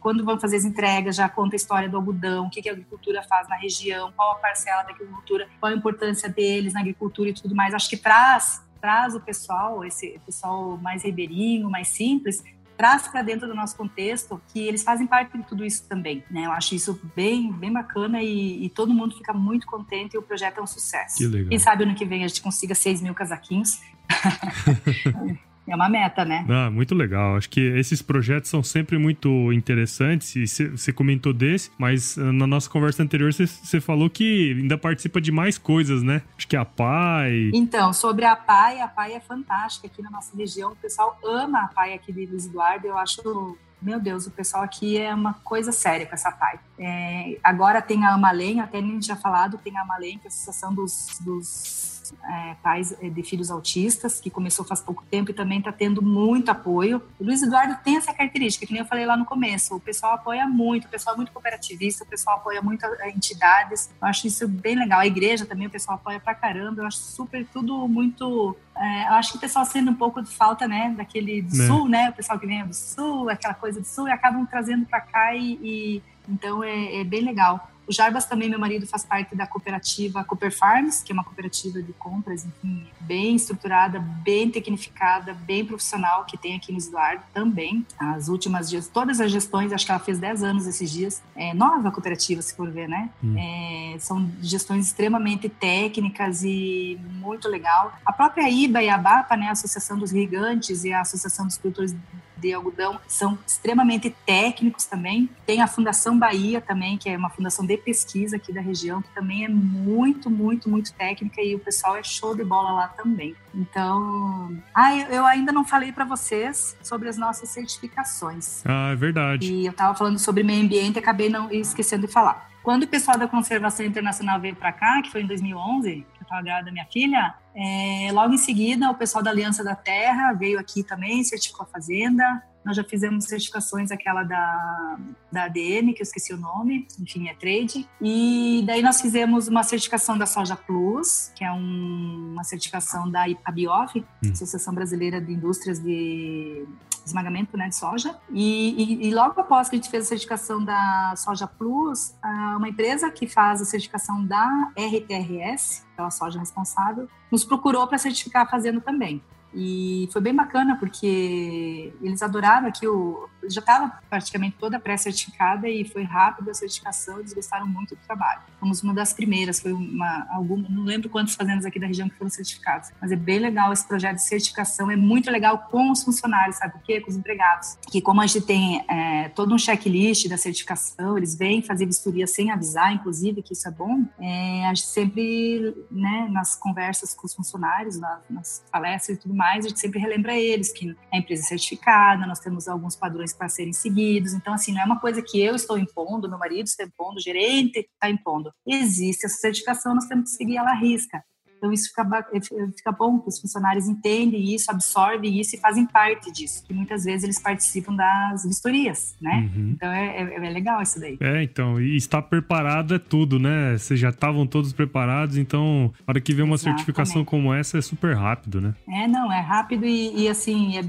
quando 0.00 0.24
vão 0.24 0.38
fazer 0.38 0.56
as 0.56 0.64
entregas, 0.64 1.16
já 1.16 1.28
conta 1.28 1.54
a 1.54 1.58
história 1.58 1.88
do 1.88 1.96
algodão, 1.96 2.46
o 2.46 2.50
que, 2.50 2.62
que 2.62 2.68
a 2.68 2.72
agricultura 2.72 3.22
faz 3.22 3.48
na 3.48 3.56
região, 3.56 4.12
qual 4.16 4.32
a 4.32 4.34
parcela 4.36 4.82
da 4.92 5.04
agricultura, 5.04 5.48
qual 5.58 5.72
a 5.72 5.74
importância 5.74 6.28
deles 6.28 6.72
na 6.72 6.80
agricultura 6.80 7.30
e 7.30 7.32
tudo 7.32 7.54
mais. 7.54 7.74
Acho 7.74 7.88
que 7.88 7.96
traz 7.96 8.62
traz 8.80 9.14
o 9.14 9.20
pessoal, 9.20 9.84
esse 9.84 10.18
pessoal 10.24 10.78
mais 10.78 11.04
ribeirinho, 11.04 11.68
mais 11.70 11.88
simples, 11.88 12.42
traz 12.76 13.06
para 13.06 13.20
dentro 13.20 13.46
do 13.46 13.54
nosso 13.54 13.76
contexto 13.76 14.40
que 14.48 14.66
eles 14.66 14.82
fazem 14.82 15.06
parte 15.06 15.36
de 15.36 15.44
tudo 15.44 15.64
isso 15.64 15.86
também, 15.86 16.24
né? 16.30 16.46
Eu 16.46 16.52
acho 16.52 16.74
isso 16.74 16.98
bem, 17.14 17.52
bem 17.52 17.70
bacana 17.70 18.22
e, 18.22 18.64
e 18.64 18.70
todo 18.70 18.94
mundo 18.94 19.14
fica 19.14 19.34
muito 19.34 19.66
contente 19.66 20.14
e 20.14 20.18
o 20.18 20.22
projeto 20.22 20.58
é 20.58 20.62
um 20.62 20.66
sucesso. 20.66 21.18
Que 21.18 21.26
legal. 21.26 21.50
Quem 21.50 21.58
sabe 21.58 21.84
ano 21.84 21.94
que 21.94 22.06
vem 22.06 22.24
a 22.24 22.28
gente 22.28 22.40
consiga 22.40 22.74
6 22.74 23.02
mil 23.02 23.14
casaquinhos. 23.14 23.80
É 25.70 25.74
uma 25.76 25.88
meta, 25.88 26.24
né? 26.24 26.44
Ah, 26.48 26.68
muito 26.68 26.96
legal. 26.96 27.36
Acho 27.36 27.48
que 27.48 27.60
esses 27.60 28.02
projetos 28.02 28.50
são 28.50 28.60
sempre 28.60 28.98
muito 28.98 29.52
interessantes. 29.52 30.34
E 30.34 30.46
você 30.46 30.92
comentou 30.92 31.32
desse, 31.32 31.70
mas 31.78 32.18
ah, 32.18 32.32
na 32.32 32.46
nossa 32.46 32.68
conversa 32.68 33.04
anterior 33.04 33.32
você 33.32 33.80
falou 33.80 34.10
que 34.10 34.56
ainda 34.58 34.76
participa 34.76 35.20
de 35.20 35.30
mais 35.30 35.56
coisas, 35.56 36.02
né? 36.02 36.22
Acho 36.36 36.48
que 36.48 36.56
a 36.56 36.64
PAI. 36.64 37.52
Então, 37.54 37.92
sobre 37.92 38.24
a 38.24 38.34
PAI, 38.34 38.80
a 38.80 38.88
PAI 38.88 39.12
é 39.12 39.20
fantástica 39.20 39.86
aqui 39.86 40.02
na 40.02 40.10
nossa 40.10 40.36
região. 40.36 40.72
O 40.72 40.76
pessoal 40.76 41.16
ama 41.24 41.60
a 41.60 41.68
PAI 41.68 41.94
aqui 41.94 42.12
de 42.12 42.26
Luiz 42.26 42.46
Eduardo. 42.46 42.88
Eu 42.88 42.98
acho 42.98 43.56
meu 43.80 43.98
Deus, 43.98 44.26
o 44.26 44.30
pessoal 44.30 44.62
aqui 44.62 44.98
é 44.98 45.14
uma 45.14 45.34
coisa 45.34 45.72
séria 45.72 46.04
com 46.04 46.14
essa 46.14 46.30
PAI. 46.30 46.60
É, 46.78 47.38
agora 47.42 47.80
tem 47.80 48.04
a 48.04 48.12
Amalém, 48.12 48.60
até 48.60 48.78
a 48.78 48.82
gente 48.82 49.06
já 49.06 49.16
falado, 49.16 49.56
tem 49.56 49.76
a 49.78 49.82
Amalém, 49.82 50.18
que 50.18 50.26
é 50.26 50.28
a 50.28 50.28
Associação 50.28 50.74
dos, 50.74 51.18
dos 51.20 51.99
é, 52.22 52.54
pais 52.62 52.94
é, 53.00 53.08
de 53.08 53.22
filhos 53.22 53.50
autistas, 53.50 54.20
que 54.20 54.30
começou 54.30 54.64
faz 54.64 54.80
pouco 54.80 55.04
tempo 55.10 55.30
e 55.30 55.34
também 55.34 55.58
está 55.58 55.72
tendo 55.72 56.02
muito 56.02 56.50
apoio. 56.50 57.02
O 57.18 57.24
Luiz 57.24 57.42
Eduardo 57.42 57.76
tem 57.82 57.96
essa 57.96 58.12
característica, 58.12 58.66
que 58.66 58.72
nem 58.72 58.82
eu 58.82 58.86
falei 58.86 59.06
lá 59.06 59.16
no 59.16 59.24
começo, 59.24 59.74
o 59.74 59.80
pessoal 59.80 60.14
apoia 60.14 60.46
muito, 60.46 60.86
o 60.86 60.88
pessoal 60.88 61.14
é 61.14 61.16
muito 61.16 61.32
cooperativista, 61.32 62.04
o 62.04 62.06
pessoal 62.06 62.36
apoia 62.36 62.60
muito 62.60 62.84
entidades, 63.14 63.90
eu 64.00 64.08
acho 64.08 64.26
isso 64.26 64.46
bem 64.48 64.76
legal. 64.76 65.00
A 65.00 65.06
igreja 65.06 65.46
também, 65.46 65.66
o 65.66 65.70
pessoal 65.70 65.96
apoia 65.96 66.20
pra 66.20 66.34
caramba, 66.34 66.82
eu 66.82 66.86
acho 66.86 66.98
super 66.98 67.46
tudo 67.52 67.86
muito... 67.88 68.56
É, 68.76 69.08
eu 69.08 69.14
acho 69.14 69.32
que 69.32 69.38
o 69.38 69.40
pessoal 69.40 69.64
sendo 69.66 69.90
um 69.90 69.94
pouco 69.94 70.22
de 70.22 70.30
falta, 70.30 70.66
né, 70.66 70.94
daquele 70.96 71.42
do 71.42 71.62
é. 71.62 71.66
sul, 71.66 71.88
né, 71.88 72.10
o 72.10 72.12
pessoal 72.12 72.38
que 72.38 72.46
vem 72.46 72.64
do 72.64 72.74
sul, 72.74 73.28
aquela 73.28 73.54
coisa 73.54 73.80
do 73.80 73.86
sul, 73.86 74.08
e 74.08 74.12
acabam 74.12 74.46
trazendo 74.46 74.86
para 74.86 75.00
cá 75.00 75.34
e, 75.34 75.58
e 75.62 76.02
então 76.28 76.62
é, 76.62 77.00
é, 77.00 77.04
bem 77.04 77.22
legal. 77.22 77.69
O 77.86 77.92
Jarbas 77.92 78.24
também, 78.24 78.48
meu 78.48 78.58
marido, 78.58 78.86
faz 78.86 79.04
parte 79.04 79.34
da 79.34 79.46
cooperativa 79.46 80.22
Cooper 80.24 80.56
Farms, 80.56 81.02
que 81.02 81.12
é 81.12 81.14
uma 81.14 81.24
cooperativa 81.24 81.82
de 81.82 81.92
compras, 81.94 82.44
enfim, 82.44 82.86
bem 83.00 83.34
estruturada, 83.34 83.98
bem 83.98 84.50
tecnificada, 84.50 85.34
bem 85.34 85.64
profissional, 85.64 86.24
que 86.24 86.38
tem 86.38 86.54
aqui 86.56 86.72
no 86.72 86.78
Eduardo 86.78 87.22
também. 87.34 87.84
As 87.98 88.28
últimas 88.28 88.70
dias, 88.70 88.88
todas 88.88 89.20
as 89.20 89.32
gestões, 89.32 89.72
acho 89.72 89.84
que 89.84 89.92
ela 89.92 90.00
fez 90.00 90.18
10 90.18 90.42
anos 90.42 90.66
esses 90.66 90.90
dias. 90.90 91.22
É 91.34 91.52
nova 91.52 91.90
cooperativa, 91.90 92.40
se 92.42 92.54
for 92.54 92.70
ver, 92.70 92.88
né? 92.88 93.10
Hum. 93.22 93.34
É, 93.36 93.98
são 93.98 94.30
gestões 94.40 94.86
extremamente 94.86 95.48
técnicas 95.48 96.42
e 96.44 96.98
muito 97.14 97.48
legal. 97.48 97.92
A 98.04 98.12
própria 98.12 98.48
IBA 98.48 98.82
e 98.82 98.88
a 98.88 98.98
BAPA, 98.98 99.36
né, 99.36 99.48
a 99.48 99.52
Associação 99.52 99.98
dos 99.98 100.10
Gigantes 100.10 100.84
e 100.84 100.92
a 100.92 101.00
Associação 101.00 101.46
dos 101.46 101.58
Produtores 101.58 101.94
de 102.40 102.52
algodão 102.52 102.98
são 103.06 103.38
extremamente 103.46 104.14
técnicos 104.24 104.86
também. 104.86 105.28
Tem 105.46 105.60
a 105.60 105.66
Fundação 105.66 106.18
Bahia 106.18 106.60
também, 106.60 106.96
que 106.96 107.08
é 107.08 107.16
uma 107.16 107.30
fundação 107.30 107.64
de 107.66 107.76
pesquisa 107.76 108.36
aqui 108.36 108.52
da 108.52 108.60
região, 108.60 109.02
que 109.02 109.10
também 109.10 109.44
é 109.44 109.48
muito, 109.48 110.30
muito, 110.30 110.68
muito 110.68 110.92
técnica 110.94 111.42
e 111.42 111.54
o 111.54 111.58
pessoal 111.58 111.96
é 111.96 112.02
show 112.02 112.34
de 112.34 112.44
bola 112.44 112.72
lá 112.72 112.88
também. 112.88 113.34
Então, 113.54 114.56
ah, 114.74 114.96
eu 114.96 115.26
ainda 115.26 115.52
não 115.52 115.64
falei 115.64 115.92
para 115.92 116.04
vocês 116.04 116.76
sobre 116.82 117.08
as 117.08 117.16
nossas 117.16 117.48
certificações. 117.48 118.64
Ah, 118.64 118.90
é 118.92 118.96
verdade. 118.96 119.52
E 119.52 119.66
eu 119.66 119.72
estava 119.72 119.94
falando 119.94 120.18
sobre 120.18 120.42
meio 120.42 120.64
ambiente 120.64 120.98
acabei 120.98 121.28
não 121.28 121.50
esquecendo 121.50 122.06
de 122.06 122.12
falar. 122.12 122.50
Quando 122.62 122.82
o 122.82 122.86
pessoal 122.86 123.18
da 123.18 123.26
Conservação 123.26 123.84
Internacional 123.84 124.38
veio 124.38 124.54
para 124.54 124.72
cá, 124.72 125.00
que 125.02 125.10
foi 125.10 125.22
em 125.22 125.26
2011, 125.26 125.90
que 125.90 126.20
eu 126.20 126.22
estava 126.22 126.42
grávida 126.42 126.66
da 126.66 126.72
minha 126.72 126.86
filha, 126.86 127.34
é, 127.54 128.10
logo 128.12 128.34
em 128.34 128.38
seguida 128.38 128.90
o 128.90 128.94
pessoal 128.94 129.22
da 129.22 129.30
Aliança 129.30 129.64
da 129.64 129.74
Terra 129.74 130.32
veio 130.32 130.58
aqui 130.58 130.82
também, 130.82 131.22
certificou 131.24 131.64
a 131.64 131.66
fazenda. 131.66 132.42
nós 132.64 132.76
já 132.76 132.84
fizemos 132.84 133.24
certificações, 133.24 133.90
aquela 133.90 134.22
da, 134.22 134.98
da 135.32 135.44
ADM, 135.44 135.92
que 135.94 136.00
eu 136.00 136.02
esqueci 136.02 136.32
o 136.32 136.36
nome, 136.36 136.86
enfim, 137.00 137.28
é 137.28 137.34
trade. 137.34 137.88
E 138.00 138.62
daí 138.66 138.82
nós 138.82 139.00
fizemos 139.00 139.48
uma 139.48 139.62
certificação 139.62 140.16
da 140.16 140.26
Soja 140.26 140.56
Plus, 140.56 141.32
que 141.34 141.42
é 141.42 141.50
um, 141.50 142.32
uma 142.32 142.44
certificação 142.44 143.10
da 143.10 143.24
ABIOF, 143.44 144.00
hum. 144.00 144.30
Associação 144.30 144.74
Brasileira 144.74 145.20
de 145.20 145.32
Indústrias 145.32 145.80
de 145.80 146.66
esmagamento 147.04 147.56
né, 147.56 147.68
de 147.68 147.76
soja. 147.76 148.16
E, 148.30 149.04
e, 149.04 149.08
e, 149.08 149.14
logo 149.14 149.40
após 149.40 149.68
que 149.68 149.76
a 149.76 149.78
gente 149.78 149.90
fez 149.90 150.04
a 150.04 150.08
certificação 150.08 150.64
da 150.64 151.14
Soja 151.16 151.46
Plus, 151.46 152.14
uma 152.56 152.68
empresa 152.68 153.10
que 153.10 153.26
faz 153.26 153.62
a 153.62 153.64
certificação 153.64 154.24
da 154.24 154.72
RTRS, 154.76 155.86
que 155.94 156.00
é 156.00 156.04
a 156.04 156.10
soja 156.10 156.38
responsável, 156.38 157.08
nos 157.30 157.44
procurou 157.44 157.86
para 157.86 157.98
certificar 157.98 158.48
fazendo 158.50 158.80
também. 158.80 159.22
E 159.54 160.08
foi 160.12 160.20
bem 160.20 160.34
bacana 160.34 160.76
porque 160.76 161.92
eles 162.02 162.22
adoraram 162.22 162.68
aqui 162.68 162.86
o. 162.86 163.28
Já 163.48 163.60
estava 163.60 164.00
praticamente 164.08 164.56
toda 164.58 164.78
pré-certificada 164.78 165.68
e 165.68 165.84
foi 165.84 166.02
rápido 166.02 166.50
a 166.50 166.54
certificação, 166.54 167.18
eles 167.18 167.32
gostaram 167.32 167.66
muito 167.66 167.94
do 167.94 168.00
trabalho. 168.06 168.40
Fomos 168.58 168.82
uma 168.82 168.94
das 168.94 169.12
primeiras, 169.12 169.60
foi 169.60 169.72
uma. 169.72 170.26
Alguma, 170.30 170.68
não 170.68 170.82
lembro 170.82 171.08
quantas 171.08 171.34
fazendas 171.34 171.64
aqui 171.64 171.78
da 171.78 171.86
região 171.86 172.08
que 172.08 172.16
foram 172.16 172.30
certificadas, 172.30 172.92
mas 173.00 173.10
é 173.12 173.16
bem 173.16 173.38
legal 173.38 173.72
esse 173.72 173.86
projeto 173.86 174.16
de 174.16 174.24
certificação, 174.24 174.90
é 174.90 174.96
muito 174.96 175.30
legal 175.30 175.66
com 175.70 175.90
os 175.90 176.02
funcionários, 176.02 176.56
sabe 176.56 176.76
o 176.76 176.80
quê? 176.80 177.00
Com 177.00 177.10
os 177.10 177.16
empregados. 177.16 177.78
Que 177.90 178.00
como 178.00 178.20
a 178.20 178.26
gente 178.26 178.46
tem 178.46 178.84
é, 178.88 179.28
todo 179.30 179.54
um 179.54 179.58
checklist 179.58 180.28
da 180.28 180.36
certificação, 180.36 181.16
eles 181.16 181.34
vêm 181.34 181.62
fazer 181.62 181.86
vistoria 181.86 182.26
sem 182.26 182.50
avisar, 182.50 182.92
inclusive, 182.92 183.42
que 183.42 183.52
isso 183.52 183.66
é 183.66 183.70
bom, 183.70 184.04
é, 184.18 184.66
a 184.66 184.74
gente 184.74 184.86
sempre, 184.86 185.74
né, 185.90 186.28
nas 186.30 186.54
conversas 186.54 187.14
com 187.14 187.26
os 187.26 187.34
funcionários, 187.34 187.98
nas, 187.98 188.20
nas 188.28 188.64
palestras 188.70 189.18
e 189.18 189.20
tudo 189.20 189.34
mais, 189.34 189.64
a 189.64 189.68
gente 189.68 189.80
sempre 189.80 189.98
relembra 189.98 190.34
eles 190.34 190.72
que 190.72 190.96
a 191.12 191.18
empresa 191.18 191.42
é 191.42 191.46
certificada, 191.46 192.26
nós 192.26 192.40
temos 192.40 192.68
alguns 192.68 192.96
padrões 192.96 193.29
para 193.32 193.48
serem 193.48 193.72
seguidos. 193.72 194.32
Então, 194.32 194.54
assim, 194.54 194.72
não 194.72 194.82
é 194.82 194.84
uma 194.84 195.00
coisa 195.00 195.22
que 195.22 195.40
eu 195.40 195.54
estou 195.54 195.78
impondo, 195.78 196.28
meu 196.28 196.38
marido 196.38 196.66
está 196.66 196.84
impondo, 196.84 197.16
o 197.16 197.22
gerente 197.22 197.78
está 197.78 198.10
impondo. 198.10 198.52
Existe 198.66 199.26
essa 199.26 199.36
certificação, 199.36 199.94
nós 199.94 200.06
temos 200.06 200.30
que 200.30 200.36
seguir 200.36 200.56
ela 200.56 200.70
à 200.70 200.74
risca. 200.74 201.22
Então, 201.60 201.70
isso 201.70 201.90
fica, 201.90 202.26
fica 202.74 202.90
bom 202.90 203.20
que 203.20 203.28
os 203.28 203.38
funcionários 203.38 203.86
entendem 203.86 204.54
isso, 204.54 204.70
absorvem 204.70 205.38
isso 205.38 205.54
e 205.54 205.58
fazem 205.58 205.84
parte 205.84 206.32
disso. 206.32 206.64
Que 206.66 206.72
muitas 206.72 207.04
vezes 207.04 207.22
eles 207.22 207.38
participam 207.38 207.94
das 207.94 208.44
vistorias, 208.44 209.14
né? 209.20 209.50
Uhum. 209.54 209.72
Então, 209.76 209.92
é, 209.92 210.22
é, 210.22 210.46
é, 210.46 210.50
legal 210.50 210.80
isso 210.80 210.98
daí. 210.98 211.18
É, 211.20 211.42
então, 211.42 211.78
e 211.78 211.96
estar 211.96 212.22
preparado 212.22 212.94
é 212.94 212.98
tudo, 212.98 213.38
né? 213.38 213.76
Vocês 213.76 214.00
já 214.00 214.08
estavam 214.08 214.46
todos 214.46 214.72
preparados, 214.72 215.36
então, 215.36 215.92
a 216.06 216.12
hora 216.12 216.20
que 216.20 216.32
vê 216.32 216.40
uma 216.40 216.54
Exatamente. 216.54 216.78
certificação 216.78 217.26
como 217.26 217.52
essa, 217.52 217.76
é 217.76 217.82
super 217.82 218.16
rápido, 218.16 218.58
né? 218.62 218.74
É, 218.88 219.06
não, 219.06 219.30
é 219.30 219.40
rápido 219.40 219.84
e, 219.84 220.22
e 220.22 220.28
assim, 220.28 220.78
é 220.78 220.82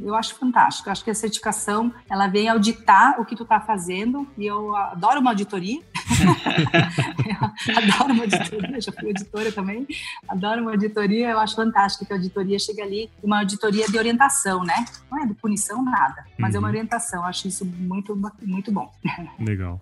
eu 0.00 0.14
acho 0.14 0.34
fantástico. 0.34 0.88
Eu 0.88 0.92
acho 0.92 1.04
que 1.04 1.10
a 1.10 1.14
certificação 1.14 1.92
ela 2.08 2.26
vem 2.26 2.48
auditar 2.48 3.20
o 3.20 3.24
que 3.24 3.36
tu 3.36 3.42
está 3.42 3.60
fazendo 3.60 4.26
e 4.36 4.46
eu 4.46 4.74
adoro 4.74 5.20
uma 5.20 5.30
auditoria. 5.30 5.80
adoro 7.76 8.14
uma 8.14 8.22
auditoria, 8.24 8.80
já 8.80 8.92
fui 8.92 9.08
auditora 9.08 9.52
também. 9.52 9.86
Adoro 10.26 10.62
uma 10.62 10.70
auditoria, 10.70 11.30
eu 11.30 11.38
acho 11.38 11.54
fantástico 11.54 12.06
que 12.06 12.12
a 12.12 12.16
auditoria 12.16 12.58
chega 12.58 12.82
ali, 12.82 13.10
uma 13.22 13.40
auditoria 13.40 13.86
de 13.86 13.98
orientação, 13.98 14.64
né? 14.64 14.84
Não 15.10 15.22
é 15.22 15.26
de 15.26 15.34
punição 15.34 15.84
nada, 15.84 16.24
mas 16.38 16.50
uhum. 16.50 16.56
é 16.56 16.58
uma 16.60 16.68
uhum. 16.68 16.74
orientação. 16.74 17.20
Eu 17.20 17.26
acho 17.26 17.48
isso 17.48 17.64
muito 17.64 18.18
muito 18.42 18.72
bom. 18.72 18.90
Legal. 19.38 19.80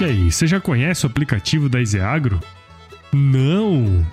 E 0.00 0.04
aí, 0.04 0.32
você 0.32 0.48
já 0.48 0.60
conhece 0.60 1.06
o 1.06 1.08
aplicativo 1.08 1.68
da 1.68 1.80
Iseagro? 1.80 2.40
Não! 3.12 4.04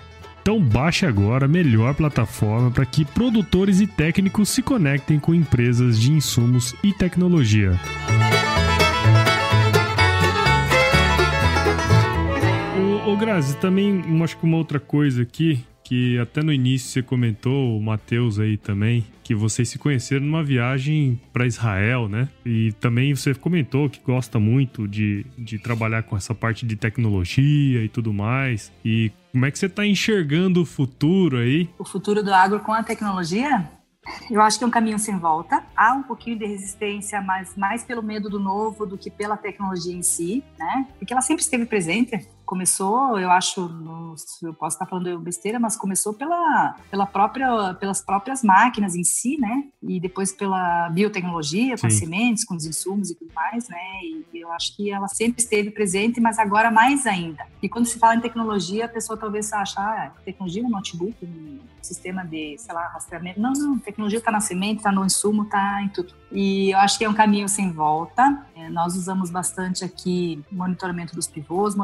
Então 0.42 0.60
baixe 0.62 1.06
agora 1.06 1.46
a 1.46 1.48
melhor 1.48 1.94
plataforma 1.94 2.72
para 2.72 2.86
que 2.86 3.06
produtores 3.06 3.82
e 3.82 3.88
técnicos 3.88 4.50
se 4.50 4.62
conectem 4.62 5.20
com 5.20 5.34
empresas 5.34 6.00
de 6.00 6.12
insumos 6.12 6.76
e 6.84 6.94
tecnologia. 6.94 7.80
Ô, 13.06 13.12
ô 13.12 13.18
Grazi, 13.18 13.58
também 13.58 14.04
acho 14.24 14.38
que 14.38 14.46
uma 14.46 14.58
outra 14.58 14.80
coisa 14.80 15.22
aqui 15.22 15.64
que 15.90 16.20
até 16.20 16.44
no 16.44 16.54
início 16.54 16.88
você 16.92 17.02
comentou, 17.02 17.76
o 17.76 17.82
Matheus 17.82 18.38
aí 18.38 18.58
também, 18.58 19.04
que 19.24 19.34
vocês 19.34 19.70
se 19.70 19.80
conheceram 19.80 20.24
numa 20.24 20.44
viagem 20.44 21.20
para 21.34 21.48
Israel, 21.48 22.08
né? 22.08 22.30
E 22.46 22.72
também 22.74 23.16
você 23.16 23.34
comentou 23.34 23.90
que 23.90 24.00
gosta 24.00 24.40
muito 24.40 24.88
de, 24.88 25.26
de 25.36 25.58
trabalhar 25.58 26.04
com 26.04 26.16
essa 26.16 26.36
parte 26.36 26.64
de 26.64 26.76
tecnologia 26.76 27.84
e 27.84 27.90
tudo 27.90 28.14
mais. 28.14 28.72
E 28.86 29.12
como 29.32 29.46
é 29.46 29.52
que 29.52 29.60
você 29.60 29.68
está 29.68 29.86
enxergando 29.86 30.62
o 30.62 30.66
futuro 30.66 31.38
aí? 31.38 31.70
O 31.78 31.86
futuro 31.86 32.24
do 32.24 32.34
agro 32.34 32.60
com 32.60 32.74
a 32.74 32.84
tecnologia? 32.84 33.70
Eu 34.30 34.42
acho 34.42 34.58
que 34.58 34.64
é 34.64 34.68
um 34.68 34.72
caminho 34.72 34.98
sem 34.98 35.18
volta. 35.18 35.64
Há 35.76 35.94
um 35.94 36.04
pouquinho 36.04 36.38
de 36.38 36.46
resistência, 36.46 37.22
mas 37.22 37.56
mais 37.56 37.84
pelo 37.84 38.02
medo 38.02 38.30
do 38.30 38.40
novo 38.40 38.86
do 38.86 38.98
que 38.98 39.12
pela 39.12 39.38
tecnologia 39.38 39.94
em 39.94 40.02
si, 40.02 40.44
né? 40.58 40.88
Porque 40.98 41.14
ela 41.14 41.22
sempre 41.22 41.44
esteve 41.44 41.66
presente 41.66 42.28
começou, 42.50 43.20
eu 43.20 43.30
acho, 43.30 43.70
eu 44.42 44.54
posso 44.56 44.76
estar 44.76 44.88
falando 44.88 45.20
besteira, 45.20 45.60
mas 45.60 45.78
começou 45.78 46.16
pela, 46.16 46.76
pela 46.90 47.06
própria, 47.06 47.76
pelas 47.76 48.02
próprias 48.02 48.42
máquinas 48.42 48.96
em 48.96 49.04
si, 49.04 49.38
né? 49.40 49.66
E 49.84 50.00
depois 50.00 50.34
pela 50.34 50.90
biotecnologia, 50.90 51.74
com 51.74 51.82
Sim. 51.82 51.88
as 51.88 51.94
sementes, 51.94 52.44
com 52.44 52.56
os 52.56 52.66
insumos 52.66 53.12
e 53.12 53.16
tudo 53.16 53.32
mais, 53.36 53.70
né? 53.70 53.78
E 54.02 54.26
eu 54.34 54.52
acho 54.52 54.76
que 54.76 54.90
ela 54.90 55.08
sempre 55.08 55.40
esteve 55.44 55.70
presente, 55.70 56.20
mas 56.20 56.40
agora 56.40 56.72
mais 56.72 57.06
ainda. 57.06 57.46
E 57.62 57.70
quando 57.70 57.86
se 57.86 58.00
fala 58.00 58.16
em 58.16 58.20
tecnologia, 58.20 58.86
a 58.86 58.90
pessoa 58.90 59.16
talvez 59.16 59.54
ache, 59.54 59.76
ah, 59.78 60.12
tecnologia 60.26 60.66
um 60.66 60.70
notebook, 60.70 61.16
um 61.24 61.60
sistema 61.84 62.26
de, 62.26 62.58
sei 62.58 62.74
lá, 62.74 62.88
rastreamento. 62.88 63.40
Não, 63.40 63.54
não, 63.54 63.78
tecnologia 63.78 64.18
está 64.18 64.32
na 64.32 64.42
semente, 64.42 64.78
está 64.78 64.92
no 64.92 65.06
insumo, 65.06 65.44
está 65.44 65.84
em 65.84 65.90
tudo. 65.90 66.16
E 66.32 66.72
eu 66.72 66.80
acho 66.80 66.98
que 66.98 67.06
é 67.06 67.10
um 67.10 67.14
caminho 67.14 67.48
sem 67.48 67.72
volta. 67.72 68.44
É, 68.56 68.70
nós 68.70 68.96
usamos 68.96 69.30
bastante 69.30 69.86
aqui 69.86 70.44
monitoramento 70.52 71.16
dos 71.16 71.28
pivôs, 71.28 71.76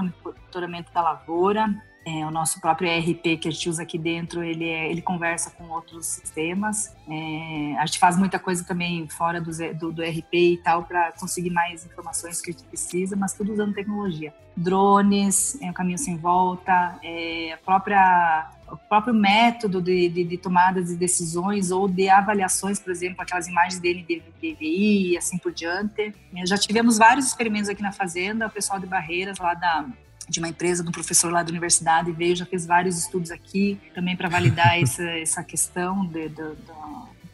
monitoramento 0.56 0.92
da 0.94 1.02
lavoura, 1.02 1.70
é, 2.08 2.24
o 2.26 2.30
nosso 2.30 2.62
próprio 2.62 2.88
ERP 2.88 3.40
que 3.40 3.48
a 3.48 3.52
gente 3.52 3.68
usa 3.68 3.82
aqui 3.82 3.98
dentro, 3.98 4.44
ele, 4.44 4.70
é, 4.70 4.92
ele 4.92 5.02
conversa 5.02 5.50
com 5.50 5.68
outros 5.70 6.06
sistemas. 6.06 6.96
É, 7.10 7.76
a 7.80 7.86
gente 7.86 7.98
faz 7.98 8.16
muita 8.16 8.38
coisa 8.38 8.64
também 8.64 9.08
fora 9.10 9.42
do, 9.42 9.52
do, 9.74 9.92
do 9.92 10.04
ERP 10.04 10.34
e 10.34 10.58
tal 10.64 10.84
para 10.84 11.12
conseguir 11.14 11.50
mais 11.50 11.84
informações 11.84 12.40
que 12.42 12.52
a 12.52 12.54
gente 12.54 12.64
precisa, 12.66 13.16
mas 13.16 13.34
tudo 13.34 13.54
usando 13.54 13.74
tecnologia. 13.74 14.32
Drones, 14.56 15.60
é 15.62 15.70
um 15.70 15.74
caminho 15.74 15.98
sem 15.98 16.16
volta, 16.16 16.98
é, 17.04 17.54
a 17.54 17.58
própria 17.58 18.52
o 18.68 18.78
próprio 18.78 19.14
método 19.14 19.80
de, 19.80 20.10
de, 20.10 20.24
de, 20.24 20.38
tomada 20.38 20.84
de 20.84 20.96
decisões 20.96 21.70
ou 21.70 21.88
de 21.88 22.10
avaliações, 22.10 22.80
por 22.80 22.92
exemplo, 22.92 23.22
aquelas 23.22 23.48
imagens 23.48 23.80
dele 23.80 24.02
de 24.02 24.24
DVI 24.42 25.12
e 25.12 25.18
assim 25.18 25.38
por 25.38 25.54
diante. 25.54 26.14
É, 26.36 26.46
já 26.46 26.58
tivemos 26.58 26.98
vários 26.98 27.28
experimentos 27.28 27.70
aqui 27.70 27.84
na 27.84 27.92
fazenda, 27.92 28.48
o 28.48 28.50
pessoal 28.50 28.80
de 28.80 28.88
Barreiras 28.88 29.38
lá 29.38 29.54
da 29.54 29.86
de 30.28 30.40
uma 30.40 30.50
empresa, 30.50 30.84
de 30.84 30.90
um 30.90 30.92
professor 30.92 31.32
lá 31.32 31.44
da 31.44 31.50
universidade, 31.50 32.12
veio, 32.12 32.36
já 32.36 32.46
fez 32.46 32.66
vários 32.66 32.98
estudos 32.98 33.32
aqui, 33.32 33.80
também 33.94 34.16
para 34.16 34.30
validar 34.30 34.78
essa, 34.82 35.04
essa 35.04 35.44
questão 35.44 36.06
de, 36.06 36.30
de, 36.30 36.44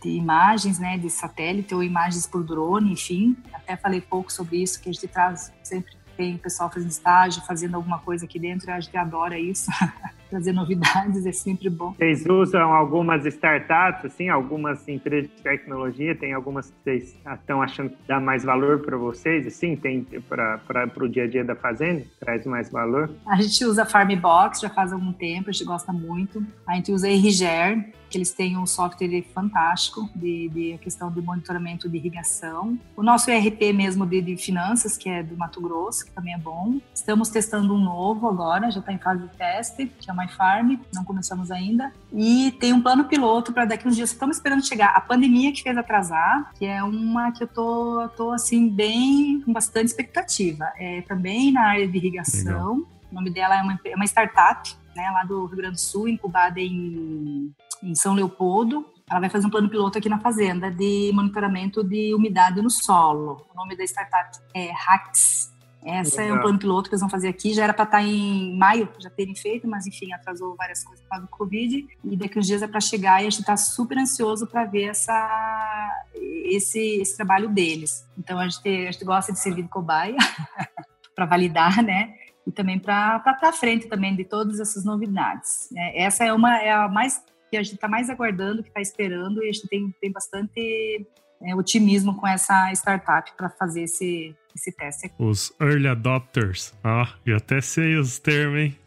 de, 0.02 0.10
imagens, 0.10 0.80
né, 0.80 0.98
de 0.98 1.10
satélite 1.10 1.74
ou 1.74 1.84
imagens 1.84 2.26
por 2.26 2.44
drone, 2.44 2.94
enfim. 2.94 3.36
Até 3.54 3.76
falei 3.76 4.02
pouco 4.02 4.32
sobre 4.32 4.62
isso, 4.62 4.82
que 4.82 4.90
a 4.90 4.94
gente 4.94 5.08
traz 5.08 5.52
sempre 5.64 6.00
tem 6.18 6.38
pessoal 6.38 6.70
fazendo 6.72 6.92
estágio, 6.92 7.42
fazendo 7.44 7.76
alguma 7.76 8.00
coisa 8.00 8.26
aqui 8.26 8.38
dentro, 8.38 8.72
a 8.72 8.80
gente 8.80 8.96
adora 8.96 9.40
isso. 9.40 9.72
trazer 10.32 10.54
novidades 10.54 11.26
é 11.26 11.32
sempre 11.34 11.70
bom. 11.70 11.94
Vocês 11.98 12.26
usam 12.26 12.74
algumas 12.74 13.26
startups, 13.26 14.06
assim, 14.06 14.30
algumas 14.30 14.88
empresas 14.88 15.30
de 15.30 15.42
tecnologia, 15.44 16.16
tem 16.16 16.34
algumas 16.34 16.72
que 16.72 16.76
vocês 16.84 17.18
estão 17.40 17.62
achando 17.62 17.90
que 17.90 17.98
dá 18.08 18.20
mais 18.20 18.44
valor 18.44 18.80
para 18.80 18.98
vocês, 18.98 19.46
assim, 19.46 19.76
tem 19.76 20.08
para 20.28 20.90
o 20.98 21.10
dia 21.10 21.26
a 21.26 21.28
dia 21.28 21.44
da 21.44 21.56
fazenda, 21.56 22.04
traz 22.20 22.46
mais 22.46 22.72
valor? 22.72 23.12
A 23.28 23.36
gente 23.42 23.66
usa 23.66 23.86
Farmbox 23.86 24.62
já 24.62 24.70
faz 24.70 24.94
algum 24.94 25.12
tempo, 25.12 25.50
a 25.50 25.52
gente 25.52 25.66
gosta 25.66 25.92
muito. 25.92 26.44
A 26.66 26.76
gente 26.76 26.92
usa 26.94 27.10
Irriger, 27.10 27.92
que 28.12 28.18
eles 28.18 28.32
têm 28.32 28.58
um 28.58 28.66
software 28.66 29.24
fantástico 29.34 30.10
de, 30.14 30.50
de 30.50 30.78
questão 30.80 31.10
de 31.10 31.22
monitoramento 31.22 31.88
de 31.88 31.98
irrigação. 31.98 32.78
O 32.96 33.02
nosso 33.02 33.32
ERP 33.32 33.74
mesmo 33.74 34.06
de, 34.06 34.22
de 34.22 34.36
finanças, 34.36 34.98
que 34.98 35.10
é 35.10 35.24
do 35.24 35.38
Mato 35.38 35.62
Grosso, 35.62 36.06
que 36.06 36.12
também 36.12 36.34
é 36.34 36.38
bom. 36.38 36.80
Estamos 36.94 37.30
testando 37.30 37.74
um 37.74 37.80
novo 37.80 38.28
agora, 38.28 38.70
já 38.70 38.82
está 38.82 38.92
em 38.92 38.98
fase 38.98 39.24
de 39.24 39.30
teste, 39.30 39.88
que 39.88 40.10
é 40.10 40.14
uma 40.14 40.24
MyFarm, 40.24 40.78
não 40.94 41.06
começamos 41.06 41.50
ainda. 41.50 41.92
E 42.12 42.52
tem 42.60 42.74
um 42.74 42.82
plano 42.82 43.06
piloto 43.06 43.54
para 43.54 43.66
daqui 43.66 43.88
uns 43.88 43.96
dias. 43.96 44.12
Estamos 44.12 44.36
esperando 44.36 44.66
chegar 44.66 44.90
a 44.90 45.02
pandemia 45.02 45.52
que 45.54 45.64
fez 45.64 45.78
atrasar, 45.78 46.52
que 46.56 46.66
é 46.66 46.84
uma 46.84 47.32
que 47.32 47.44
eu 47.44 47.48
tô, 47.48 48.10
tô 48.16 48.32
assim, 48.32 48.68
bem, 48.68 49.42
com 49.42 49.54
bastante 49.54 49.88
expectativa. 49.88 50.72
É 50.78 51.02
também 51.04 51.52
na 51.52 51.70
área 51.70 51.88
de 51.88 51.98
irrigação. 51.98 52.76
Legal. 52.76 53.02
O 53.12 53.16
nome 53.16 53.30
dela 53.30 53.58
é 53.58 53.62
uma, 53.62 53.80
é 53.86 53.96
uma 53.96 54.06
startup, 54.06 54.74
né, 54.96 55.10
lá 55.12 55.24
do 55.24 55.46
Rio 55.46 55.58
Grande 55.58 55.76
do 55.76 55.80
Sul, 55.80 56.08
incubada 56.08 56.60
em, 56.60 57.54
em 57.84 57.96
São 57.96 58.14
Leopoldo. 58.14 58.86
Ela 59.10 59.20
vai 59.20 59.30
fazer 59.30 59.46
um 59.46 59.50
plano 59.50 59.70
piloto 59.70 59.98
aqui 59.98 60.08
na 60.08 60.20
fazenda 60.20 60.72
de 60.72 61.12
monitoramento 61.14 61.84
de 61.84 62.14
umidade 62.16 62.62
no 62.62 62.70
solo. 62.70 63.46
O 63.54 63.58
nome 63.58 63.76
da 63.76 63.84
startup 63.84 64.38
é 64.54 64.72
Hacks 64.72 65.52
Essa 65.84 66.22
Legal. 66.22 66.38
é 66.38 66.40
um 66.40 66.42
plano 66.42 66.60
piloto 66.60 66.90
que 66.90 66.94
eles 66.96 67.02
vão 67.02 67.10
fazer 67.10 67.28
aqui. 67.28 67.54
Já 67.54 67.66
era 67.66 67.74
para 67.74 67.84
estar 67.84 67.98
tá 67.98 68.04
em 68.04 68.58
maio, 68.58 68.88
já 69.00 69.10
terem 69.10 69.36
feito, 69.36 69.68
mas 69.68 69.86
enfim, 69.86 70.14
atrasou 70.14 70.56
várias 70.56 70.82
coisas 70.84 71.04
por 71.04 71.10
causa 71.10 71.26
do 71.26 71.30
Covid. 71.30 71.88
E 72.06 72.16
daqui 72.16 72.40
uns 72.40 72.48
dias 72.48 72.62
é 72.62 72.68
para 72.68 72.80
chegar 72.80 73.22
e 73.22 73.28
a 73.28 73.30
gente 73.30 73.42
está 73.42 73.58
super 73.58 73.98
ansioso 73.98 74.48
para 74.48 74.64
ver 74.64 74.86
essa, 74.86 76.06
esse, 76.46 77.02
esse 77.02 77.18
trabalho 77.18 77.50
deles. 77.50 78.08
Então 78.18 78.40
a 78.40 78.48
gente, 78.48 78.66
a 78.66 78.92
gente 78.94 79.04
gosta 79.04 79.34
de 79.34 79.40
servir 79.40 79.64
de 79.64 79.70
cobaia 79.70 80.16
para 81.14 81.26
validar, 81.26 81.84
né? 81.84 82.14
E 82.48 82.52
também 82.52 82.80
para 82.80 83.18
estar 83.18 83.34
tá 83.34 83.50
à 83.50 83.54
frente 83.54 83.88
também 83.88 84.16
de 84.16 84.24
todas 84.24 84.62
essas 84.62 84.86
novidades. 84.86 85.70
É, 85.76 86.04
essa 86.04 86.24
é 86.24 86.32
uma 86.32 86.58
é 86.62 86.72
a 86.72 86.88
mais 86.88 87.22
que 87.52 87.58
a 87.58 87.64
gente 87.64 87.76
está 87.76 87.88
mais 87.88 88.10
aguardando, 88.10 88.64
que 88.64 88.70
está 88.70 88.80
esperando, 88.80 89.44
e 89.44 89.50
a 89.50 89.52
gente 89.52 89.68
tem, 89.68 89.94
tem 90.00 90.10
bastante 90.10 91.06
é, 91.42 91.54
otimismo 91.54 92.16
com 92.16 92.26
essa 92.26 92.72
startup 92.72 93.30
para 93.36 93.50
fazer 93.50 93.84
esse, 93.84 94.34
esse 94.56 94.72
teste 94.72 95.08
aqui. 95.08 95.16
Os 95.20 95.54
early 95.60 95.90
adopters. 95.90 96.74
Ah, 96.82 97.14
eu 97.26 97.36
até 97.36 97.60
sei 97.60 97.98
os 97.98 98.20
termos, 98.20 98.58
hein? 98.58 98.78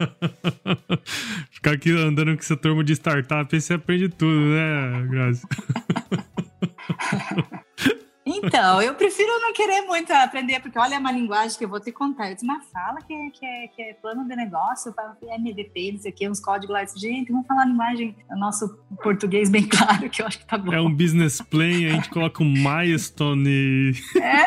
Ficar 1.52 1.72
aqui 1.72 1.92
andando 1.92 2.34
com 2.34 2.40
essa 2.40 2.56
turma 2.56 2.82
de 2.82 2.94
startup, 2.94 3.60
você 3.60 3.74
aprende 3.74 4.08
tudo, 4.08 4.40
né, 4.40 5.06
Grazi? 5.10 5.42
Então, 8.42 8.80
eu 8.82 8.94
prefiro 8.94 9.28
não 9.40 9.52
querer 9.52 9.82
muito 9.82 10.12
aprender, 10.12 10.60
porque 10.60 10.78
olha 10.78 10.94
é 10.94 10.98
uma 10.98 11.12
linguagem 11.12 11.56
que 11.56 11.64
eu 11.64 11.68
vou 11.68 11.80
te 11.80 11.92
contar. 11.92 12.28
Eu 12.28 12.34
disse, 12.34 12.46
mas 12.46 12.64
fala 12.70 13.00
que 13.00 13.12
é, 13.12 13.30
que 13.30 13.46
é, 13.46 13.68
que 13.68 13.82
é 13.82 13.94
plano 13.94 14.26
de 14.26 14.36
negócio, 14.36 14.94
que 15.18 15.26
é 15.28 15.34
MVP, 15.36 15.92
não 15.92 16.00
sei 16.00 16.10
o 16.10 16.14
quê, 16.14 16.28
uns 16.28 16.40
códigos 16.40 16.72
lá. 16.72 16.84
Disse, 16.84 16.98
gente, 16.98 17.32
vamos 17.32 17.46
falar 17.46 17.62
a 17.62 17.66
linguagem, 17.66 18.16
o 18.30 18.36
nosso 18.36 18.68
português 19.02 19.48
bem 19.50 19.66
claro, 19.68 20.08
que 20.08 20.22
eu 20.22 20.26
acho 20.26 20.38
que 20.38 20.46
tá 20.46 20.58
bom. 20.58 20.72
É 20.72 20.80
um 20.80 20.94
business 20.94 21.40
plan, 21.40 21.64
a 21.64 21.94
gente 21.94 22.10
coloca 22.10 22.42
um 22.42 22.52
milestone. 22.52 23.92
É. 24.20 24.44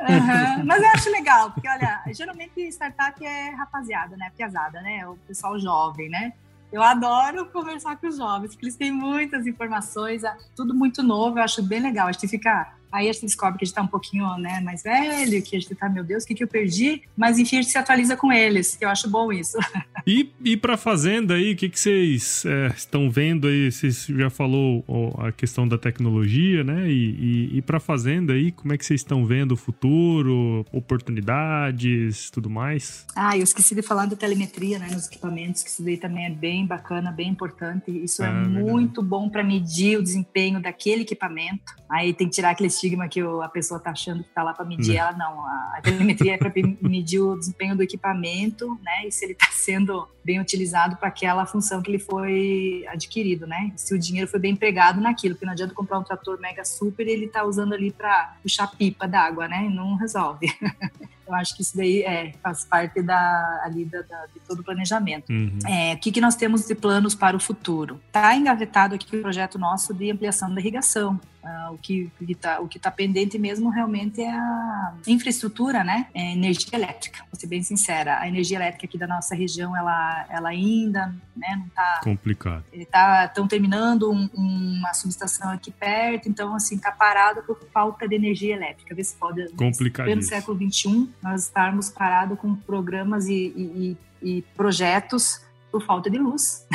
Uhum. 0.00 0.64
Mas 0.64 0.82
eu 0.82 0.88
acho 0.90 1.10
legal, 1.10 1.50
porque 1.52 1.68
olha, 1.68 2.02
geralmente 2.12 2.60
startup 2.68 3.24
é 3.24 3.50
rapaziada, 3.50 4.16
né? 4.16 4.30
Piazada, 4.36 4.80
né? 4.80 5.06
O 5.06 5.16
pessoal 5.26 5.58
jovem, 5.58 6.08
né? 6.08 6.32
Eu 6.72 6.82
adoro 6.82 7.46
conversar 7.46 7.96
com 7.96 8.06
os 8.06 8.16
jovens, 8.16 8.50
porque 8.50 8.64
eles 8.64 8.76
têm 8.76 8.92
muitas 8.92 9.46
informações, 9.46 10.22
é 10.22 10.36
tudo 10.54 10.74
muito 10.74 11.02
novo, 11.02 11.38
eu 11.38 11.42
acho 11.42 11.62
bem 11.62 11.80
legal. 11.80 12.08
A 12.08 12.12
gente 12.12 12.28
fica 12.28 12.72
Aí 12.92 13.08
a 13.08 13.12
gente 13.12 13.26
descobre 13.26 13.58
que 13.58 13.64
a 13.64 13.66
gente 13.66 13.72
está 13.72 13.82
um 13.82 13.86
pouquinho 13.86 14.26
né, 14.38 14.60
mais 14.60 14.82
velho, 14.82 15.42
que 15.42 15.56
a 15.56 15.60
gente 15.60 15.72
está, 15.72 15.88
meu 15.88 16.04
Deus, 16.04 16.24
o 16.24 16.26
que, 16.26 16.34
que 16.34 16.44
eu 16.44 16.48
perdi? 16.48 17.02
Mas 17.16 17.38
enfim, 17.38 17.58
a 17.58 17.62
gente 17.62 17.72
se 17.72 17.78
atualiza 17.78 18.16
com 18.16 18.32
eles, 18.32 18.76
que 18.76 18.84
eu 18.84 18.88
acho 18.88 19.08
bom 19.08 19.32
isso. 19.32 19.58
E, 20.06 20.30
e 20.42 20.56
para 20.56 20.74
a 20.74 20.76
Fazenda 20.78 21.34
aí, 21.34 21.52
o 21.52 21.56
que, 21.56 21.68
que 21.68 21.78
vocês 21.78 22.42
é, 22.46 22.68
estão 22.74 23.10
vendo 23.10 23.46
aí? 23.46 23.70
Vocês 23.70 24.06
já 24.06 24.30
falou 24.30 24.82
ó, 24.88 25.26
a 25.26 25.30
questão 25.30 25.68
da 25.68 25.76
tecnologia, 25.76 26.64
né? 26.64 26.90
E, 26.90 27.50
e, 27.52 27.58
e 27.58 27.62
Fazenda 27.80 28.32
aí, 28.32 28.52
como 28.52 28.72
é 28.72 28.78
que 28.78 28.84
vocês 28.84 29.00
estão 29.00 29.26
vendo 29.26 29.52
o 29.52 29.56
futuro, 29.56 30.64
oportunidades, 30.72 32.30
tudo 32.30 32.48
mais? 32.48 33.06
Ah, 33.16 33.36
eu 33.36 33.42
esqueci 33.42 33.74
de 33.74 33.82
falar 33.82 34.06
da 34.06 34.16
telemetria, 34.16 34.78
né, 34.78 34.88
nos 34.90 35.06
equipamentos, 35.06 35.62
que 35.62 35.70
isso 35.70 35.82
daí 35.82 35.96
também 35.96 36.26
é 36.26 36.30
bem 36.30 36.66
bacana, 36.66 37.10
bem 37.12 37.28
importante. 37.28 37.90
Isso 37.90 38.22
é, 38.22 38.28
é 38.28 38.32
muito 38.32 39.02
bom 39.02 39.28
para 39.28 39.42
medir 39.42 39.98
o 39.98 40.02
desempenho 40.02 40.60
daquele 40.60 41.02
equipamento. 41.02 41.74
Aí 41.88 42.14
tem 42.14 42.28
que 42.28 42.34
tirar 42.34 42.50
aqueles 42.50 42.79
estigma 42.80 43.08
que 43.08 43.20
a 43.20 43.48
pessoa 43.48 43.78
está 43.78 43.90
achando 43.90 44.22
que 44.22 44.28
está 44.30 44.42
lá 44.42 44.54
para 44.54 44.64
medir, 44.64 44.96
ela 44.96 45.12
não. 45.12 45.44
A 45.44 45.80
telemetria 45.82 46.34
é 46.34 46.38
para 46.38 46.52
medir 46.80 47.20
o 47.20 47.36
desempenho 47.36 47.76
do 47.76 47.82
equipamento, 47.82 48.78
né? 48.82 49.06
E 49.06 49.12
se 49.12 49.24
ele 49.24 49.32
está 49.34 49.48
sendo 49.52 50.08
bem 50.24 50.40
utilizado 50.40 50.96
para 50.96 51.08
aquela 51.08 51.44
função 51.46 51.82
que 51.82 51.90
ele 51.90 51.98
foi 51.98 52.84
adquirido, 52.88 53.46
né? 53.46 53.72
Se 53.76 53.94
o 53.94 53.98
dinheiro 53.98 54.28
foi 54.28 54.40
bem 54.40 54.52
empregado 54.52 55.00
naquilo, 55.00 55.34
porque 55.34 55.46
não 55.46 55.52
adianta 55.52 55.74
comprar 55.74 55.98
um 55.98 56.04
trator 56.04 56.40
mega 56.40 56.64
super 56.64 57.06
e 57.06 57.10
ele 57.10 57.26
está 57.26 57.44
usando 57.44 57.74
ali 57.74 57.90
para 57.90 58.36
puxar 58.42 58.66
pipa 58.68 59.06
d'água, 59.06 59.46
né? 59.46 59.68
Não 59.70 59.96
resolve. 59.96 60.46
Eu 61.30 61.34
acho 61.36 61.54
que 61.54 61.62
isso 61.62 61.76
daí 61.76 62.02
é, 62.02 62.32
faz 62.42 62.64
parte 62.64 63.00
da, 63.00 63.60
ali 63.62 63.84
da, 63.84 64.02
da 64.02 64.26
de 64.34 64.40
todo 64.40 64.60
o 64.60 64.64
planejamento. 64.64 65.30
Uhum. 65.30 65.60
É, 65.64 65.94
o 65.94 65.98
que, 65.98 66.10
que 66.10 66.20
nós 66.20 66.34
temos 66.34 66.66
de 66.66 66.74
planos 66.74 67.14
para 67.14 67.36
o 67.36 67.40
futuro? 67.40 68.00
Está 68.08 68.34
engavetado 68.34 68.96
aqui 68.96 69.16
o 69.16 69.22
projeto 69.22 69.56
nosso 69.56 69.94
de 69.94 70.10
ampliação 70.10 70.52
da 70.52 70.60
irrigação. 70.60 71.20
Uh, 71.42 71.72
o 71.72 71.78
que 71.78 72.10
está 72.28 72.60
o 72.60 72.68
que 72.68 72.78
tá 72.78 72.90
pendente 72.90 73.38
mesmo 73.38 73.70
realmente 73.70 74.20
é 74.20 74.30
a 74.30 74.92
infraestrutura, 75.06 75.82
né? 75.82 76.06
É 76.14 76.32
energia 76.32 76.76
elétrica. 76.76 77.24
Vou 77.32 77.40
ser 77.40 77.46
bem 77.46 77.62
sincera, 77.62 78.20
a 78.20 78.28
energia 78.28 78.58
elétrica 78.58 78.86
aqui 78.86 78.98
da 78.98 79.06
nossa 79.06 79.34
região, 79.34 79.74
ela, 79.74 80.26
ela 80.28 80.50
ainda 80.50 81.14
né, 81.34 81.56
não 81.56 81.66
está 81.66 82.00
complicado. 82.04 82.64
Estão 82.72 83.48
terminando 83.48 84.12
um, 84.12 84.28
uma 84.34 84.92
subestação 84.92 85.50
aqui 85.50 85.70
perto, 85.70 86.28
então 86.28 86.54
assim 86.54 86.76
está 86.76 86.92
parado 86.92 87.42
por 87.42 87.58
falta 87.72 88.06
de 88.06 88.14
energia 88.14 88.54
elétrica. 88.54 88.94
Vê 88.94 89.02
se 89.02 89.16
pode. 89.16 89.48
Complicado. 89.52 90.14
No 90.14 90.22
século 90.22 90.58
21 90.58 91.10
nós 91.22 91.44
estarmos 91.44 91.88
parados 91.88 92.38
com 92.38 92.54
programas 92.54 93.28
e, 93.28 93.52
e, 93.56 93.96
e 94.22 94.42
projetos 94.54 95.40
por 95.70 95.82
falta 95.84 96.10
de 96.10 96.18
luz. 96.18 96.66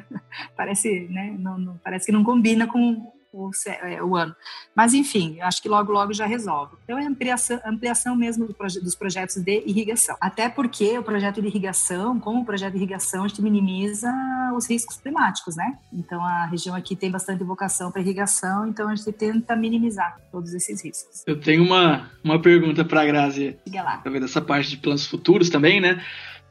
parece, 0.56 1.08
né? 1.10 1.34
Não, 1.38 1.58
não, 1.58 1.78
parece 1.78 2.06
que 2.06 2.12
não 2.12 2.24
combina 2.24 2.66
com 2.66 3.12
o, 3.34 3.50
é, 3.66 4.02
o, 4.02 4.16
ano. 4.16 4.34
Mas, 4.74 4.94
enfim, 4.94 5.40
acho 5.40 5.60
que 5.60 5.68
logo, 5.68 5.92
logo 5.92 6.12
já 6.12 6.24
resolve. 6.24 6.76
Então, 6.84 6.98
é 6.98 7.04
ampliação, 7.04 7.60
ampliação 7.64 8.14
mesmo 8.14 8.46
do 8.46 8.54
proje 8.54 8.80
dos 8.80 8.94
projetos 8.94 9.36
de 9.36 9.62
irrigação. 9.66 10.16
Até 10.20 10.48
porque 10.48 10.96
o 10.98 11.02
projeto 11.02 11.42
de 11.42 11.48
irrigação, 11.48 12.20
como 12.20 12.42
o 12.42 12.44
projeto 12.44 12.72
de 12.72 12.78
irrigação, 12.78 13.24
a 13.24 13.28
gente 13.28 13.42
minimiza 13.42 14.12
os 14.56 14.68
riscos 14.70 14.96
climáticos, 14.98 15.56
né? 15.56 15.76
Então, 15.92 16.24
a 16.24 16.46
região 16.46 16.74
aqui 16.74 16.94
tem 16.94 17.10
bastante 17.10 17.42
vocação 17.42 17.90
para 17.90 18.00
irrigação, 18.00 18.68
então 18.68 18.88
a 18.88 18.94
gente 18.94 19.12
tenta 19.12 19.56
minimizar 19.56 20.18
todos 20.30 20.54
esses 20.54 20.84
riscos. 20.84 21.24
Eu 21.26 21.40
tenho 21.40 21.64
uma, 21.64 22.10
uma 22.22 22.40
pergunta 22.40 22.84
para 22.84 23.02
a 23.02 23.04
Grazi. 23.04 23.56
Diga 23.66 23.82
lá. 23.82 23.96
Talvez 23.98 24.22
dessa 24.22 24.40
parte 24.40 24.70
de 24.70 24.76
planos 24.76 25.06
futuros 25.06 25.50
também, 25.50 25.80
né? 25.80 26.00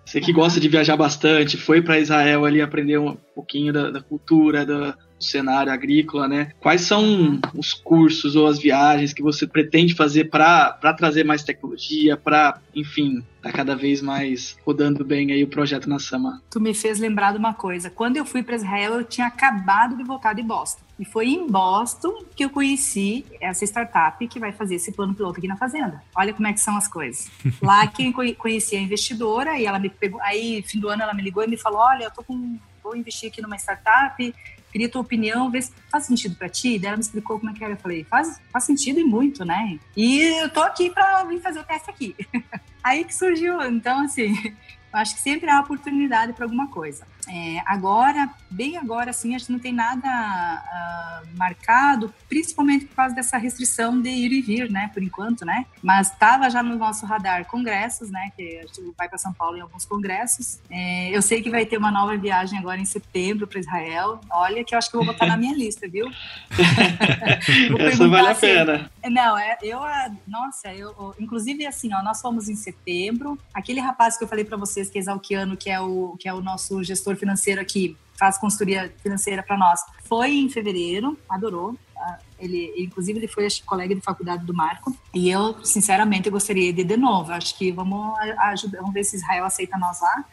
Você 0.05 0.19
que 0.19 0.33
gosta 0.33 0.59
de 0.59 0.67
viajar 0.67 0.97
bastante, 0.97 1.55
foi 1.55 1.81
para 1.81 1.99
Israel 1.99 2.43
ali 2.45 2.61
aprender 2.61 2.97
um 2.97 3.15
pouquinho 3.33 3.71
da, 3.71 3.89
da 3.89 4.01
cultura, 4.01 4.65
da, 4.65 4.97
cenário 5.23 5.71
agrícola, 5.71 6.27
né? 6.27 6.51
Quais 6.59 6.81
são 6.81 7.39
os 7.55 7.73
cursos 7.73 8.35
ou 8.35 8.47
as 8.47 8.59
viagens 8.59 9.13
que 9.13 9.21
você 9.21 9.47
pretende 9.47 9.95
fazer 9.95 10.25
para 10.25 10.93
trazer 10.97 11.23
mais 11.23 11.43
tecnologia, 11.43 12.15
para, 12.17 12.59
enfim, 12.75 13.23
tá 13.41 13.51
cada 13.51 13.75
vez 13.75 14.01
mais 14.01 14.57
rodando 14.65 15.03
bem 15.03 15.31
aí 15.31 15.43
o 15.43 15.47
projeto 15.47 15.89
na 15.89 15.99
Sama. 15.99 16.41
Tu 16.49 16.59
me 16.61 16.73
fez 16.73 16.99
lembrar 16.99 17.33
de 17.33 17.37
uma 17.37 17.53
coisa. 17.53 17.89
Quando 17.89 18.17
eu 18.17 18.25
fui 18.25 18.41
para 18.41 18.55
Israel, 18.55 18.93
eu 18.93 19.03
tinha 19.03 19.27
acabado 19.27 19.97
de 19.97 20.03
voltar 20.03 20.33
de 20.33 20.41
Boston. 20.41 20.81
E 20.99 21.05
foi 21.05 21.27
em 21.27 21.47
Boston 21.47 22.23
que 22.35 22.45
eu 22.45 22.49
conheci 22.49 23.25
essa 23.41 23.65
startup 23.65 24.25
que 24.27 24.39
vai 24.39 24.51
fazer 24.51 24.75
esse 24.75 24.91
plano 24.91 25.13
piloto 25.13 25.39
aqui 25.39 25.47
na 25.47 25.57
fazenda. 25.57 26.01
Olha 26.15 26.33
como 26.33 26.47
é 26.47 26.53
que 26.53 26.61
são 26.61 26.77
as 26.77 26.87
coisas. 26.87 27.29
Lá 27.61 27.85
que 27.87 28.05
eu 28.05 28.35
conheci 28.35 28.75
a 28.75 28.81
investidora 28.81 29.59
e 29.59 29.65
ela 29.65 29.79
me 29.79 29.89
pegou, 29.89 30.21
aí 30.21 30.63
fim 30.65 30.79
do 30.79 30.89
ano 30.89 31.01
ela 31.01 31.13
me 31.13 31.23
ligou 31.23 31.43
e 31.43 31.47
me 31.47 31.57
falou: 31.57 31.79
"Olha, 31.79 32.05
eu 32.05 32.11
tô 32.11 32.23
com 32.23 32.57
vou 32.83 32.95
investir 32.95 33.29
aqui 33.29 33.41
numa 33.41 33.55
startup 33.55 34.33
queria 34.73 34.89
tua 34.89 35.01
opinião, 35.01 35.51
ver 35.51 35.61
se 35.61 35.71
faz 35.89 36.05
sentido 36.05 36.35
para 36.35 36.49
ti. 36.49 36.79
Daí 36.79 36.87
ela 36.87 36.97
me 36.97 37.03
explicou 37.03 37.39
como 37.39 37.51
é 37.51 37.53
que 37.53 37.63
era. 37.63 37.73
Eu 37.73 37.77
falei, 37.77 38.03
faz, 38.03 38.41
faz 38.51 38.63
sentido 38.63 38.99
e 38.99 39.03
muito, 39.03 39.45
né? 39.45 39.79
E 39.95 40.19
eu 40.41 40.49
tô 40.49 40.61
aqui 40.61 40.89
para 40.89 41.23
vir 41.25 41.39
fazer 41.39 41.59
o 41.59 41.63
teste 41.63 41.91
aqui. 41.91 42.15
Aí 42.83 43.05
que 43.05 43.13
surgiu. 43.13 43.61
Então, 43.61 44.03
assim, 44.03 44.33
acho 44.91 45.13
que 45.15 45.21
sempre 45.21 45.49
há 45.49 45.61
oportunidade 45.61 46.33
para 46.33 46.45
alguma 46.45 46.67
coisa. 46.67 47.07
É, 47.27 47.61
agora, 47.65 48.29
bem 48.49 48.77
agora, 48.77 49.11
assim, 49.11 49.35
a 49.35 49.37
gente 49.37 49.51
não 49.51 49.59
tem 49.59 49.71
nada 49.71 50.07
uh, 50.07 51.37
marcado, 51.37 52.13
principalmente 52.27 52.85
por 52.85 52.95
causa 52.95 53.15
dessa 53.15 53.37
restrição 53.37 54.01
de 54.01 54.09
ir 54.09 54.31
e 54.31 54.41
vir, 54.41 54.69
né, 54.69 54.89
por 54.93 55.01
enquanto, 55.01 55.45
né? 55.45 55.65
Mas 55.81 56.11
estava 56.11 56.49
já 56.49 56.61
no 56.61 56.75
nosso 56.77 57.05
radar 57.05 57.45
congressos, 57.45 58.09
né, 58.09 58.31
que 58.35 58.57
a 58.57 58.61
gente 58.61 58.93
vai 58.97 59.07
para 59.07 59.17
São 59.17 59.33
Paulo 59.33 59.57
em 59.57 59.61
alguns 59.61 59.85
congressos. 59.85 60.59
É, 60.69 61.09
eu 61.15 61.21
sei 61.21 61.41
que 61.41 61.49
vai 61.49 61.65
ter 61.65 61.77
uma 61.77 61.91
nova 61.91 62.17
viagem 62.17 62.59
agora 62.59 62.79
em 62.79 62.85
setembro 62.85 63.47
para 63.47 63.59
Israel. 63.59 64.19
Olha, 64.29 64.63
que 64.63 64.73
eu 64.73 64.77
acho 64.77 64.89
que 64.89 64.95
eu 64.95 65.03
vou 65.03 65.13
botar 65.13 65.25
na 65.25 65.37
minha 65.37 65.55
lista, 65.55 65.87
viu? 65.87 66.09
Essa 67.79 68.07
vale 68.07 68.29
a 68.29 68.35
pena. 68.35 68.91
Não, 69.09 69.37
é, 69.37 69.57
eu, 69.61 69.79
nossa, 70.27 70.73
eu, 70.73 71.15
inclusive 71.19 71.65
assim, 71.65 71.93
ó, 71.93 72.01
nós 72.01 72.21
fomos 72.21 72.49
em 72.49 72.55
setembro. 72.55 73.37
Aquele 73.53 73.79
rapaz 73.79 74.17
que 74.17 74.23
eu 74.23 74.27
falei 74.27 74.45
para 74.45 74.57
vocês 74.57 74.89
que 74.89 74.97
é 74.97 75.01
Exalquiano, 75.01 75.57
que 75.57 75.69
é 75.69 75.79
o 75.79 76.15
que 76.19 76.27
é 76.27 76.33
o 76.33 76.41
nosso 76.41 76.83
gestor 76.83 77.12
financeiro 77.17 77.61
aqui, 77.61 77.97
faz 78.17 78.37
consultoria 78.37 78.93
financeira 79.01 79.43
para 79.43 79.57
nós. 79.57 79.79
Foi 80.05 80.31
em 80.31 80.49
fevereiro, 80.49 81.17
adorou. 81.29 81.75
Ah, 81.97 82.19
ele, 82.39 82.73
inclusive, 82.77 83.19
ele 83.19 83.27
foi 83.27 83.47
colega 83.65 83.95
de 83.95 84.01
faculdade 84.01 84.45
do 84.45 84.53
Marco. 84.53 84.95
E 85.13 85.29
eu, 85.29 85.55
sinceramente, 85.63 86.29
gostaria 86.29 86.71
de 86.73 86.81
ir 86.81 86.85
de 86.85 86.97
novo. 86.97 87.31
Acho 87.31 87.57
que 87.57 87.71
vamos 87.71 88.17
ajudar, 88.19 88.79
vamos 88.79 88.93
ver 88.93 89.03
se 89.03 89.15
Israel 89.15 89.45
aceita 89.45 89.77
nós 89.77 89.99
lá. 90.01 90.25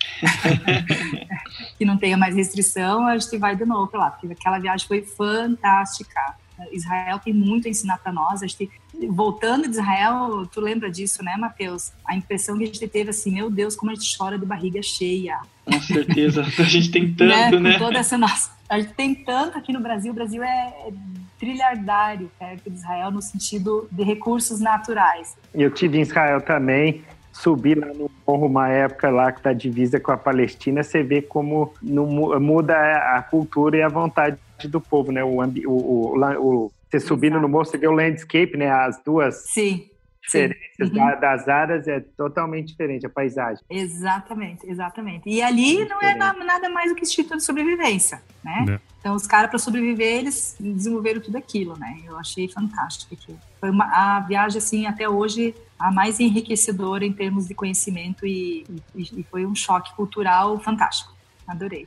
que 1.79 1.85
não 1.85 1.97
tenha 1.97 2.17
mais 2.17 2.35
restrição, 2.35 3.07
a 3.07 3.17
gente 3.17 3.39
vai 3.39 3.57
de 3.57 3.65
novo 3.65 3.89
para 3.89 4.01
lá, 4.01 4.11
porque 4.11 4.33
aquela 4.33 4.59
viagem 4.59 4.87
foi 4.87 5.03
fantástica. 5.03 6.35
Israel 6.73 7.19
tem 7.19 7.33
muito 7.33 7.67
a 7.67 7.71
ensinar 7.71 7.99
para 7.99 8.13
nós. 8.13 8.43
A 8.43 8.47
gente, 8.47 8.71
voltando 9.09 9.69
de 9.69 9.75
Israel, 9.75 10.47
tu 10.47 10.61
lembra 10.61 10.91
disso, 10.91 11.23
né, 11.23 11.37
Matheus? 11.39 11.93
A 12.05 12.15
impressão 12.15 12.57
que 12.57 12.65
a 12.65 12.67
gente 12.67 12.89
teve 12.89 13.11
assim, 13.11 13.33
meu 13.33 13.51
Deus, 13.51 13.77
como 13.77 13.91
a 13.91 13.95
gente 13.95 14.17
chora 14.17 14.39
de 14.39 14.47
barriga 14.47 14.83
cheia. 14.83 15.41
Com 15.65 15.81
certeza, 15.81 16.43
a 16.43 16.63
gente 16.63 16.91
tem 16.91 17.13
tanto, 17.15 17.61
né? 17.61 17.71
né? 17.71 17.73
Com 17.75 17.87
toda 17.87 17.99
essa 17.99 18.19
nossa, 18.19 18.51
a 18.69 18.79
gente 18.79 18.93
tem 18.95 19.15
tanto 19.15 19.59
aqui 19.59 19.73
no 19.73 19.81
Brasil. 19.81 20.13
O 20.13 20.15
Brasil 20.15 20.43
é 20.43 20.93
trilhardário 21.41 22.31
perto 22.39 22.71
de 22.71 22.77
Israel 22.77 23.11
no 23.11 23.23
sentido 23.23 23.89
de 23.91 24.05
recursos 24.05 24.61
naturais. 24.61 25.37
Eu 25.55 25.71
tive 25.71 25.99
em 25.99 26.03
Israel 26.03 26.43
também, 26.43 27.03
subi 27.33 27.75
lá 27.75 27.87
no 27.87 28.11
morro 28.27 28.47
uma 28.47 28.69
época 28.69 29.09
lá 29.09 29.33
que 29.33 29.41
tá 29.41 29.53
divisa 29.53 29.99
com 29.99 30.13
a 30.13 30.17
Palestina, 30.19 30.83
você 30.83 31.03
vê 31.03 31.23
como 31.23 31.73
não 31.83 32.07
muda 32.07 32.77
a 33.17 33.23
cultura 33.23 33.79
e 33.79 33.83
a 33.83 33.89
vontade 33.89 34.37
do 34.69 34.81
povo, 34.81 35.13
né? 35.13 35.23
O, 35.25 35.41
o, 35.41 36.17
o, 36.17 36.65
o 36.67 36.73
você 36.91 36.99
subindo 36.99 37.35
Exato. 37.35 37.43
no 37.43 37.49
morro, 37.49 37.65
você 37.65 37.79
vê 37.79 37.87
o 37.87 37.93
landscape, 37.93 38.57
né? 38.57 38.69
As 38.71 39.01
duas 39.05 39.45
Sim 39.49 39.91
diferenças 40.23 40.91
uhum. 40.91 41.21
das 41.21 41.49
áreas 41.49 41.89
é 41.89 42.01
totalmente 42.01 42.69
diferente, 42.69 43.07
a 43.07 43.11
paisagem. 43.11 43.63
Exatamente, 43.69 44.69
exatamente. 44.69 45.29
E 45.29 45.43
ali 45.43 45.85
não 45.87 46.01
é 46.01 46.15
nada 46.15 46.69
mais 46.69 46.91
do 46.91 46.95
que 46.95 47.03
instinto 47.03 47.37
de 47.37 47.43
sobrevivência, 47.43 48.23
né? 48.45 48.67
É. 48.69 48.81
Então, 49.01 49.15
os 49.15 49.27
caras, 49.27 49.49
para 49.51 49.59
sobreviver, 49.59 50.19
eles 50.19 50.57
desenvolveram 50.61 51.21
tudo 51.21 51.37
aquilo, 51.37 51.77
né? 51.79 51.99
Eu 52.05 52.19
achei 52.19 52.49
fantástico 52.49 53.15
aquilo. 53.15 53.39
Foi 53.59 53.71
uma, 53.71 53.85
a 53.87 54.21
viagem, 54.21 54.59
assim, 54.59 54.87
até 54.87 55.09
hoje, 55.09 55.55
a 55.79 55.91
mais 55.91 56.21
enriquecedora 56.21 57.05
em 57.05 57.13
termos 57.13 57.49
de 57.49 57.55
conhecimento 57.55 58.27
e, 58.27 58.67
e, 58.95 59.03
e 59.21 59.23
foi 59.31 59.47
um 59.47 59.55
choque 59.55 59.95
cultural 59.97 60.61
fantástico. 60.61 61.15
Adorei. 61.49 61.87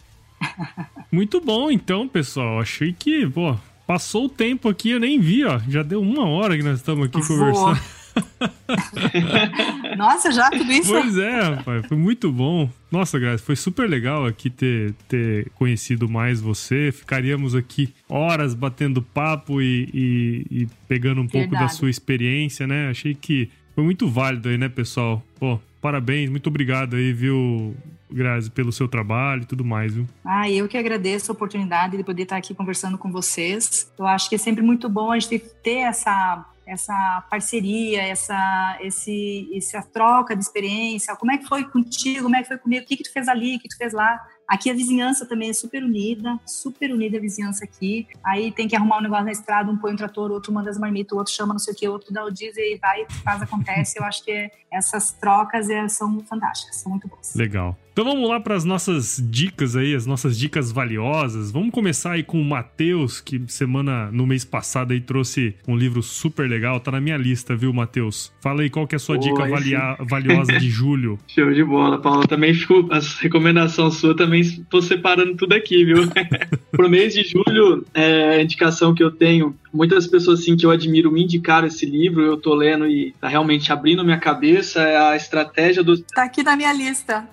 Muito 1.11 1.39
bom, 1.39 1.69
então, 1.71 2.07
pessoal. 2.07 2.59
Achei 2.59 2.93
que, 2.93 3.27
pô, 3.29 3.55
passou 3.85 4.25
o 4.25 4.29
tempo 4.29 4.69
aqui, 4.69 4.91
eu 4.91 4.99
nem 4.99 5.19
vi, 5.19 5.43
ó. 5.43 5.59
Já 5.67 5.83
deu 5.83 6.01
uma 6.01 6.27
hora 6.27 6.57
que 6.57 6.63
nós 6.63 6.79
estamos 6.79 7.05
aqui 7.05 7.25
conversando. 7.25 7.79
Nossa, 9.97 10.31
já 10.31 10.49
tudo 10.49 10.71
isso? 10.71 10.91
Pois 10.91 11.17
é, 11.17 11.41
rapaz, 11.41 11.85
foi 11.87 11.97
muito 11.97 12.31
bom. 12.31 12.69
Nossa, 12.91 13.17
Graça, 13.17 13.43
foi 13.43 13.55
super 13.55 13.89
legal 13.89 14.25
aqui 14.25 14.49
ter, 14.49 14.93
ter 15.07 15.49
conhecido 15.55 16.07
mais 16.07 16.39
você. 16.39 16.91
Ficaríamos 16.91 17.55
aqui 17.55 17.93
horas 18.07 18.53
batendo 18.53 19.01
papo 19.01 19.61
e, 19.61 19.89
e, 19.93 20.45
e 20.51 20.67
pegando 20.87 21.21
um 21.21 21.27
Verdade. 21.27 21.49
pouco 21.49 21.63
da 21.63 21.69
sua 21.69 21.89
experiência, 21.89 22.67
né? 22.67 22.89
Achei 22.89 23.15
que 23.15 23.49
foi 23.75 23.83
muito 23.83 24.07
válido 24.07 24.49
aí, 24.49 24.57
né, 24.57 24.69
pessoal? 24.69 25.21
Pô, 25.39 25.59
parabéns, 25.81 26.29
muito 26.29 26.47
obrigado 26.47 26.95
aí, 26.95 27.11
viu, 27.11 27.75
Grazi, 28.11 28.49
pelo 28.51 28.71
seu 28.71 28.87
trabalho 28.87 29.43
e 29.43 29.45
tudo 29.45 29.65
mais, 29.65 29.93
viu? 29.93 30.07
Ah, 30.23 30.49
eu 30.49 30.67
que 30.67 30.77
agradeço 30.77 31.31
a 31.31 31.33
oportunidade 31.33 31.97
de 31.97 32.03
poder 32.03 32.23
estar 32.23 32.37
aqui 32.37 32.53
conversando 32.53 32.97
com 32.97 33.11
vocês. 33.11 33.91
Eu 33.97 34.05
acho 34.05 34.29
que 34.29 34.35
é 34.35 34.37
sempre 34.37 34.63
muito 34.63 34.87
bom 34.87 35.11
a 35.11 35.19
gente 35.19 35.39
ter 35.39 35.79
essa 35.79 36.45
essa 36.65 37.23
parceria, 37.29 38.01
essa, 38.01 38.77
esse, 38.81 39.49
essa 39.53 39.81
troca 39.81 40.35
de 40.35 40.41
experiência, 40.41 41.15
como 41.15 41.31
é 41.31 41.37
que 41.37 41.45
foi 41.45 41.65
contigo, 41.65 42.23
como 42.23 42.35
é 42.35 42.41
que 42.41 42.47
foi 42.47 42.57
comigo, 42.57 42.83
o 42.83 42.87
que, 42.87 42.97
que 42.97 43.03
tu 43.03 43.11
fez 43.11 43.27
ali, 43.27 43.57
o 43.57 43.59
que 43.59 43.67
tu 43.67 43.77
fez 43.77 43.93
lá. 43.93 44.19
Aqui 44.53 44.69
a 44.69 44.73
vizinhança 44.73 45.25
também 45.25 45.49
é 45.49 45.53
super 45.53 45.83
unida, 45.83 46.39
super 46.45 46.93
unida 46.93 47.17
a 47.17 47.19
vizinhança 47.19 47.65
aqui. 47.65 48.07
Aí 48.23 48.51
tem 48.51 48.67
que 48.67 48.75
arrumar 48.75 48.99
um 48.99 49.01
negócio 49.01 49.25
na 49.25 49.31
estrada, 49.31 49.71
um 49.71 49.75
põe 49.75 49.93
um 49.93 49.95
trator, 49.95 50.29
outro 50.29 50.53
manda 50.53 50.69
as 50.69 50.77
marmitas, 50.77 51.17
outro 51.17 51.33
chama 51.33 51.55
não 51.55 51.59
sei 51.59 51.73
o 51.73 51.75
que, 51.75 51.87
outro 51.87 52.13
dá 52.13 52.23
o 52.23 52.29
diesel 52.29 52.63
e 52.63 52.77
vai, 52.77 53.03
faz, 53.23 53.41
acontece. 53.41 53.97
Eu 53.97 54.03
acho 54.03 54.23
que 54.23 54.51
essas 54.71 55.11
trocas 55.11 55.71
é, 55.71 55.87
são 55.87 56.19
fantásticas, 56.19 56.75
são 56.75 56.91
muito 56.91 57.07
boas. 57.07 57.33
Legal. 57.33 57.75
Então 57.93 58.05
vamos 58.05 58.27
lá 58.27 58.39
para 58.39 58.55
as 58.55 58.65
nossas 58.65 59.23
dicas 59.23 59.75
aí, 59.75 59.93
as 59.93 60.07
nossas 60.07 60.35
dicas 60.35 60.71
valiosas. 60.71 61.51
Vamos 61.51 61.69
começar 61.69 62.13
aí 62.13 62.23
com 62.23 62.41
o 62.41 62.43
Matheus, 62.43 63.21
que 63.21 63.39
semana, 63.47 64.11
no 64.11 64.25
mês 64.25 64.43
passado 64.43 64.93
aí 64.93 64.99
trouxe 64.99 65.55
um 65.67 65.77
livro 65.77 66.01
super 66.01 66.49
legal, 66.49 66.79
tá 66.79 66.89
na 66.89 66.99
minha 66.99 67.17
lista, 67.17 67.55
viu, 67.55 67.71
Matheus? 67.71 68.33
Fala 68.41 68.63
aí 68.63 68.69
qual 68.71 68.87
que 68.87 68.95
é 68.95 68.97
a 68.97 68.99
sua 68.99 69.17
Oi, 69.17 69.21
dica 69.21 69.47
valia, 69.47 69.95
valiosa 69.99 70.53
de 70.53 70.71
julho. 70.71 71.19
Show 71.29 71.53
de 71.53 71.63
bola, 71.63 72.01
Paulo. 72.01 72.27
Também 72.27 72.55
ficou, 72.55 72.87
as 72.89 73.19
recomendações 73.19 73.93
suas 73.93 74.17
também 74.17 74.41
tô 74.71 74.81
separando 74.81 75.35
tudo 75.35 75.53
aqui, 75.53 75.85
viu? 75.85 76.09
Pro 76.71 76.89
mês 76.89 77.13
de 77.13 77.23
julho, 77.23 77.85
é, 77.93 78.37
a 78.37 78.41
indicação 78.41 78.95
que 78.95 79.03
eu 79.03 79.11
tenho 79.11 79.55
muitas 79.73 80.07
pessoas 80.07 80.39
assim 80.39 80.55
que 80.55 80.65
eu 80.65 80.71
admiro 80.71 81.11
me 81.11 81.23
indicaram 81.23 81.67
esse 81.67 81.85
livro, 81.85 82.21
eu 82.21 82.37
tô 82.37 82.53
lendo 82.53 82.87
e 82.87 83.13
tá 83.19 83.27
realmente 83.27 83.71
abrindo 83.71 84.03
minha 84.03 84.19
cabeça, 84.19 84.81
é 84.81 84.97
a 84.97 85.15
estratégia 85.15 85.83
do 85.83 85.99
Tá 85.99 86.23
aqui 86.23 86.43
na 86.43 86.55
minha 86.55 86.71
lista. 86.73 87.27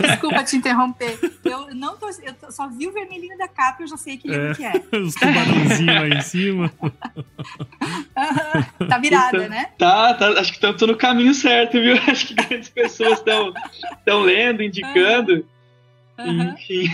Desculpa 0.00 0.44
te 0.44 0.56
interromper. 0.56 1.18
Eu 1.44 1.74
não 1.74 1.96
tô, 1.96 2.08
eu 2.08 2.52
só 2.52 2.68
vi 2.68 2.86
o 2.86 2.92
vermelhinho 2.92 3.36
da 3.38 3.48
capa 3.48 3.78
e 3.80 3.84
eu 3.84 3.88
já 3.88 3.96
sei 3.96 4.16
que 4.16 4.28
livro 4.28 4.50
é, 4.50 4.54
que 4.54 4.64
é. 4.64 4.72
Os 4.98 5.14
tubarãozinhos 5.14 5.86
lá 5.86 6.08
em 6.08 6.20
cima. 6.20 6.72
tá 8.88 8.98
virada, 8.98 9.36
então, 9.38 9.48
né? 9.48 9.70
Tá, 9.78 10.14
tá, 10.14 10.40
acho 10.40 10.52
que 10.52 10.60
tô 10.60 10.86
no 10.86 10.96
caminho 10.96 11.34
certo, 11.34 11.80
viu? 11.80 11.96
Acho 12.08 12.28
que 12.28 12.34
grandes 12.34 12.68
pessoas 12.68 13.18
estão 13.18 14.20
lendo, 14.22 14.62
indicando. 14.62 15.44
Uhum. 16.18 16.52
Enfim, 16.52 16.88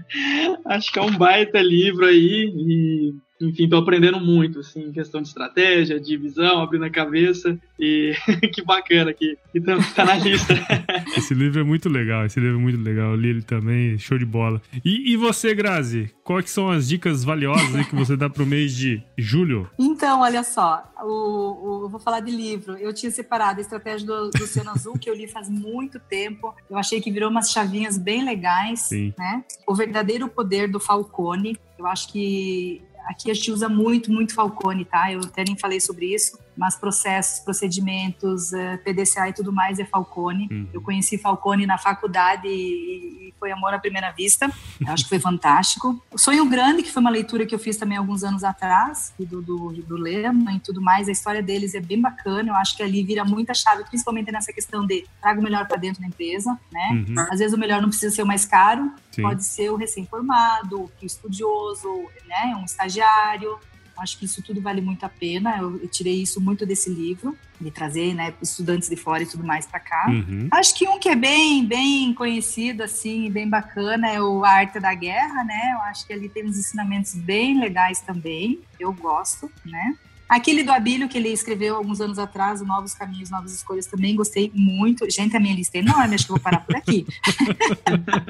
acho 0.64 0.90
que 0.90 0.98
é 0.98 1.02
um 1.02 1.16
baita 1.18 1.60
livro 1.60 2.06
aí 2.06 2.50
e 2.56 3.14
enfim, 3.40 3.68
tô 3.68 3.76
aprendendo 3.76 4.20
muito, 4.20 4.60
assim, 4.60 4.84
em 4.84 4.92
questão 4.92 5.20
de 5.20 5.28
estratégia, 5.28 5.98
de 5.98 6.16
visão, 6.16 6.62
abrindo 6.62 6.84
a 6.84 6.90
cabeça. 6.90 7.58
E 7.78 8.14
que 8.52 8.62
bacana 8.62 9.12
que, 9.12 9.36
que 9.52 9.60
tá 9.94 10.04
na 10.04 10.14
lista. 10.14 10.54
esse 11.16 11.34
livro 11.34 11.60
é 11.60 11.64
muito 11.64 11.88
legal, 11.88 12.24
esse 12.24 12.38
livro 12.38 12.58
é 12.58 12.60
muito 12.60 12.80
legal. 12.80 13.10
Eu 13.10 13.16
li 13.16 13.28
ele 13.28 13.42
também, 13.42 13.98
show 13.98 14.16
de 14.16 14.24
bola. 14.24 14.62
E, 14.84 15.12
e 15.12 15.16
você, 15.16 15.54
Grazi? 15.54 16.10
Quais 16.22 16.50
são 16.50 16.70
as 16.70 16.88
dicas 16.88 17.24
valiosas 17.24 17.86
que 17.86 17.94
você 17.94 18.16
dá 18.16 18.30
pro 18.30 18.46
mês 18.46 18.74
de 18.74 19.02
julho? 19.18 19.68
Então, 19.78 20.20
olha 20.20 20.42
só, 20.42 20.82
o, 21.02 21.84
o, 21.84 21.88
vou 21.88 22.00
falar 22.00 22.20
de 22.20 22.30
livro. 22.30 22.76
Eu 22.76 22.94
tinha 22.94 23.10
separado 23.10 23.58
a 23.58 23.62
estratégia 23.62 24.06
do, 24.06 24.30
do 24.30 24.44
Oceano 24.44 24.70
Azul, 24.70 24.98
que 24.98 25.10
eu 25.10 25.14
li 25.14 25.26
faz 25.26 25.50
muito 25.50 25.98
tempo. 25.98 26.54
Eu 26.70 26.78
achei 26.78 27.00
que 27.00 27.10
virou 27.10 27.30
umas 27.30 27.50
chavinhas 27.50 27.98
bem 27.98 28.24
legais, 28.24 28.80
Sim. 28.80 29.12
né? 29.18 29.44
O 29.66 29.74
Verdadeiro 29.74 30.28
Poder 30.28 30.68
do 30.70 30.78
Falcone. 30.78 31.58
Eu 31.76 31.86
acho 31.86 32.10
que 32.12 32.80
Aqui 33.04 33.30
a 33.30 33.34
gente 33.34 33.50
usa 33.50 33.68
muito, 33.68 34.10
muito 34.12 34.34
Falcone, 34.34 34.84
tá? 34.84 35.12
Eu 35.12 35.20
até 35.20 35.44
nem 35.44 35.56
falei 35.56 35.80
sobre 35.80 36.14
isso, 36.14 36.38
mas 36.56 36.76
processos, 36.76 37.40
procedimentos, 37.40 38.52
eh, 38.52 38.76
PDCA 38.78 39.28
e 39.28 39.32
tudo 39.32 39.52
mais 39.52 39.78
é 39.78 39.84
Falcone. 39.84 40.48
Uhum. 40.50 40.68
Eu 40.72 40.80
conheci 40.80 41.18
Falcone 41.18 41.66
na 41.66 41.78
faculdade 41.78 42.46
e, 42.46 43.28
e 43.28 43.34
foi 43.38 43.50
amor 43.50 43.74
à 43.74 43.78
primeira 43.78 44.10
vista. 44.12 44.50
Eu 44.80 44.92
acho 44.92 45.04
que 45.04 45.08
foi 45.08 45.18
fantástico. 45.18 46.00
O 46.10 46.18
Sonho 46.18 46.48
Grande, 46.48 46.82
que 46.82 46.90
foi 46.90 47.00
uma 47.00 47.10
leitura 47.10 47.44
que 47.44 47.54
eu 47.54 47.58
fiz 47.58 47.76
também 47.76 47.98
alguns 47.98 48.22
anos 48.22 48.44
atrás, 48.44 49.12
do, 49.18 49.42
do, 49.42 49.72
do 49.72 49.96
Lema 49.96 50.52
e 50.52 50.60
tudo 50.60 50.80
mais, 50.80 51.08
a 51.08 51.12
história 51.12 51.42
deles 51.42 51.74
é 51.74 51.80
bem 51.80 52.00
bacana. 52.00 52.50
Eu 52.50 52.54
acho 52.54 52.76
que 52.76 52.82
ali 52.82 53.02
vira 53.02 53.24
muita 53.24 53.52
chave, 53.54 53.84
principalmente 53.84 54.30
nessa 54.30 54.52
questão 54.52 54.86
de 54.86 55.04
traga 55.20 55.40
o 55.40 55.42
melhor 55.42 55.66
para 55.66 55.76
dentro 55.76 56.00
da 56.00 56.06
empresa, 56.06 56.58
né? 56.72 57.04
Uhum. 57.08 57.14
Às 57.30 57.38
vezes 57.38 57.54
o 57.54 57.58
melhor 57.58 57.82
não 57.82 57.88
precisa 57.88 58.14
ser 58.14 58.22
o 58.22 58.26
mais 58.26 58.44
caro, 58.44 58.90
Sim. 59.10 59.22
pode 59.22 59.44
ser 59.44 59.70
o 59.70 59.76
recém-formado, 59.76 60.82
o 60.82 60.90
estudioso, 61.04 61.88
né? 62.26 62.56
Um 62.56 62.64
estagiário. 62.64 63.58
Acho 63.98 64.18
que 64.18 64.24
isso 64.24 64.42
tudo 64.42 64.60
vale 64.60 64.80
muito 64.80 65.04
a 65.04 65.08
pena. 65.08 65.58
Eu, 65.58 65.80
eu 65.80 65.88
tirei 65.88 66.20
isso 66.20 66.40
muito 66.40 66.66
desse 66.66 66.90
livro, 66.90 67.36
de 67.60 67.70
trazer 67.70 68.14
né, 68.14 68.34
estudantes 68.42 68.88
de 68.88 68.96
fora 68.96 69.22
e 69.22 69.26
tudo 69.26 69.44
mais 69.44 69.66
para 69.66 69.80
cá. 69.80 70.06
Uhum. 70.08 70.48
Acho 70.50 70.74
que 70.74 70.88
um 70.88 70.98
que 70.98 71.08
é 71.08 71.16
bem, 71.16 71.64
bem 71.64 72.12
conhecido, 72.14 72.82
assim, 72.82 73.30
bem 73.30 73.48
bacana 73.48 74.10
é 74.10 74.20
o 74.20 74.44
A 74.44 74.50
Arte 74.50 74.80
da 74.80 74.92
Guerra, 74.94 75.44
né? 75.44 75.72
Eu 75.74 75.80
acho 75.82 76.06
que 76.06 76.12
ali 76.12 76.28
tem 76.28 76.44
uns 76.44 76.58
ensinamentos 76.58 77.14
bem 77.14 77.58
legais 77.58 78.00
também. 78.00 78.60
Eu 78.78 78.92
gosto, 78.92 79.50
né? 79.64 79.96
Aquele 80.28 80.62
do 80.62 80.72
Abílio 80.72 81.08
que 81.08 81.18
ele 81.18 81.28
escreveu 81.28 81.76
alguns 81.76 82.00
anos 82.00 82.18
atrás, 82.18 82.60
Novos 82.62 82.94
Caminhos, 82.94 83.30
Novas 83.30 83.52
Escolhas, 83.52 83.86
também 83.86 84.16
gostei 84.16 84.50
muito. 84.54 85.08
Gente, 85.10 85.36
a 85.36 85.40
minha 85.40 85.54
lista 85.54 85.76
é 85.76 85.80
enorme, 85.80 86.14
acho 86.14 86.26
que 86.26 86.32
eu 86.32 86.36
vou 86.36 86.42
parar 86.42 86.64
por 86.64 86.74
aqui. 86.76 87.06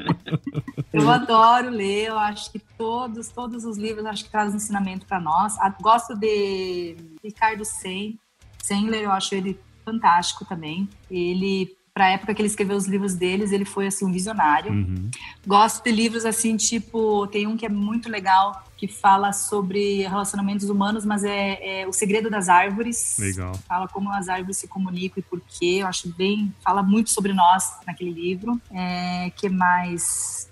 eu 0.93 1.09
adoro 1.09 1.71
ler, 1.71 2.09
eu 2.09 2.19
acho 2.19 2.51
que 2.51 2.59
todos, 2.59 3.29
todos 3.29 3.65
os 3.65 3.77
livros 3.77 4.05
acho 4.07 4.25
que 4.25 4.31
trazem 4.31 4.57
ensinamento 4.57 5.07
para 5.07 5.21
nós. 5.21 5.55
Gosto 5.81 6.17
de 6.17 6.97
Ricardo 7.23 7.65
Sen, 7.65 8.19
Sendler, 8.63 9.03
eu 9.03 9.13
acho 9.13 9.35
ele 9.35 9.59
fantástico 9.85 10.45
também. 10.45 10.89
Ele 11.11 11.77
para 11.95 12.07
a 12.07 12.09
época 12.09 12.35
que 12.35 12.43
ele 12.43 12.49
escreveu 12.49 12.77
os 12.77 12.87
livros 12.87 13.15
deles, 13.15 13.53
ele 13.53 13.65
foi 13.65 13.87
assim 13.87 14.05
um 14.05 14.11
visionário. 14.11 14.73
Uhum. 14.73 15.09
Gosto 15.47 15.85
de 15.85 15.93
livros 15.93 16.25
assim, 16.25 16.57
tipo, 16.57 17.25
tem 17.29 17.47
um 17.47 17.57
que 17.57 17.65
é 17.65 17.69
muito 17.69 18.09
legal 18.09 18.65
que 18.77 18.89
fala 18.89 19.33
sobre 19.33 20.03
relacionamentos 20.03 20.69
humanos, 20.69 21.05
mas 21.05 21.23
é, 21.23 21.83
é, 21.83 21.87
o 21.87 21.93
segredo 21.93 22.29
das 22.29 22.49
árvores. 22.49 23.17
Legal. 23.17 23.55
Fala 23.69 23.87
como 23.87 24.13
as 24.13 24.29
árvores 24.29 24.57
se 24.57 24.67
comunicam 24.67 25.21
e 25.21 25.23
por 25.23 25.41
quê. 25.41 25.79
Eu 25.83 25.87
acho 25.87 26.13
bem, 26.17 26.53
fala 26.65 26.83
muito 26.83 27.11
sobre 27.11 27.33
nós 27.33 27.79
naquele 27.87 28.11
livro. 28.11 28.61
É, 28.73 29.31
que 29.37 29.49
mais? 29.49 30.51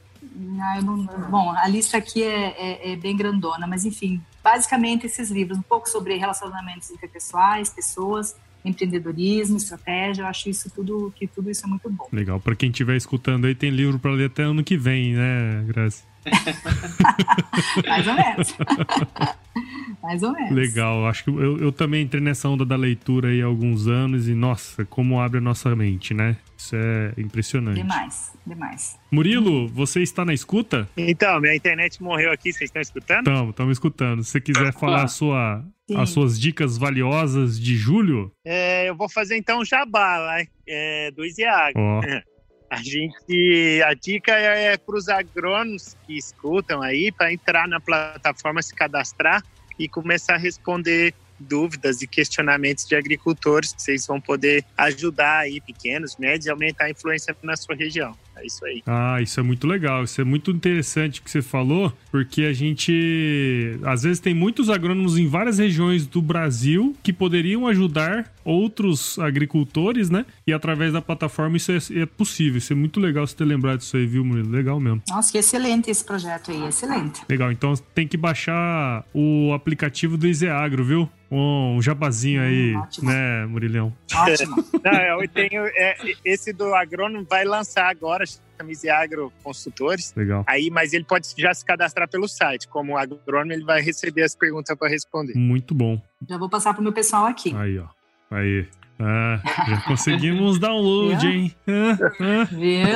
Ah, 0.60 0.80
não, 0.80 1.04
bom, 1.28 1.50
a 1.50 1.66
lista 1.66 1.98
aqui 1.98 2.22
é, 2.22 2.54
é, 2.56 2.92
é, 2.92 2.96
bem 2.96 3.16
grandona, 3.16 3.66
mas 3.66 3.84
enfim, 3.84 4.22
basicamente 4.44 5.06
esses 5.06 5.28
livros, 5.28 5.58
um 5.58 5.62
pouco 5.62 5.88
sobre 5.88 6.16
relacionamentos 6.16 6.88
interpessoais, 6.92 7.68
pessoas, 7.68 8.36
empreendedorismo, 8.64 9.56
estratégia, 9.56 10.22
eu 10.22 10.26
acho 10.26 10.48
isso 10.48 10.70
tudo 10.70 11.12
que 11.16 11.26
tudo 11.26 11.50
isso 11.50 11.64
é 11.66 11.68
muito 11.68 11.90
bom. 11.90 12.08
Legal, 12.12 12.40
para 12.40 12.54
quem 12.54 12.70
estiver 12.70 12.96
escutando 12.96 13.46
aí 13.46 13.54
tem 13.54 13.70
livro 13.70 13.98
para 13.98 14.12
ler 14.12 14.26
até 14.26 14.42
ano 14.42 14.62
que 14.62 14.76
vem, 14.76 15.14
né, 15.14 15.64
Graça? 15.66 16.11
Mais 17.88 18.06
ou 18.06 18.14
menos. 18.14 18.56
mais 20.02 20.22
ou 20.22 20.32
menos. 20.32 20.52
Legal, 20.52 21.06
acho 21.06 21.24
que 21.24 21.30
eu, 21.30 21.58
eu 21.58 21.72
também 21.72 22.02
entrei 22.02 22.22
nessa 22.22 22.48
onda 22.48 22.64
da 22.64 22.76
leitura 22.76 23.28
aí 23.28 23.42
há 23.42 23.46
alguns 23.46 23.86
anos 23.86 24.28
e, 24.28 24.34
nossa, 24.34 24.84
como 24.84 25.20
abre 25.20 25.38
a 25.38 25.40
nossa 25.40 25.74
mente, 25.74 26.14
né? 26.14 26.36
Isso 26.56 26.76
é 26.76 27.12
impressionante. 27.18 27.76
Demais, 27.76 28.32
demais. 28.46 28.98
Murilo, 29.10 29.68
você 29.68 30.00
está 30.02 30.24
na 30.24 30.32
escuta? 30.32 30.88
Então, 30.96 31.40
minha 31.40 31.54
internet 31.54 32.02
morreu 32.02 32.32
aqui, 32.32 32.52
vocês 32.52 32.68
estão 32.68 32.80
escutando? 32.80 33.28
Estamos, 33.28 33.50
estamos 33.50 33.72
escutando. 33.72 34.24
Se 34.24 34.30
você 34.30 34.40
quiser 34.40 34.72
falar 34.72 35.04
a 35.04 35.08
sua, 35.08 35.64
as 35.96 36.10
suas 36.10 36.38
dicas 36.38 36.78
valiosas 36.78 37.58
de 37.58 37.76
julho. 37.76 38.32
É, 38.44 38.88
eu 38.88 38.96
vou 38.96 39.08
fazer 39.08 39.36
então 39.36 39.60
um 39.60 39.64
jabá 39.64 40.36
né? 40.36 40.46
é, 40.68 41.10
do 41.10 41.24
Isiago. 41.24 41.78
Ó. 41.78 42.00
A 42.72 42.76
gente, 42.82 43.82
a 43.84 43.92
dica 43.92 44.32
é, 44.32 44.78
para 44.78 44.96
os 44.96 45.06
agrônomos 45.06 45.94
que 46.06 46.16
escutam 46.16 46.80
aí, 46.80 47.12
para 47.12 47.30
entrar 47.30 47.68
na 47.68 47.78
plataforma, 47.78 48.62
se 48.62 48.74
cadastrar 48.74 49.42
e 49.78 49.86
começar 49.86 50.36
a 50.36 50.38
responder 50.38 51.12
dúvidas 51.38 52.00
e 52.00 52.06
questionamentos 52.06 52.86
de 52.86 52.96
agricultores 52.96 53.74
que 53.74 53.82
vocês 53.82 54.06
vão 54.06 54.18
poder 54.18 54.64
ajudar 54.78 55.40
aí 55.40 55.60
pequenos, 55.60 56.16
médios, 56.16 56.48
aumentar 56.48 56.86
a 56.86 56.90
influência 56.90 57.36
na 57.42 57.56
sua 57.56 57.74
região. 57.74 58.16
É 58.36 58.46
isso 58.46 58.64
aí. 58.64 58.82
Ah, 58.86 59.20
isso 59.20 59.38
é 59.38 59.42
muito 59.42 59.66
legal. 59.66 60.04
Isso 60.04 60.20
é 60.20 60.24
muito 60.24 60.50
interessante 60.50 61.20
o 61.20 61.22
que 61.22 61.30
você 61.30 61.42
falou, 61.42 61.92
porque 62.10 62.42
a 62.42 62.52
gente 62.52 63.78
às 63.84 64.02
vezes 64.02 64.20
tem 64.20 64.34
muitos 64.34 64.70
agrônomos 64.70 65.18
em 65.18 65.26
várias 65.26 65.58
regiões 65.58 66.06
do 66.06 66.20
Brasil 66.22 66.96
que 67.02 67.12
poderiam 67.12 67.66
ajudar 67.66 68.32
outros 68.44 69.18
agricultores, 69.18 70.10
né? 70.10 70.24
E 70.46 70.52
através 70.52 70.92
da 70.92 71.00
plataforma 71.00 71.56
isso 71.56 71.70
é, 71.72 71.78
é 72.00 72.06
possível. 72.06 72.58
Isso 72.58 72.72
é 72.72 72.76
muito 72.76 72.98
legal 72.98 73.26
você 73.26 73.36
ter 73.36 73.44
lembrado 73.44 73.78
disso 73.78 73.96
aí, 73.96 74.06
viu, 74.06 74.24
Murilo? 74.24 74.50
Legal 74.50 74.80
mesmo. 74.80 75.02
Nossa, 75.08 75.30
que 75.30 75.38
excelente 75.38 75.90
esse 75.90 76.04
projeto 76.04 76.50
aí, 76.50 76.64
excelente. 76.66 77.22
Legal, 77.28 77.52
então 77.52 77.74
tem 77.94 78.06
que 78.08 78.16
baixar 78.16 79.04
o 79.14 79.52
aplicativo 79.52 80.16
do 80.16 80.26
Izeagro, 80.26 80.84
viu? 80.84 81.08
Um 81.34 81.80
jabazinho 81.80 82.42
aí, 82.42 82.74
Hum, 82.74 82.80
ótimo. 82.80 83.08
né, 83.10 83.46
Murilhão? 83.46 83.90
Ótimo. 84.14 84.56
Não, 84.84 84.92
eu 85.22 85.28
tenho, 85.28 85.62
é, 85.66 85.96
esse 86.22 86.52
do 86.52 86.74
agrônomo 86.74 87.26
vai 87.28 87.42
lançar 87.44 87.88
agora, 87.88 88.21
chama 88.26 88.70
Isiagro 88.70 89.32
Consultores. 89.42 90.12
Legal. 90.16 90.44
Aí, 90.46 90.70
mas 90.70 90.92
ele 90.92 91.04
pode 91.04 91.28
já 91.36 91.52
se 91.52 91.64
cadastrar 91.64 92.08
pelo 92.08 92.28
site. 92.28 92.68
Como 92.68 92.96
agrônomo, 92.96 93.52
ele 93.52 93.64
vai 93.64 93.80
receber 93.80 94.22
as 94.22 94.34
perguntas 94.34 94.76
para 94.76 94.88
responder. 94.88 95.34
Muito 95.34 95.74
bom. 95.74 96.00
Já 96.28 96.38
vou 96.38 96.48
passar 96.48 96.74
pro 96.74 96.82
meu 96.82 96.92
pessoal 96.92 97.26
aqui. 97.26 97.54
Aí, 97.54 97.78
ó. 97.78 97.86
Aí. 98.30 98.66
Ah, 98.98 99.40
já 99.68 99.80
conseguimos 99.82 100.58
download, 100.60 101.26
hein? 101.26 101.52
Ah, 101.66 101.98
ah. 102.20 102.44
Viu? 102.44 102.88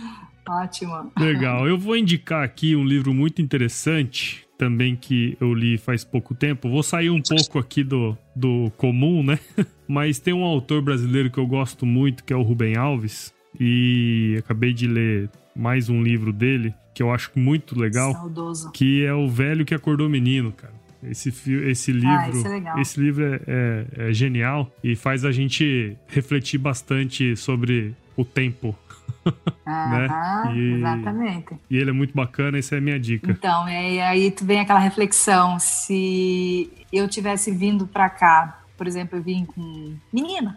Ótimo. 0.48 1.12
Legal. 1.18 1.68
Eu 1.68 1.78
vou 1.78 1.96
indicar 1.96 2.42
aqui 2.42 2.74
um 2.74 2.84
livro 2.84 3.14
muito 3.14 3.40
interessante, 3.40 4.44
também 4.58 4.96
que 4.96 5.36
eu 5.40 5.54
li 5.54 5.78
faz 5.78 6.04
pouco 6.04 6.34
tempo. 6.34 6.68
Vou 6.68 6.82
sair 6.82 7.10
um 7.10 7.22
pouco 7.22 7.58
aqui 7.58 7.84
do, 7.84 8.16
do 8.34 8.72
comum, 8.76 9.22
né? 9.22 9.38
Mas 9.86 10.18
tem 10.18 10.34
um 10.34 10.42
autor 10.42 10.82
brasileiro 10.82 11.30
que 11.30 11.38
eu 11.38 11.46
gosto 11.46 11.86
muito, 11.86 12.24
que 12.24 12.32
é 12.32 12.36
o 12.36 12.42
Rubem 12.42 12.76
Alves. 12.76 13.32
E 13.58 14.36
acabei 14.38 14.72
de 14.72 14.86
ler 14.86 15.28
mais 15.54 15.88
um 15.88 16.02
livro 16.02 16.32
dele, 16.32 16.72
que 16.94 17.02
eu 17.02 17.12
acho 17.12 17.30
muito 17.36 17.78
legal, 17.78 18.12
Saudoso. 18.12 18.70
que 18.72 19.04
é 19.04 19.12
O 19.12 19.28
Velho 19.28 19.64
que 19.64 19.74
Acordou 19.74 20.08
Menino, 20.08 20.52
cara. 20.52 20.72
Esse, 21.02 21.30
esse 21.66 21.92
livro, 21.92 22.16
Ah, 22.18 22.28
esse 22.28 22.46
é 22.46 22.80
esse 22.82 23.00
livro 23.00 23.24
é, 23.24 23.40
é- 23.46 24.10
é 24.10 24.12
genial 24.12 24.70
e 24.84 24.94
faz 24.94 25.24
a 25.24 25.32
gente 25.32 25.96
refletir 26.06 26.58
bastante 26.58 27.34
sobre 27.36 27.94
o 28.16 28.22
tempo. 28.24 28.76
Aham, 29.66 30.54
E- 30.54 30.74
Exatamente. 30.74 31.54
E 31.70 31.76
ele 31.78 31.88
é 31.90 31.92
muito 31.92 32.14
bacana, 32.14 32.58
essa 32.58 32.74
é 32.74 32.78
a 32.78 32.80
minha 32.82 33.00
dica. 33.00 33.30
Então, 33.30 33.66
e 33.68 33.98
aí 34.00 34.30
tu 34.30 34.44
vem 34.44 34.60
aquela 34.60 34.78
reflexão, 34.78 35.58
se 35.58 36.70
eu 36.92 37.08
tivesse 37.08 37.50
vindo 37.50 37.86
pra 37.86 38.10
cá, 38.10 38.59
por 38.80 38.86
exemplo, 38.86 39.18
eu 39.18 39.22
vim 39.22 39.44
com 39.44 39.92
menina, 40.10 40.56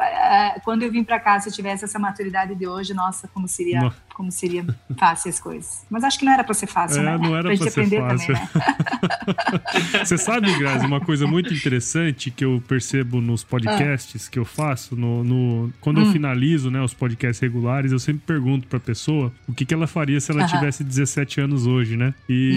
É, 0.00 0.58
quando 0.64 0.82
eu 0.82 0.90
vim 0.90 1.04
pra 1.04 1.20
cá, 1.20 1.38
se 1.38 1.50
eu 1.50 1.52
tivesse 1.52 1.84
essa 1.84 1.98
maturidade 1.98 2.54
de 2.54 2.66
hoje, 2.66 2.94
nossa, 2.94 3.28
como 3.28 3.46
seria, 3.46 3.80
No- 3.82 3.92
como 4.14 4.32
seria 4.32 4.64
fácil 4.98 5.28
as 5.28 5.38
coisas. 5.38 5.84
Mas 5.90 6.02
acho 6.04 6.18
que 6.18 6.24
não 6.24 6.32
era 6.32 6.42
pra 6.42 6.54
ser 6.54 6.66
fácil, 6.66 7.00
É, 7.00 7.04
né? 7.04 7.18
não 7.18 7.36
era 7.36 7.48
pra 7.48 7.56
ser 7.58 7.68
aprender 7.68 8.00
fácil. 8.00 8.34
também, 8.34 8.42
né? 8.42 10.00
Você 10.04 10.16
sabe, 10.16 10.58
Grazi, 10.58 10.86
uma 10.86 11.00
coisa 11.00 11.26
muito 11.26 11.52
interessante 11.52 12.30
que 12.30 12.44
eu 12.44 12.62
percebo 12.66 13.20
nos 13.20 13.44
podcasts 13.44 14.26
que 14.28 14.38
eu 14.38 14.44
faço, 14.46 14.96
no, 14.96 15.22
no- 15.22 15.72
quando 15.82 16.00
eu 16.00 16.06
Hum. 16.06 16.12
finalizo 16.12 16.70
né, 16.70 16.80
os 16.80 16.94
podcasts 16.94 17.40
regulares, 17.40 17.92
eu 17.92 17.98
sempre 17.98 18.22
pergunto 18.26 18.66
pra 18.68 18.80
pessoa 18.80 19.30
o 19.46 19.52
que, 19.52 19.66
que 19.66 19.74
ela 19.74 19.86
faria 19.86 20.18
se 20.20 20.32
ela 20.32 20.46
tivesse 20.46 20.82
17 20.82 21.40
anos 21.42 21.66
hoje, 21.66 21.94
né? 21.96 22.14
E 22.28 22.50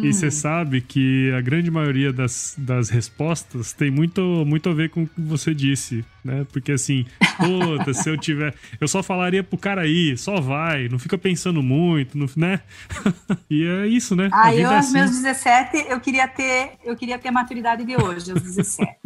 Hum. 0.00 0.04
e 0.04 0.12
você 0.12 0.30
sabe 0.30 0.80
que 0.80 1.32
a 1.36 1.40
grande 1.40 1.70
maioria 1.70 2.12
das, 2.12 2.54
das 2.58 2.83
respostas 2.90 3.72
tem 3.72 3.90
muito, 3.90 4.20
muito 4.46 4.68
a 4.68 4.74
ver 4.74 4.90
com 4.90 5.02
o 5.04 5.06
que 5.06 5.20
você 5.20 5.54
disse, 5.54 6.04
né? 6.24 6.46
Porque 6.52 6.72
assim, 6.72 7.04
puta, 7.38 7.92
se 7.94 8.08
eu 8.08 8.16
tiver. 8.18 8.54
Eu 8.80 8.88
só 8.88 9.02
falaria 9.02 9.42
pro 9.42 9.56
cara 9.58 9.86
ir, 9.86 10.16
só 10.18 10.40
vai, 10.40 10.88
não 10.88 10.98
fica 10.98 11.16
pensando 11.18 11.62
muito, 11.62 12.16
não- 12.16 12.28
né? 12.36 12.60
e 13.50 13.64
é 13.64 13.86
isso, 13.86 14.14
né? 14.16 14.28
A 14.32 14.46
Ah, 14.46 14.50
vida 14.50 14.62
eu 14.62 14.70
é 14.70 14.76
aos 14.76 14.84
assim. 14.86 14.92
meus 14.94 15.10
17, 15.10 15.86
eu 15.88 16.00
queria 16.00 16.26
ter, 16.28 16.72
eu 16.84 16.96
queria 16.96 17.18
ter 17.18 17.28
a 17.28 17.32
maturidade 17.32 17.84
de 17.84 17.96
hoje, 17.96 18.30
aos 18.32 18.42
17. 18.42 18.90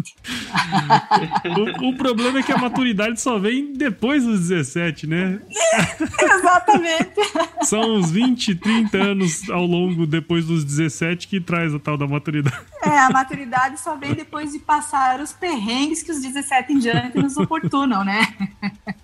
O, 1.80 1.88
o 1.88 1.96
problema 1.96 2.38
é 2.38 2.42
que 2.42 2.52
a 2.52 2.58
maturidade 2.58 3.20
só 3.20 3.38
vem 3.38 3.72
depois 3.72 4.24
dos 4.24 4.48
17, 4.48 5.06
né? 5.06 5.40
Exatamente. 6.22 7.14
São 7.68 7.96
uns 7.96 8.10
20, 8.10 8.54
30 8.54 8.96
anos 8.98 9.50
ao 9.50 9.66
longo 9.66 10.06
depois 10.06 10.46
dos 10.46 10.64
17 10.64 11.28
que 11.28 11.40
traz 11.40 11.74
a 11.74 11.78
tal 11.78 11.96
da 11.96 12.06
maturidade. 12.06 12.56
É, 12.82 12.98
a 12.98 13.10
maturidade 13.10 13.78
só 13.80 13.96
vem 13.96 14.14
depois 14.14 14.52
de 14.52 14.58
passar 14.58 15.20
os 15.20 15.32
perrengues 15.32 16.02
que 16.02 16.10
os 16.12 16.22
17 16.22 16.72
em 16.72 16.78
diante 16.78 17.18
nos 17.18 17.36
oportunam, 17.36 18.04
né? 18.04 18.26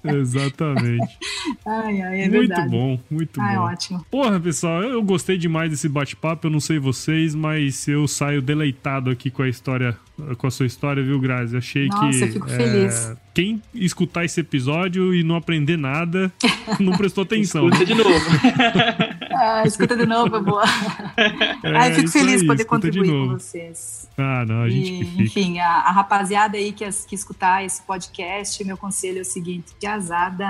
Exatamente. 0.02 1.18
Ai, 1.66 2.00
ai, 2.00 2.20
é 2.22 2.28
muito 2.28 2.48
verdade. 2.48 2.70
bom, 2.70 3.00
muito 3.10 3.40
Ai, 3.40 3.56
bom. 3.56 3.62
ótimo. 3.62 4.06
Porra, 4.10 4.40
pessoal, 4.40 4.82
eu 4.82 5.02
gostei 5.02 5.36
demais 5.36 5.70
desse 5.70 5.88
bate-papo. 5.88 6.46
Eu 6.46 6.50
não 6.50 6.60
sei 6.60 6.78
vocês, 6.78 7.34
mas 7.34 7.86
eu 7.88 8.06
saio 8.06 8.40
deleitado 8.40 9.10
aqui 9.10 9.30
com 9.30 9.42
a 9.42 9.48
história, 9.48 9.96
com 10.38 10.46
a 10.46 10.50
sua 10.50 10.66
história, 10.66 11.02
viu, 11.02 11.20
Grazi? 11.20 11.56
Achei 11.56 11.88
Nossa, 11.88 12.18
que. 12.18 12.24
eu 12.24 12.32
fico 12.32 12.50
é, 12.50 12.56
feliz. 12.56 13.12
Quem 13.34 13.60
escutar 13.74 14.24
esse 14.24 14.38
episódio 14.40 15.12
e 15.12 15.24
não 15.24 15.34
aprender 15.34 15.76
nada, 15.76 16.32
não 16.78 16.92
prestou 16.96 17.22
atenção. 17.24 17.68
Escuta 17.68 17.84
de 17.84 17.94
novo. 17.94 18.10
Ah, 19.36 19.64
escuta 19.66 19.96
de 19.96 20.06
novo, 20.06 20.36
é 20.36 20.40
boa. 20.40 20.62
Ai, 21.76 21.90
eu 21.90 21.94
fico 21.96 22.08
feliz 22.08 22.40
aí, 22.40 22.46
poder 22.46 22.64
contribuir 22.66 23.08
com 23.10 23.14
novo. 23.16 23.32
vocês. 23.32 24.08
Ah, 24.16 24.44
não, 24.46 24.62
a 24.62 24.68
gente 24.70 24.92
E, 24.92 24.98
que 24.98 25.04
fica. 25.10 25.22
enfim, 25.24 25.58
a, 25.58 25.68
a 25.68 25.90
rapaziada 25.90 26.56
aí 26.56 26.70
que, 26.70 26.84
as- 26.84 27.04
que 27.04 27.16
escutar 27.16 27.64
esse 27.64 27.82
podcast, 27.82 28.64
meu 28.64 28.76
conselho 28.76 29.18
é 29.18 29.22
o 29.22 29.24
seguinte: 29.24 29.72
piazada, 29.80 30.46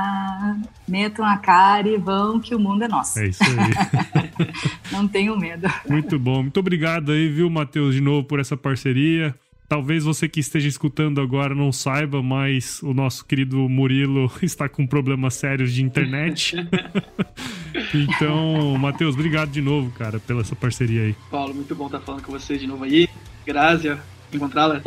metam 0.87 1.25
a 1.25 1.39
cara 1.39 1.89
e 1.89 1.97
vão, 1.97 2.39
que 2.39 2.55
o 2.55 2.59
mundo 2.59 2.85
é 2.85 2.89
nosso. 2.89 3.19
É 3.21 3.29
isso 3.29 3.43
aí. 3.43 4.29
Não 4.93 5.09
tenham 5.09 5.37
medo. 5.39 5.67
Muito 5.89 6.19
bom. 6.19 6.43
Muito 6.43 6.61
obrigado 6.61 7.11
aí, 7.13 7.27
viu, 7.29 7.49
Matheus, 7.49 7.95
de 7.95 8.03
novo 8.03 8.27
por 8.27 8.39
essa 8.39 8.55
parceria. 8.57 9.35
Talvez 9.67 10.05
você 10.05 10.29
que 10.29 10.41
esteja 10.41 10.69
escutando 10.69 11.21
agora 11.21 11.55
não 11.55 11.73
saiba, 11.73 12.23
mas 12.23 12.83
o 12.83 12.93
nosso 12.93 13.25
querido 13.25 13.69
Murilo 13.69 14.31
está 14.43 14.69
com 14.69 14.87
problemas 14.87 15.35
sérios 15.35 15.73
de 15.73 15.83
internet. 15.83 16.57
então, 17.95 18.77
Matheus, 18.79 19.15
obrigado 19.15 19.51
de 19.51 19.63
novo, 19.63 19.91
cara, 19.93 20.21
pela 20.21 20.43
essa 20.43 20.55
parceria 20.55 21.03
aí. 21.03 21.17
Paulo, 21.31 21.55
muito 21.55 21.75
bom 21.75 21.87
estar 21.87 22.01
falando 22.01 22.23
com 22.23 22.33
vocês 22.33 22.61
de 22.61 22.67
novo 22.67 22.85
aí. 22.85 23.09
Grazia, 23.47 23.99
encontrá-la 24.33 24.83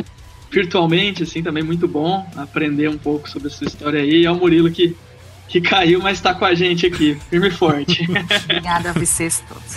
virtualmente, 0.50 1.22
assim, 1.24 1.42
também 1.42 1.62
muito 1.62 1.86
bom 1.86 2.26
aprender 2.36 2.88
um 2.88 2.98
pouco 2.98 3.28
sobre 3.28 3.48
a 3.48 3.50
sua 3.50 3.66
história 3.66 4.00
aí. 4.00 4.24
É 4.24 4.30
o 4.30 4.36
Murilo 4.36 4.70
que, 4.70 4.96
que 5.48 5.60
caiu, 5.60 6.00
mas 6.00 6.18
está 6.18 6.34
com 6.34 6.44
a 6.44 6.54
gente 6.54 6.86
aqui, 6.86 7.18
firme 7.28 7.48
e 7.48 7.50
forte. 7.50 8.06
Obrigada 8.44 8.90
a 8.90 8.92
vocês 8.92 9.42
todos. 9.48 9.76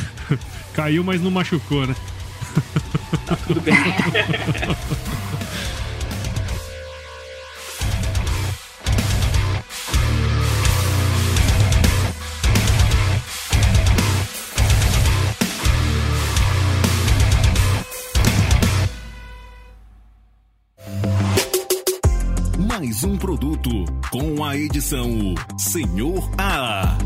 Caiu, 0.73 1.03
mas 1.03 1.21
não 1.21 1.31
machucou, 1.31 1.87
né? 1.87 1.95
Tudo 3.47 3.61
bem. 3.61 3.75
Mais 22.67 23.03
um 23.03 23.17
produto 23.17 23.69
com 24.09 24.43
a 24.43 24.55
edição 24.55 25.35
Senhor 25.57 26.31
A. 26.37 26.97